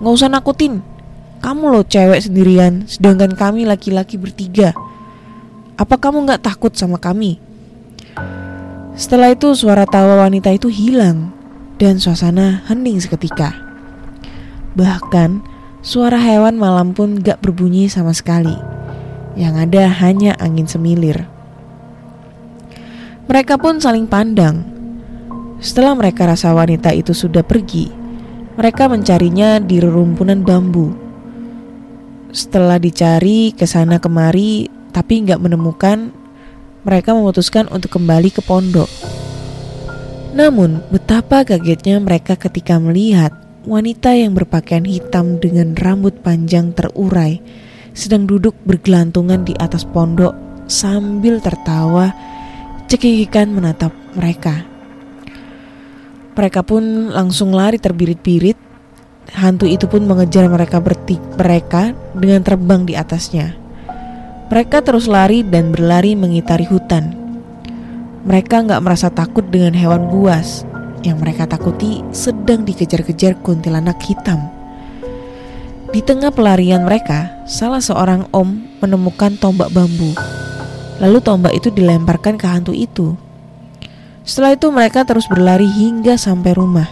Nggak 0.00 0.14
usah 0.14 0.28
nakutin. 0.28 0.84
Kamu 1.40 1.72
loh 1.72 1.84
cewek 1.84 2.24
sendirian, 2.24 2.88
sedangkan 2.88 3.36
kami 3.36 3.68
laki-laki 3.68 4.16
bertiga. 4.16 4.72
Apa 5.74 5.98
kamu 5.98 6.26
nggak 6.28 6.42
takut 6.46 6.74
sama 6.74 6.98
kami?" 6.98 7.38
Setelah 8.94 9.34
itu 9.34 9.50
suara 9.58 9.90
tawa 9.90 10.22
wanita 10.22 10.54
itu 10.54 10.70
hilang 10.70 11.34
dan 11.82 11.98
suasana 11.98 12.62
hening 12.70 13.02
seketika. 13.02 13.50
Bahkan 14.78 15.42
suara 15.82 16.14
hewan 16.18 16.54
malam 16.54 16.94
pun 16.94 17.18
gak 17.18 17.42
berbunyi 17.42 17.90
sama 17.90 18.14
sekali. 18.14 18.54
Yang 19.34 19.54
ada 19.66 19.82
hanya 19.98 20.32
angin 20.38 20.70
semilir. 20.70 21.26
Mereka 23.26 23.58
pun 23.58 23.82
saling 23.82 24.06
pandang. 24.06 24.62
Setelah 25.58 25.98
mereka 25.98 26.30
rasa 26.30 26.54
wanita 26.54 26.94
itu 26.94 27.10
sudah 27.10 27.42
pergi, 27.42 27.90
mereka 28.54 28.86
mencarinya 28.86 29.58
di 29.58 29.82
rerumpunan 29.82 30.44
bambu. 30.46 30.94
Setelah 32.30 32.78
dicari 32.78 33.50
ke 33.54 33.66
sana 33.66 33.98
kemari, 33.98 34.70
tapi 34.94 35.26
nggak 35.26 35.42
menemukan, 35.42 36.14
mereka 36.86 37.10
memutuskan 37.12 37.66
untuk 37.74 37.98
kembali 37.98 38.30
ke 38.30 38.40
pondok. 38.46 38.86
Namun, 40.34 40.82
betapa 40.94 41.42
kagetnya 41.42 41.98
mereka 41.98 42.38
ketika 42.38 42.78
melihat 42.78 43.34
wanita 43.66 44.14
yang 44.14 44.38
berpakaian 44.38 44.86
hitam 44.86 45.42
dengan 45.42 45.74
rambut 45.74 46.20
panjang 46.22 46.70
terurai 46.76 47.42
sedang 47.94 48.26
duduk 48.26 48.52
bergelantungan 48.66 49.46
di 49.46 49.54
atas 49.56 49.86
pondok 49.86 50.34
sambil 50.66 51.38
tertawa 51.38 52.10
cekikikan 52.90 53.54
menatap 53.54 53.94
mereka. 54.18 54.66
Mereka 56.34 56.66
pun 56.66 57.14
langsung 57.14 57.54
lari 57.54 57.78
terbirit-birit. 57.78 58.58
Hantu 59.38 59.64
itu 59.64 59.88
pun 59.88 60.04
mengejar 60.04 60.50
mereka 60.50 60.82
bertik 60.82 61.22
mereka 61.38 61.96
dengan 62.12 62.44
terbang 62.44 62.84
di 62.84 62.92
atasnya. 62.92 63.63
Mereka 64.52 64.84
terus 64.84 65.08
lari 65.08 65.40
dan 65.40 65.72
berlari 65.72 66.12
mengitari 66.12 66.68
hutan. 66.68 67.16
Mereka 68.24 68.68
nggak 68.68 68.82
merasa 68.84 69.08
takut 69.08 69.44
dengan 69.48 69.72
hewan 69.72 70.08
buas. 70.12 70.68
Yang 71.04 71.16
mereka 71.20 71.44
takuti 71.44 72.00
sedang 72.12 72.64
dikejar-kejar 72.64 73.40
kuntilanak 73.44 74.00
hitam. 74.04 74.40
Di 75.92 76.00
tengah 76.00 76.32
pelarian 76.32 76.82
mereka, 76.82 77.44
salah 77.44 77.78
seorang 77.78 78.26
om 78.32 78.64
menemukan 78.80 79.36
tombak 79.36 79.70
bambu. 79.70 80.16
Lalu 80.98 81.18
tombak 81.22 81.52
itu 81.54 81.70
dilemparkan 81.70 82.34
ke 82.34 82.46
hantu 82.48 82.72
itu. 82.74 83.14
Setelah 84.24 84.56
itu 84.56 84.72
mereka 84.72 85.04
terus 85.04 85.28
berlari 85.28 85.68
hingga 85.68 86.16
sampai 86.16 86.56
rumah. 86.56 86.88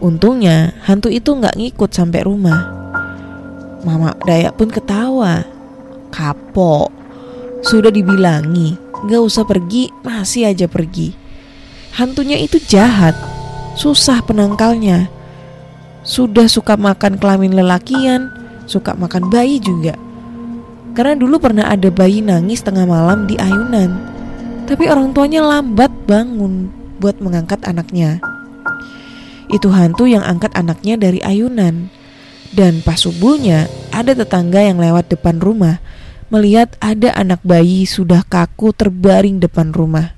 Untungnya 0.00 0.72
hantu 0.86 1.12
itu 1.12 1.34
nggak 1.34 1.58
ngikut 1.58 1.90
sampai 1.92 2.24
rumah. 2.24 2.72
Mama 3.84 4.16
Dayak 4.24 4.56
pun 4.56 4.72
ketawa. 4.72 5.59
Kapok. 6.12 6.92
Sudah 7.64 7.88
dibilangi, 7.88 8.76
nggak 9.06 9.22
usah 9.22 9.44
pergi, 9.48 9.88
masih 10.04 10.50
aja 10.50 10.66
pergi. 10.66 11.12
Hantunya 11.96 12.38
itu 12.38 12.60
jahat, 12.62 13.12
susah 13.74 14.22
penangkalnya. 14.22 15.10
Sudah 16.00 16.48
suka 16.48 16.78
makan 16.80 17.20
kelamin 17.20 17.52
lelakian, 17.52 18.32
suka 18.64 18.96
makan 18.96 19.28
bayi 19.28 19.60
juga. 19.60 19.98
Karena 20.96 21.14
dulu 21.14 21.38
pernah 21.38 21.68
ada 21.68 21.92
bayi 21.92 22.24
nangis 22.24 22.64
tengah 22.64 22.88
malam 22.88 23.28
di 23.28 23.36
ayunan. 23.38 24.00
Tapi 24.64 24.86
orang 24.86 25.10
tuanya 25.10 25.42
lambat 25.42 25.90
bangun 26.06 26.70
buat 27.02 27.18
mengangkat 27.18 27.62
anaknya. 27.66 28.22
Itu 29.50 29.68
hantu 29.74 30.06
yang 30.06 30.22
angkat 30.22 30.54
anaknya 30.54 30.94
dari 30.94 31.18
ayunan. 31.20 31.90
Dan 32.50 32.82
pas 32.82 32.98
subuhnya 32.98 33.70
ada 33.94 34.14
tetangga 34.14 34.62
yang 34.62 34.78
lewat 34.78 35.10
depan 35.10 35.38
rumah 35.38 35.78
melihat 36.30 36.78
ada 36.78 37.10
anak 37.18 37.42
bayi 37.42 37.84
sudah 37.84 38.22
kaku 38.22 38.70
terbaring 38.70 39.42
depan 39.42 39.74
rumah. 39.74 40.14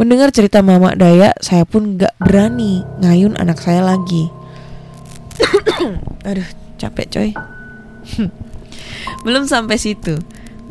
Mendengar 0.00 0.32
cerita 0.32 0.64
Mama 0.64 0.96
Daya, 0.96 1.36
saya 1.44 1.68
pun 1.68 2.00
gak 2.00 2.16
berani 2.16 2.80
ngayun 3.04 3.36
anak 3.36 3.60
saya 3.60 3.84
lagi. 3.84 4.32
Aduh, 6.28 6.48
capek 6.80 7.06
coy. 7.12 7.30
Belum 9.28 9.44
sampai 9.44 9.76
situ. 9.76 10.16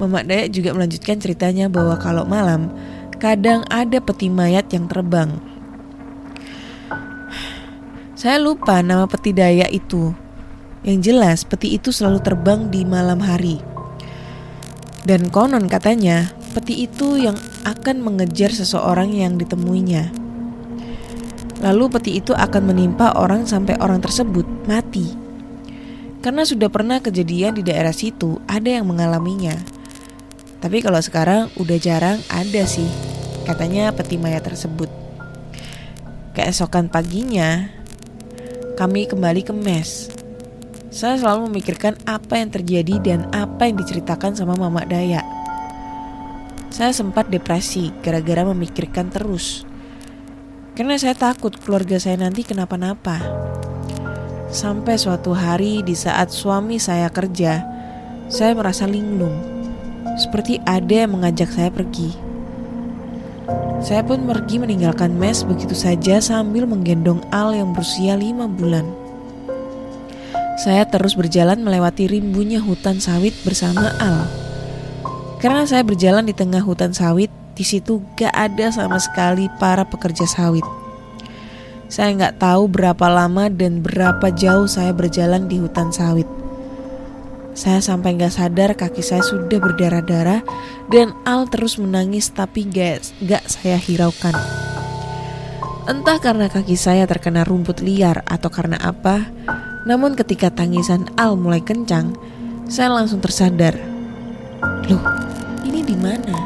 Mama 0.01 0.25
Daya 0.25 0.49
juga 0.49 0.73
melanjutkan 0.73 1.21
ceritanya 1.21 1.69
bahwa 1.69 1.93
kalau 2.01 2.25
malam 2.25 2.73
kadang 3.21 3.61
ada 3.69 4.01
peti 4.01 4.33
mayat 4.33 4.65
yang 4.73 4.89
terbang. 4.89 5.37
Saya 8.19 8.35
lupa 8.35 8.83
nama 8.83 9.07
peti 9.07 9.31
daya 9.31 9.63
itu. 9.71 10.11
Yang 10.83 10.97
jelas 11.11 11.39
peti 11.47 11.75
itu 11.75 11.91
selalu 11.91 12.19
terbang 12.19 12.67
di 12.67 12.83
malam 12.83 13.23
hari. 13.23 13.78
Dan 15.07 15.31
konon 15.31 15.71
katanya, 15.71 16.31
peti 16.51 16.83
itu 16.83 17.15
yang 17.15 17.39
akan 17.63 18.03
mengejar 18.03 18.51
seseorang 18.51 19.15
yang 19.15 19.39
ditemuinya. 19.39 20.11
Lalu 21.59 21.85
peti 21.91 22.11
itu 22.19 22.31
akan 22.31 22.71
menimpa 22.71 23.15
orang 23.19 23.43
sampai 23.43 23.75
orang 23.83 23.99
tersebut 23.99 24.47
mati. 24.67 25.11
Karena 26.19 26.43
sudah 26.43 26.67
pernah 26.67 26.99
kejadian 26.99 27.55
di 27.55 27.63
daerah 27.63 27.95
situ, 27.95 28.43
ada 28.47 28.67
yang 28.67 28.87
mengalaminya. 28.87 29.55
Tapi 30.59 30.83
kalau 30.83 30.99
sekarang 30.99 31.47
udah 31.55 31.79
jarang 31.79 32.19
ada 32.27 32.63
sih, 32.67 32.87
katanya 33.47 33.95
peti 33.95 34.19
mayat 34.19 34.43
tersebut. 34.43 34.91
Keesokan 36.35 36.91
paginya, 36.91 37.71
kami 38.75 39.07
kembali 39.07 39.47
ke 39.47 39.55
mes. 39.55 40.18
Saya 40.89 41.21
selalu 41.21 41.53
memikirkan 41.53 42.01
apa 42.09 42.41
yang 42.41 42.49
terjadi 42.49 42.97
dan 42.97 43.29
apa 43.29 43.69
yang 43.69 43.77
diceritakan 43.77 44.33
sama 44.33 44.57
Mama 44.57 44.81
Daya. 44.89 45.21
Saya 46.73 46.89
sempat 46.97 47.29
depresi 47.29 47.93
gara-gara 48.01 48.41
memikirkan 48.49 49.13
terus. 49.13 49.69
Karena 50.73 50.97
saya 50.97 51.13
takut 51.13 51.53
keluarga 51.61 52.01
saya 52.01 52.17
nanti 52.17 52.41
kenapa-napa. 52.41 53.21
Sampai 54.49 54.97
suatu 54.97 55.37
hari 55.37 55.85
di 55.85 55.93
saat 55.93 56.33
suami 56.33 56.81
saya 56.81 57.05
kerja, 57.13 57.61
saya 58.25 58.57
merasa 58.57 58.89
linglung. 58.89 59.37
Seperti 60.17 60.57
ada 60.65 61.05
yang 61.05 61.21
mengajak 61.21 61.53
saya 61.53 61.69
pergi. 61.69 62.17
Saya 63.77 64.01
pun 64.01 64.25
pergi 64.25 64.57
meninggalkan 64.57 65.13
mes 65.13 65.45
begitu 65.45 65.77
saja 65.77 66.17
sambil 66.17 66.65
menggendong 66.65 67.21
Al 67.29 67.53
yang 67.53 67.77
berusia 67.77 68.17
lima 68.17 68.49
bulan. 68.49 68.98
Saya 70.59 70.83
terus 70.91 71.15
berjalan 71.15 71.63
melewati 71.63 72.11
rimbunya 72.11 72.59
hutan 72.59 72.99
sawit 72.99 73.31
bersama 73.47 73.95
Al. 73.95 74.27
Karena 75.39 75.63
saya 75.63 75.87
berjalan 75.87 76.27
di 76.27 76.35
tengah 76.35 76.59
hutan 76.59 76.91
sawit, 76.91 77.31
di 77.55 77.63
situ 77.63 78.03
gak 78.19 78.35
ada 78.35 78.67
sama 78.67 78.99
sekali 78.99 79.47
para 79.55 79.87
pekerja 79.87 80.27
sawit. 80.27 80.67
Saya 81.87 82.11
nggak 82.11 82.43
tahu 82.43 82.67
berapa 82.67 83.07
lama 83.07 83.47
dan 83.47 83.79
berapa 83.79 84.35
jauh 84.35 84.67
saya 84.67 84.91
berjalan 84.91 85.47
di 85.47 85.63
hutan 85.63 85.95
sawit. 85.95 86.27
Saya 87.55 87.79
sampai 87.79 88.19
nggak 88.19 88.35
sadar 88.35 88.75
kaki 88.75 88.99
saya 88.99 89.23
sudah 89.23 89.63
berdarah-darah 89.63 90.43
dan 90.91 91.15
Al 91.23 91.47
terus 91.47 91.79
menangis 91.79 92.35
tapi 92.35 92.67
gak, 92.67 93.15
gak 93.23 93.47
saya 93.47 93.79
hiraukan. 93.79 94.35
Entah 95.87 96.19
karena 96.19 96.51
kaki 96.51 96.75
saya 96.75 97.07
terkena 97.07 97.47
rumput 97.47 97.79
liar 97.79 98.21
atau 98.27 98.51
karena 98.53 98.77
apa, 98.77 99.25
namun 99.89 100.13
ketika 100.13 100.53
tangisan 100.53 101.09
Al 101.17 101.33
mulai 101.33 101.65
kencang, 101.65 102.13
saya 102.69 102.93
langsung 102.93 103.17
tersadar. 103.17 103.73
Loh, 104.85 105.01
ini 105.65 105.81
di 105.81 105.97
mana? 105.97 106.37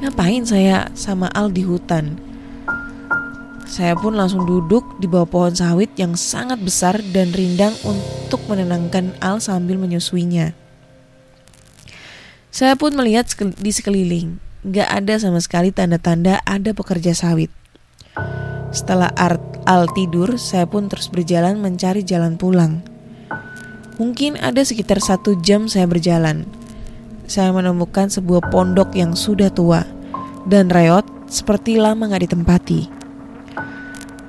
Ngapain 0.00 0.48
saya 0.48 0.88
sama 0.96 1.28
Al 1.36 1.52
di 1.52 1.60
hutan? 1.60 2.16
Saya 3.68 3.92
pun 4.00 4.16
langsung 4.16 4.48
duduk 4.48 4.96
di 4.96 5.04
bawah 5.04 5.28
pohon 5.28 5.52
sawit 5.52 5.92
yang 6.00 6.16
sangat 6.16 6.56
besar 6.64 7.04
dan 7.12 7.36
rindang 7.36 7.76
untuk 7.84 8.40
menenangkan 8.48 9.12
Al 9.20 9.44
sambil 9.44 9.76
menyusuinya. 9.76 10.56
Saya 12.48 12.80
pun 12.80 12.96
melihat 12.96 13.28
di 13.60 13.70
sekeliling, 13.70 14.40
gak 14.64 14.88
ada 14.88 15.20
sama 15.20 15.38
sekali 15.44 15.68
tanda-tanda 15.68 16.40
ada 16.48 16.72
pekerja 16.72 17.12
sawit. 17.12 17.52
Setelah 18.70 19.10
Art 19.18 19.42
Al 19.66 19.90
tidur, 19.90 20.38
saya 20.38 20.66
pun 20.66 20.86
terus 20.86 21.10
berjalan 21.10 21.58
mencari 21.58 22.06
jalan 22.06 22.38
pulang. 22.38 22.86
Mungkin 23.98 24.38
ada 24.40 24.62
sekitar 24.62 25.02
satu 25.02 25.36
jam 25.42 25.66
saya 25.66 25.90
berjalan. 25.90 26.46
Saya 27.26 27.50
menemukan 27.50 28.08
sebuah 28.08 28.48
pondok 28.48 28.96
yang 28.96 29.12
sudah 29.18 29.52
tua 29.52 29.84
dan 30.48 30.70
reot 30.70 31.04
seperti 31.28 31.78
lama 31.78 32.08
gak 32.10 32.30
ditempati. 32.30 32.90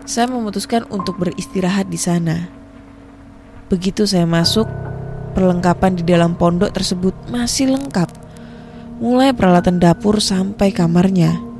Saya 0.05 0.27
memutuskan 0.27 0.89
untuk 0.91 1.21
beristirahat 1.21 1.87
di 1.87 1.97
sana. 1.97 2.49
Begitu 3.71 4.03
saya 4.03 4.27
masuk, 4.27 4.67
perlengkapan 5.37 5.95
di 5.95 6.03
dalam 6.03 6.35
pondok 6.35 6.75
tersebut 6.75 7.15
masih 7.31 7.71
lengkap. 7.71 8.11
Mulai 8.99 9.31
peralatan 9.31 9.79
dapur 9.79 10.19
sampai 10.19 10.69
kamarnya. 10.75 11.50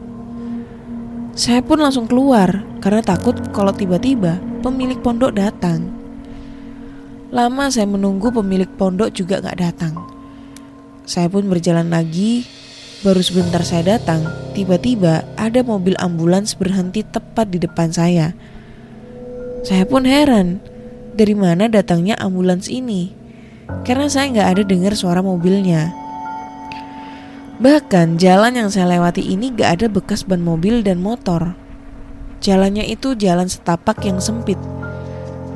Saya 1.32 1.64
pun 1.64 1.80
langsung 1.80 2.12
keluar 2.12 2.60
karena 2.84 3.00
takut 3.00 3.40
kalau 3.56 3.72
tiba-tiba 3.72 4.36
pemilik 4.60 5.00
pondok 5.00 5.32
datang. 5.32 5.88
Lama 7.32 7.72
saya 7.72 7.88
menunggu 7.88 8.36
pemilik 8.36 8.68
pondok 8.68 9.16
juga 9.16 9.40
gak 9.40 9.64
datang. 9.64 9.96
Saya 11.08 11.32
pun 11.32 11.48
berjalan 11.48 11.88
lagi, 11.88 12.44
baru 13.00 13.24
sebentar 13.24 13.64
saya 13.64 13.96
datang, 13.96 14.28
tiba-tiba 14.52 15.24
ada 15.40 15.64
mobil 15.64 15.96
ambulans 16.04 16.52
berhenti 16.52 17.08
tepat 17.08 17.48
di 17.48 17.64
depan 17.64 17.96
saya. 17.96 18.36
Saya 19.64 19.88
pun 19.88 20.04
heran, 20.04 20.60
dari 21.16 21.32
mana 21.32 21.72
datangnya 21.72 22.20
ambulans 22.20 22.68
ini? 22.68 23.16
Karena 23.88 24.12
saya 24.12 24.28
nggak 24.36 24.50
ada 24.52 24.64
dengar 24.68 24.94
suara 25.00 25.24
mobilnya. 25.24 26.01
Bahkan 27.62 28.18
jalan 28.18 28.58
yang 28.58 28.74
saya 28.74 28.98
lewati 28.98 29.22
ini 29.22 29.54
gak 29.54 29.70
ada 29.78 29.86
bekas 29.86 30.26
ban 30.26 30.42
mobil 30.42 30.82
dan 30.82 30.98
motor. 30.98 31.54
Jalannya 32.42 32.90
itu 32.90 33.14
jalan 33.14 33.46
setapak 33.46 34.02
yang 34.02 34.18
sempit. 34.18 34.58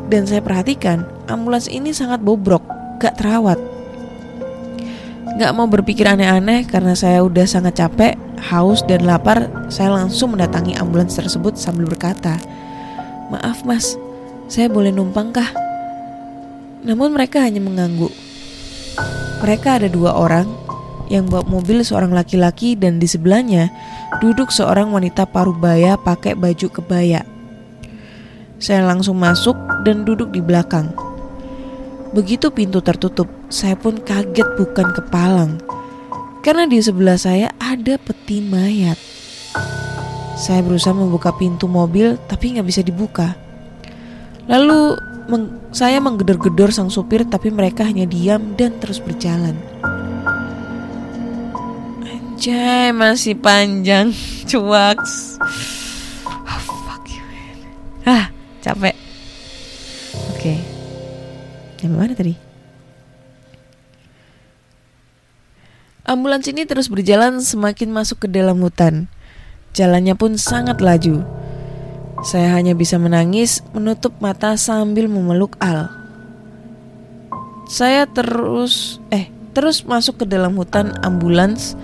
Dan 0.06 0.30
saya 0.30 0.46
perhatikan 0.46 1.10
ambulans 1.26 1.66
ini 1.66 1.98
sangat 1.98 2.22
bobrok, 2.22 2.62
gak 3.02 3.18
terawat. 3.18 3.58
Gak 5.42 5.50
mau 5.58 5.66
berpikir 5.66 6.06
aneh-aneh 6.06 6.70
karena 6.70 6.94
saya 6.94 7.26
udah 7.26 7.50
sangat 7.50 7.82
capek, 7.82 8.14
haus 8.54 8.86
dan 8.86 9.02
lapar, 9.10 9.50
saya 9.74 9.98
langsung 9.98 10.38
mendatangi 10.38 10.78
ambulans 10.78 11.18
tersebut 11.18 11.58
sambil 11.58 11.90
berkata, 11.90 12.38
Maaf 13.34 13.66
mas, 13.66 13.98
saya 14.46 14.70
boleh 14.70 14.94
numpang 14.94 15.34
kah? 15.34 15.50
Namun 16.86 17.18
mereka 17.18 17.42
hanya 17.42 17.66
mengangguk. 17.66 18.14
Mereka 19.42 19.82
ada 19.82 19.90
dua 19.90 20.14
orang, 20.14 20.46
yang 21.12 21.30
bawa 21.30 21.46
mobil 21.46 21.86
seorang 21.86 22.12
laki-laki 22.12 22.74
dan 22.74 22.98
di 22.98 23.06
sebelahnya 23.06 23.70
duduk 24.20 24.50
seorang 24.50 24.90
wanita 24.90 25.30
parubaya 25.30 25.98
pakai 26.00 26.34
baju 26.34 26.68
kebaya. 26.70 27.22
Saya 28.58 28.88
langsung 28.88 29.20
masuk 29.20 29.56
dan 29.84 30.08
duduk 30.08 30.32
di 30.32 30.40
belakang. 30.40 30.90
Begitu 32.16 32.48
pintu 32.48 32.80
tertutup, 32.80 33.28
saya 33.52 33.76
pun 33.76 34.00
kaget 34.00 34.48
bukan 34.56 34.96
kepalang. 34.96 35.60
Karena 36.40 36.64
di 36.70 36.80
sebelah 36.80 37.20
saya 37.20 37.52
ada 37.60 38.00
peti 38.00 38.40
mayat. 38.40 38.96
Saya 40.36 40.64
berusaha 40.64 40.96
membuka 40.96 41.36
pintu 41.36 41.68
mobil 41.68 42.16
tapi 42.30 42.56
nggak 42.56 42.68
bisa 42.68 42.82
dibuka. 42.86 43.36
Lalu 44.46 44.96
meng 45.26 45.58
saya 45.74 45.98
menggedor-gedor 46.00 46.70
sang 46.70 46.94
supir 46.94 47.26
tapi 47.26 47.50
mereka 47.50 47.84
hanya 47.84 48.06
diam 48.06 48.54
dan 48.56 48.78
terus 48.78 49.02
berjalan. 49.02 49.58
Anjay 52.36 52.92
masih 52.92 53.32
panjang 53.40 54.12
cuak. 54.52 55.00
Oh, 56.28 56.60
fuck 56.84 57.08
you 57.08 57.24
man. 57.32 57.58
Ah 58.04 58.28
capek. 58.60 58.92
Oke. 60.36 60.44
Okay. 60.44 60.60
Yang 61.80 61.94
mana 61.96 62.12
tadi? 62.12 62.36
Ambulans 66.04 66.44
ini 66.52 66.68
terus 66.68 66.92
berjalan 66.92 67.40
semakin 67.40 67.96
masuk 67.96 68.28
ke 68.28 68.28
dalam 68.28 68.60
hutan. 68.60 69.08
Jalannya 69.72 70.20
pun 70.20 70.36
sangat 70.36 70.84
laju. 70.84 71.24
Saya 72.20 72.52
hanya 72.52 72.76
bisa 72.76 73.00
menangis, 73.00 73.64
menutup 73.72 74.12
mata 74.20 74.60
sambil 74.60 75.08
memeluk 75.08 75.56
Al. 75.64 75.88
Saya 77.72 78.04
terus 78.12 79.00
eh 79.08 79.32
terus 79.56 79.88
masuk 79.88 80.20
ke 80.20 80.26
dalam 80.28 80.60
hutan 80.60 80.92
ambulans. 81.00 81.80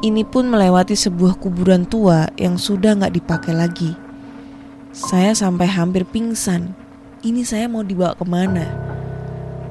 Ini 0.00 0.24
pun 0.24 0.48
melewati 0.48 0.96
sebuah 0.96 1.36
kuburan 1.36 1.84
tua 1.84 2.32
yang 2.40 2.56
sudah 2.56 2.96
nggak 2.96 3.20
dipakai 3.20 3.52
lagi. 3.52 3.92
Saya 4.96 5.36
sampai 5.36 5.68
hampir 5.68 6.08
pingsan. 6.08 6.72
Ini 7.20 7.44
saya 7.44 7.68
mau 7.68 7.84
dibawa 7.84 8.16
ke 8.16 8.24
mana? 8.24 8.64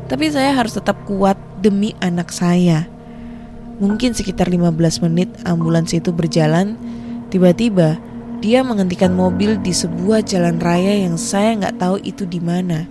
Tapi 0.05 0.29
saya 0.29 0.53
harus 0.53 0.77
tetap 0.77 1.01
kuat 1.09 1.33
demi 1.65 1.97
anak 1.97 2.29
saya. 2.29 2.85
Mungkin 3.81 4.13
sekitar 4.13 4.53
15 4.53 5.01
menit 5.09 5.33
ambulans 5.49 5.97
itu 5.97 6.13
berjalan, 6.13 6.77
tiba-tiba 7.33 7.97
dia 8.37 8.61
menghentikan 8.61 9.09
mobil 9.09 9.57
di 9.57 9.73
sebuah 9.73 10.21
jalan 10.21 10.61
raya 10.61 11.09
yang 11.09 11.17
saya 11.17 11.57
nggak 11.57 11.81
tahu 11.81 11.97
itu 12.05 12.29
di 12.29 12.37
mana. 12.37 12.85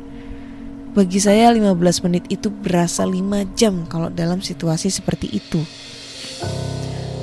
Bagi 0.90 1.22
saya 1.22 1.54
15 1.54 2.02
menit 2.02 2.26
itu 2.34 2.50
berasa 2.50 3.06
5 3.06 3.14
jam 3.54 3.86
kalau 3.86 4.10
dalam 4.10 4.42
situasi 4.42 4.90
seperti 4.90 5.38
itu. 5.38 5.62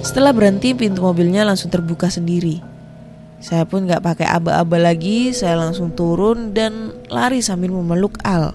Setelah 0.06 0.38
berhenti 0.38 0.78
pintu 0.78 1.02
mobilnya 1.02 1.42
langsung 1.42 1.74
terbuka 1.74 2.14
sendiri. 2.14 2.62
Saya 3.42 3.66
pun 3.66 3.90
gak 3.90 4.06
pakai 4.06 4.30
aba-aba 4.30 4.78
lagi, 4.78 5.34
saya 5.34 5.58
langsung 5.58 5.98
turun 5.98 6.54
dan 6.54 6.94
lari 7.10 7.42
sambil 7.42 7.74
memeluk 7.74 8.22
Al. 8.22 8.54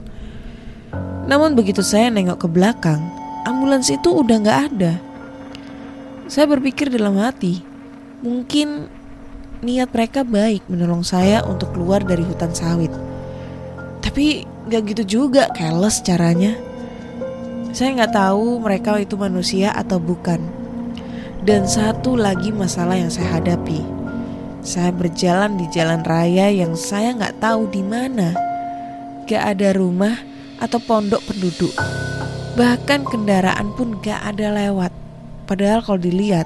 Namun 1.27 1.59
begitu 1.59 1.83
saya 1.83 2.07
nengok 2.07 2.47
ke 2.47 2.49
belakang, 2.49 3.03
ambulans 3.51 3.91
itu 3.91 4.15
udah 4.15 4.39
gak 4.47 4.59
ada. 4.71 5.03
Saya 6.31 6.47
berpikir 6.47 6.87
dalam 6.87 7.19
hati, 7.19 7.67
mungkin 8.23 8.87
niat 9.59 9.91
mereka 9.91 10.23
baik 10.23 10.63
menolong 10.71 11.03
saya 11.03 11.43
untuk 11.43 11.75
keluar 11.75 11.99
dari 12.07 12.23
hutan 12.23 12.55
sawit. 12.55 12.95
Tapi 14.07 14.47
gak 14.71 14.87
gitu 14.95 15.03
juga, 15.19 15.51
careless 15.51 15.99
caranya. 15.99 16.55
Saya 17.75 17.95
nggak 17.95 18.15
tahu 18.15 18.63
mereka 18.63 18.99
itu 19.03 19.19
manusia 19.19 19.75
atau 19.75 19.99
bukan. 19.99 20.60
Dan 21.41 21.65
satu 21.65 22.21
lagi 22.21 22.53
masalah 22.53 23.01
yang 23.01 23.09
saya 23.09 23.41
hadapi, 23.41 23.81
saya 24.61 24.93
berjalan 24.93 25.57
di 25.57 25.65
jalan 25.73 26.05
raya 26.05 26.53
yang 26.53 26.77
saya 26.77 27.17
nggak 27.17 27.41
tahu 27.41 27.65
di 27.73 27.81
mana. 27.81 28.37
Gak 29.25 29.57
ada 29.57 29.73
rumah 29.73 30.21
atau 30.61 30.77
pondok 30.77 31.25
penduduk. 31.25 31.73
Bahkan 32.61 33.09
kendaraan 33.09 33.73
pun 33.73 33.97
gak 34.05 34.21
ada 34.21 34.53
lewat. 34.53 34.93
Padahal 35.49 35.81
kalau 35.81 35.97
dilihat, 35.97 36.45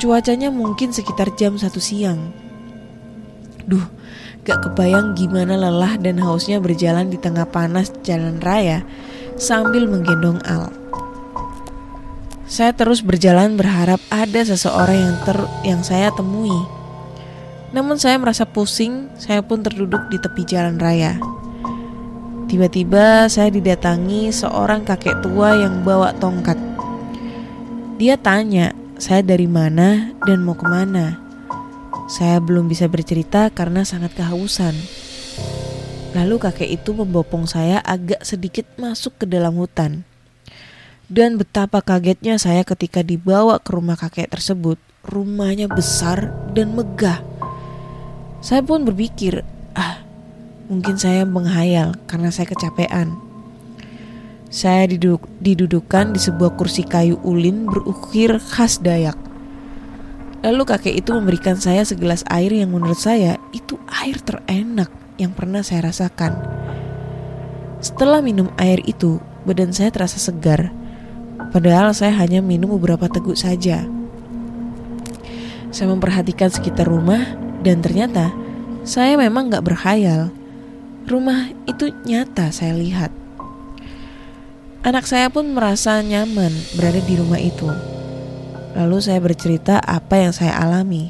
cuacanya 0.00 0.48
mungkin 0.48 0.88
sekitar 0.88 1.36
jam 1.36 1.60
satu 1.60 1.76
siang. 1.76 2.32
Duh, 3.68 3.84
gak 4.48 4.64
kebayang 4.64 5.12
gimana 5.12 5.60
lelah 5.60 6.00
dan 6.00 6.16
hausnya 6.24 6.56
berjalan 6.56 7.12
di 7.12 7.20
tengah 7.20 7.44
panas 7.44 7.92
jalan 8.00 8.40
raya 8.40 8.80
sambil 9.36 9.84
menggendong 9.84 10.40
Al. 10.48 10.83
Saya 12.44 12.76
terus 12.76 13.00
berjalan 13.00 13.56
berharap 13.56 14.00
ada 14.12 14.40
seseorang 14.44 15.00
yang 15.00 15.16
ter 15.24 15.38
yang 15.64 15.80
saya 15.80 16.12
temui. 16.12 16.52
Namun 17.72 17.96
saya 17.96 18.20
merasa 18.20 18.44
pusing, 18.44 19.08
saya 19.16 19.40
pun 19.40 19.64
terduduk 19.64 20.12
di 20.12 20.20
tepi 20.20 20.44
jalan 20.44 20.76
raya. 20.76 21.16
Tiba-tiba 22.46 23.26
saya 23.32 23.48
didatangi 23.48 24.30
seorang 24.30 24.84
kakek 24.84 25.24
tua 25.24 25.56
yang 25.58 25.82
bawa 25.82 26.12
tongkat. 26.20 26.60
Dia 27.98 28.20
tanya, 28.20 28.76
saya 29.00 29.24
dari 29.24 29.48
mana 29.48 30.12
dan 30.22 30.44
mau 30.44 30.54
ke 30.54 30.68
mana. 30.68 31.18
Saya 32.06 32.38
belum 32.38 32.68
bisa 32.68 32.86
bercerita 32.86 33.48
karena 33.50 33.82
sangat 33.82 34.12
kehausan. 34.14 34.76
Lalu 36.14 36.36
kakek 36.38 36.68
itu 36.78 36.94
membopong 36.94 37.48
saya 37.48 37.82
agak 37.82 38.22
sedikit 38.22 38.68
masuk 38.78 39.24
ke 39.24 39.26
dalam 39.26 39.56
hutan. 39.58 40.06
Dan 41.12 41.36
betapa 41.36 41.84
kagetnya 41.84 42.40
saya 42.40 42.64
ketika 42.64 43.04
dibawa 43.04 43.60
ke 43.60 43.76
rumah 43.76 43.96
kakek 43.96 44.32
tersebut. 44.32 44.80
Rumahnya 45.04 45.68
besar 45.68 46.32
dan 46.56 46.72
megah. 46.72 47.20
Saya 48.40 48.64
pun 48.64 48.88
berpikir, 48.88 49.44
ah, 49.76 50.00
mungkin 50.68 50.96
saya 50.96 51.28
menghayal 51.28 51.96
karena 52.08 52.32
saya 52.32 52.48
kecapean. 52.48 53.20
Saya 54.48 54.88
diduduk, 54.88 55.28
didudukan 55.44 56.16
di 56.16 56.20
sebuah 56.22 56.56
kursi 56.56 56.86
kayu 56.86 57.20
ulin 57.20 57.68
berukir 57.68 58.40
khas 58.40 58.80
Dayak. 58.80 59.18
Lalu 60.44 60.62
kakek 60.68 60.94
itu 61.04 61.10
memberikan 61.16 61.56
saya 61.56 61.88
segelas 61.88 62.20
air 62.28 62.52
yang 62.52 62.72
menurut 62.72 63.00
saya 63.00 63.40
itu 63.56 63.80
air 63.88 64.20
terenak 64.20 64.92
yang 65.16 65.32
pernah 65.32 65.64
saya 65.64 65.88
rasakan. 65.88 66.36
Setelah 67.80 68.20
minum 68.20 68.52
air 68.60 68.80
itu, 68.84 69.20
badan 69.44 69.72
saya 69.72 69.92
terasa 69.92 70.16
segar. 70.16 70.83
Padahal 71.50 71.92
saya 71.92 72.14
hanya 72.20 72.40
minum 72.40 72.72
beberapa 72.78 73.10
teguk 73.10 73.36
saja. 73.36 73.84
Saya 75.74 75.86
memperhatikan 75.90 76.48
sekitar 76.48 76.86
rumah 76.86 77.34
dan 77.66 77.82
ternyata 77.82 78.30
saya 78.86 79.18
memang 79.18 79.50
gak 79.50 79.64
berkhayal. 79.64 80.30
Rumah 81.04 81.52
itu 81.68 81.92
nyata 82.08 82.48
saya 82.52 82.76
lihat. 82.76 83.12
Anak 84.84 85.08
saya 85.08 85.32
pun 85.32 85.48
merasa 85.56 86.00
nyaman 86.04 86.52
berada 86.76 87.00
di 87.00 87.14
rumah 87.16 87.40
itu. 87.40 87.68
Lalu 88.76 89.00
saya 89.00 89.16
bercerita 89.16 89.80
apa 89.80 90.20
yang 90.20 90.32
saya 90.36 90.60
alami. 90.60 91.08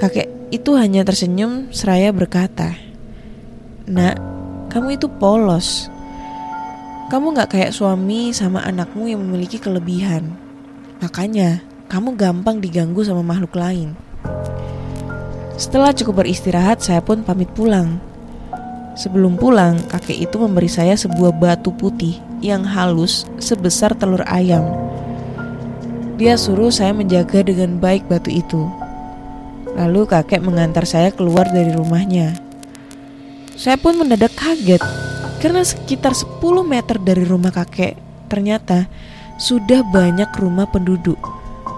Kakek 0.00 0.30
itu 0.48 0.78
hanya 0.80 1.04
tersenyum 1.04 1.68
seraya 1.74 2.08
berkata, 2.14 2.72
Nak, 3.84 4.16
kamu 4.72 4.96
itu 4.96 5.12
polos. 5.12 5.92
Kamu 7.08 7.32
gak 7.32 7.56
kayak 7.56 7.72
suami 7.72 8.36
sama 8.36 8.60
anakmu 8.68 9.08
yang 9.08 9.24
memiliki 9.24 9.56
kelebihan. 9.56 10.28
Makanya, 11.00 11.64
kamu 11.88 12.20
gampang 12.20 12.60
diganggu 12.60 13.00
sama 13.00 13.24
makhluk 13.24 13.56
lain. 13.56 13.96
Setelah 15.56 15.96
cukup 15.96 16.20
beristirahat, 16.20 16.84
saya 16.84 17.00
pun 17.00 17.24
pamit 17.24 17.48
pulang. 17.56 17.96
Sebelum 18.92 19.40
pulang, 19.40 19.80
kakek 19.88 20.28
itu 20.28 20.36
memberi 20.36 20.68
saya 20.68 21.00
sebuah 21.00 21.32
batu 21.32 21.72
putih 21.72 22.20
yang 22.44 22.60
halus 22.60 23.24
sebesar 23.40 23.96
telur 23.96 24.20
ayam. 24.28 24.68
Dia 26.20 26.36
suruh 26.36 26.68
saya 26.68 26.92
menjaga 26.92 27.40
dengan 27.40 27.80
baik 27.80 28.04
batu 28.04 28.28
itu. 28.28 28.68
Lalu 29.80 30.04
kakek 30.04 30.44
mengantar 30.44 30.84
saya 30.84 31.08
keluar 31.08 31.48
dari 31.48 31.72
rumahnya. 31.72 32.36
Saya 33.56 33.80
pun 33.80 33.96
mendadak 33.96 34.36
kaget 34.36 35.07
karena 35.38 35.62
sekitar 35.62 36.14
10 36.14 36.42
meter 36.66 36.98
dari 36.98 37.22
rumah 37.22 37.54
kakek 37.54 37.94
ternyata 38.26 38.90
sudah 39.38 39.86
banyak 39.86 40.28
rumah 40.34 40.66
penduduk 40.66 41.18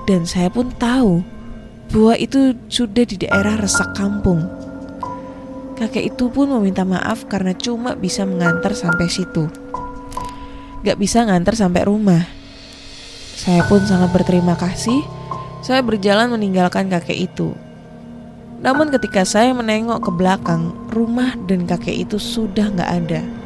dan 0.08 0.24
saya 0.24 0.48
pun 0.48 0.72
tahu 0.80 1.20
bahwa 1.90 2.14
itu 2.16 2.54
sudah 2.70 3.04
di 3.04 3.20
daerah 3.20 3.58
resak 3.58 3.92
kampung. 3.98 4.46
Kakek 5.76 6.14
itu 6.14 6.28
pun 6.28 6.48
meminta 6.56 6.84
maaf 6.84 7.24
karena 7.26 7.56
cuma 7.56 7.96
bisa 7.96 8.22
mengantar 8.24 8.76
sampai 8.76 9.08
situ. 9.08 9.48
Gak 10.80 10.96
bisa 10.96 11.24
ngantar 11.24 11.56
sampai 11.56 11.84
rumah. 11.88 12.24
Saya 13.36 13.64
pun 13.64 13.80
sangat 13.84 14.12
berterima 14.12 14.56
kasih. 14.56 15.00
Saya 15.64 15.80
berjalan 15.84 16.32
meninggalkan 16.32 16.88
kakek 16.88 17.28
itu. 17.32 17.52
Namun 18.61 18.92
ketika 18.92 19.24
saya 19.24 19.56
menengok 19.56 20.04
ke 20.04 20.11
belakang, 20.12 20.72
rumah 20.92 21.32
dan 21.48 21.64
kakek 21.64 22.04
itu 22.08 22.20
sudah 22.20 22.68
gak 22.76 22.90
ada. 23.04 23.39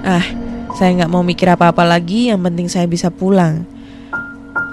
Ah, 0.00 0.24
saya 0.76 0.96
nggak 0.96 1.12
mau 1.12 1.20
mikir 1.20 1.48
apa-apa 1.50 1.84
lagi. 1.84 2.32
Yang 2.32 2.40
penting 2.46 2.68
saya 2.72 2.86
bisa 2.88 3.08
pulang. 3.12 3.68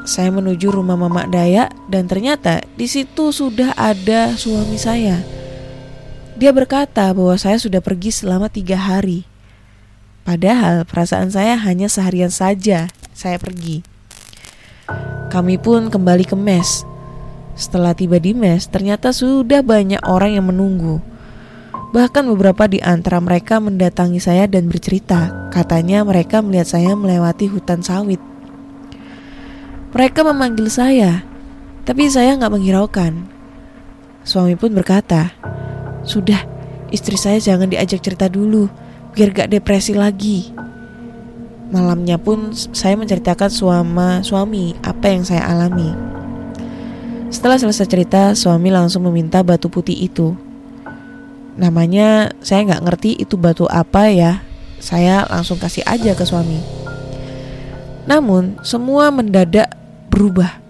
Saya 0.08 0.32
menuju 0.32 0.72
rumah 0.72 0.96
Mama 0.96 1.28
Daya 1.28 1.68
dan 1.92 2.08
ternyata 2.08 2.64
di 2.80 2.88
situ 2.88 3.36
sudah 3.36 3.76
ada 3.76 4.32
suami 4.40 4.80
saya. 4.80 5.20
Dia 6.40 6.56
berkata 6.56 7.12
bahwa 7.12 7.36
saya 7.36 7.60
sudah 7.60 7.84
pergi 7.84 8.14
selama 8.14 8.48
tiga 8.48 8.80
hari. 8.80 9.28
Padahal 10.24 10.88
perasaan 10.88 11.28
saya 11.28 11.60
hanya 11.60 11.92
seharian 11.92 12.32
saja 12.32 12.88
saya 13.12 13.36
pergi. 13.36 13.84
Kami 15.28 15.60
pun 15.60 15.92
kembali 15.92 16.24
ke 16.24 16.40
mes. 16.40 16.88
Setelah 17.58 17.98
tiba 17.98 18.22
di 18.22 18.32
mes, 18.38 18.70
ternyata 18.70 19.10
sudah 19.10 19.66
banyak 19.66 20.00
orang 20.06 20.38
yang 20.38 20.46
menunggu. 20.48 21.02
Bahkan 21.88 22.28
beberapa 22.36 22.68
di 22.68 22.84
antara 22.84 23.24
mereka 23.24 23.64
mendatangi 23.64 24.20
saya 24.20 24.44
dan 24.44 24.68
bercerita. 24.68 25.48
Katanya 25.56 26.04
mereka 26.04 26.44
melihat 26.44 26.68
saya 26.76 26.92
melewati 26.92 27.48
hutan 27.48 27.80
sawit. 27.80 28.20
Mereka 29.96 30.20
memanggil 30.28 30.68
saya, 30.68 31.24
tapi 31.88 32.12
saya 32.12 32.36
nggak 32.36 32.52
menghiraukan. 32.52 33.14
Suami 34.28 34.60
pun 34.60 34.76
berkata, 34.76 35.32
"Sudah, 36.04 36.44
istri 36.92 37.16
saya 37.16 37.40
jangan 37.40 37.72
diajak 37.72 38.04
cerita 38.04 38.28
dulu, 38.28 38.68
biar 39.16 39.32
gak 39.32 39.50
depresi 39.56 39.96
lagi." 39.96 40.52
Malamnya 41.72 42.20
pun 42.20 42.52
saya 42.52 43.00
menceritakan 43.00 43.48
suama 43.48 44.20
suami 44.24 44.76
apa 44.84 45.08
yang 45.08 45.24
saya 45.24 45.48
alami. 45.48 45.96
Setelah 47.32 47.60
selesai 47.60 47.88
cerita, 47.88 48.22
suami 48.36 48.72
langsung 48.72 49.08
meminta 49.08 49.40
batu 49.44 49.72
putih 49.72 49.96
itu. 49.96 50.47
Namanya 51.58 52.32
saya 52.46 52.64
nggak 52.70 52.84
ngerti 52.86 53.12
itu 53.18 53.36
batu 53.36 53.66
apa 53.66 54.14
ya. 54.14 54.46
Saya 54.78 55.26
langsung 55.26 55.58
kasih 55.58 55.82
aja 55.90 56.14
ke 56.14 56.22
suami. 56.22 56.62
Namun 58.08 58.62
semua 58.64 59.10
mendadak 59.10 59.74
berubah. 60.08 60.64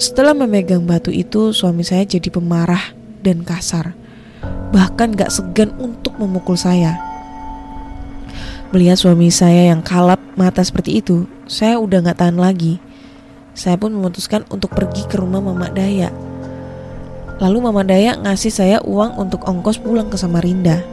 Setelah 0.00 0.32
memegang 0.32 0.84
batu 0.84 1.12
itu, 1.12 1.52
suami 1.52 1.84
saya 1.84 2.04
jadi 2.04 2.28
pemarah 2.28 2.92
dan 3.20 3.44
kasar. 3.44 3.92
Bahkan 4.72 5.12
gak 5.12 5.28
segan 5.28 5.76
untuk 5.76 6.16
memukul 6.16 6.56
saya. 6.56 6.96
Melihat 8.72 8.96
suami 8.96 9.28
saya 9.28 9.68
yang 9.68 9.84
kalap 9.84 10.22
mata 10.40 10.64
seperti 10.64 11.04
itu, 11.04 11.28
saya 11.44 11.76
udah 11.76 12.00
gak 12.00 12.22
tahan 12.22 12.40
lagi. 12.40 12.80
Saya 13.52 13.76
pun 13.76 13.92
memutuskan 13.92 14.46
untuk 14.48 14.72
pergi 14.72 15.04
ke 15.04 15.20
rumah 15.20 15.42
Mama 15.44 15.68
Daya. 15.68 16.29
Lalu 17.40 17.58
Mama 17.64 17.80
Daya 17.80 18.20
ngasih 18.20 18.52
saya 18.52 18.78
uang 18.84 19.16
untuk 19.16 19.48
ongkos 19.48 19.80
pulang 19.80 20.12
ke 20.12 20.20
Samarinda. 20.20 20.84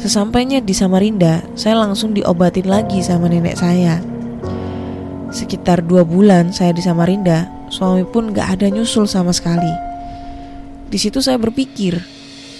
Sesampainya 0.00 0.64
di 0.64 0.72
Samarinda, 0.72 1.44
saya 1.52 1.76
langsung 1.84 2.16
diobatin 2.16 2.64
lagi 2.64 3.04
sama 3.04 3.28
nenek 3.28 3.60
saya. 3.60 4.00
Sekitar 5.28 5.84
dua 5.84 6.00
bulan 6.08 6.48
saya 6.48 6.72
di 6.72 6.80
Samarinda, 6.80 7.44
suami 7.68 8.08
pun 8.08 8.32
gak 8.32 8.56
ada 8.56 8.72
nyusul 8.72 9.04
sama 9.04 9.36
sekali. 9.36 9.68
Di 10.88 10.96
situ 10.96 11.20
saya 11.20 11.36
berpikir, 11.36 12.00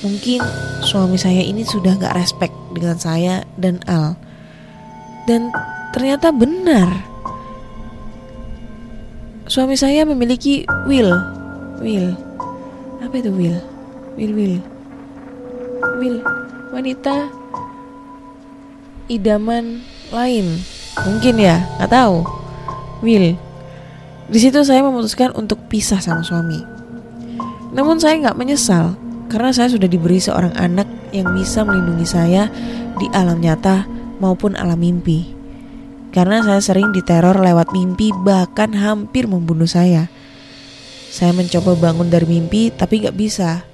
mungkin 0.04 0.44
suami 0.84 1.16
saya 1.16 1.40
ini 1.40 1.64
sudah 1.64 1.96
gak 1.96 2.20
respect 2.20 2.52
dengan 2.76 3.00
saya 3.00 3.48
dan 3.56 3.80
Al. 3.88 4.12
Dan 5.24 5.48
ternyata 5.96 6.28
benar. 6.36 6.88
Suami 9.48 9.72
saya 9.72 10.04
memiliki 10.04 10.68
will. 10.84 11.16
Will. 11.80 12.31
Apa 13.02 13.18
itu 13.18 13.34
will? 13.34 13.58
Will, 14.14 14.32
will. 14.32 14.56
Will. 15.98 16.18
Wanita 16.70 17.28
idaman 19.10 19.82
lain. 20.14 20.62
Mungkin 21.02 21.34
ya, 21.42 21.66
nggak 21.76 21.90
tahu. 21.90 22.22
Will. 23.02 23.34
Di 24.30 24.38
situ 24.38 24.62
saya 24.62 24.80
memutuskan 24.86 25.34
untuk 25.34 25.66
pisah 25.66 25.98
sama 25.98 26.22
suami. 26.22 26.62
Namun 27.74 27.98
saya 27.98 28.16
nggak 28.22 28.38
menyesal 28.38 28.94
karena 29.26 29.50
saya 29.50 29.72
sudah 29.72 29.88
diberi 29.88 30.20
seorang 30.20 30.54
anak 30.54 30.86
yang 31.10 31.32
bisa 31.32 31.64
melindungi 31.64 32.06
saya 32.06 32.52
di 33.00 33.08
alam 33.16 33.40
nyata 33.40 33.88
maupun 34.20 34.54
alam 34.54 34.78
mimpi. 34.78 35.32
Karena 36.12 36.44
saya 36.44 36.60
sering 36.60 36.92
diteror 36.92 37.40
lewat 37.40 37.72
mimpi 37.72 38.12
bahkan 38.12 38.76
hampir 38.76 39.24
membunuh 39.24 39.66
saya. 39.66 40.12
Saya 41.12 41.36
mencoba 41.36 41.76
bangun 41.76 42.08
dari 42.08 42.24
mimpi 42.24 42.72
tapi 42.72 43.04
nggak 43.04 43.12
bisa. 43.12 43.68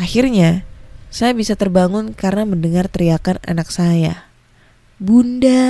Akhirnya 0.00 0.64
saya 1.12 1.36
bisa 1.36 1.60
terbangun 1.60 2.16
karena 2.16 2.48
mendengar 2.48 2.88
teriakan 2.88 3.36
anak 3.44 3.68
saya. 3.68 4.32
Bunda. 4.96 5.60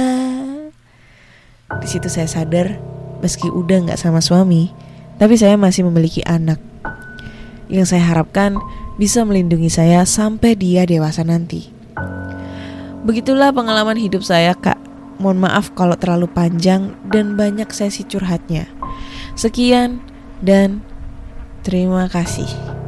Di 1.83 1.89
situ 1.91 2.07
saya 2.07 2.31
sadar 2.31 2.79
meski 3.19 3.51
udah 3.51 3.91
nggak 3.91 3.99
sama 3.99 4.23
suami, 4.23 4.71
tapi 5.19 5.35
saya 5.35 5.59
masih 5.59 5.83
memiliki 5.91 6.23
anak. 6.23 6.63
Yang 7.67 7.99
saya 7.99 8.15
harapkan 8.15 8.55
bisa 8.95 9.27
melindungi 9.27 9.75
saya 9.75 10.07
sampai 10.07 10.55
dia 10.55 10.87
dewasa 10.87 11.27
nanti. 11.27 11.75
Begitulah 13.03 13.51
pengalaman 13.51 13.99
hidup 13.99 14.23
saya, 14.23 14.55
Kak. 14.55 14.79
Mohon 15.19 15.51
maaf 15.51 15.75
kalau 15.75 15.99
terlalu 15.99 16.31
panjang 16.31 16.95
dan 17.11 17.35
banyak 17.35 17.67
sesi 17.75 18.07
curhatnya. 18.07 18.71
Sekian 19.35 20.14
dan 20.45 20.85
terima 21.65 22.05
kasih. 22.13 22.84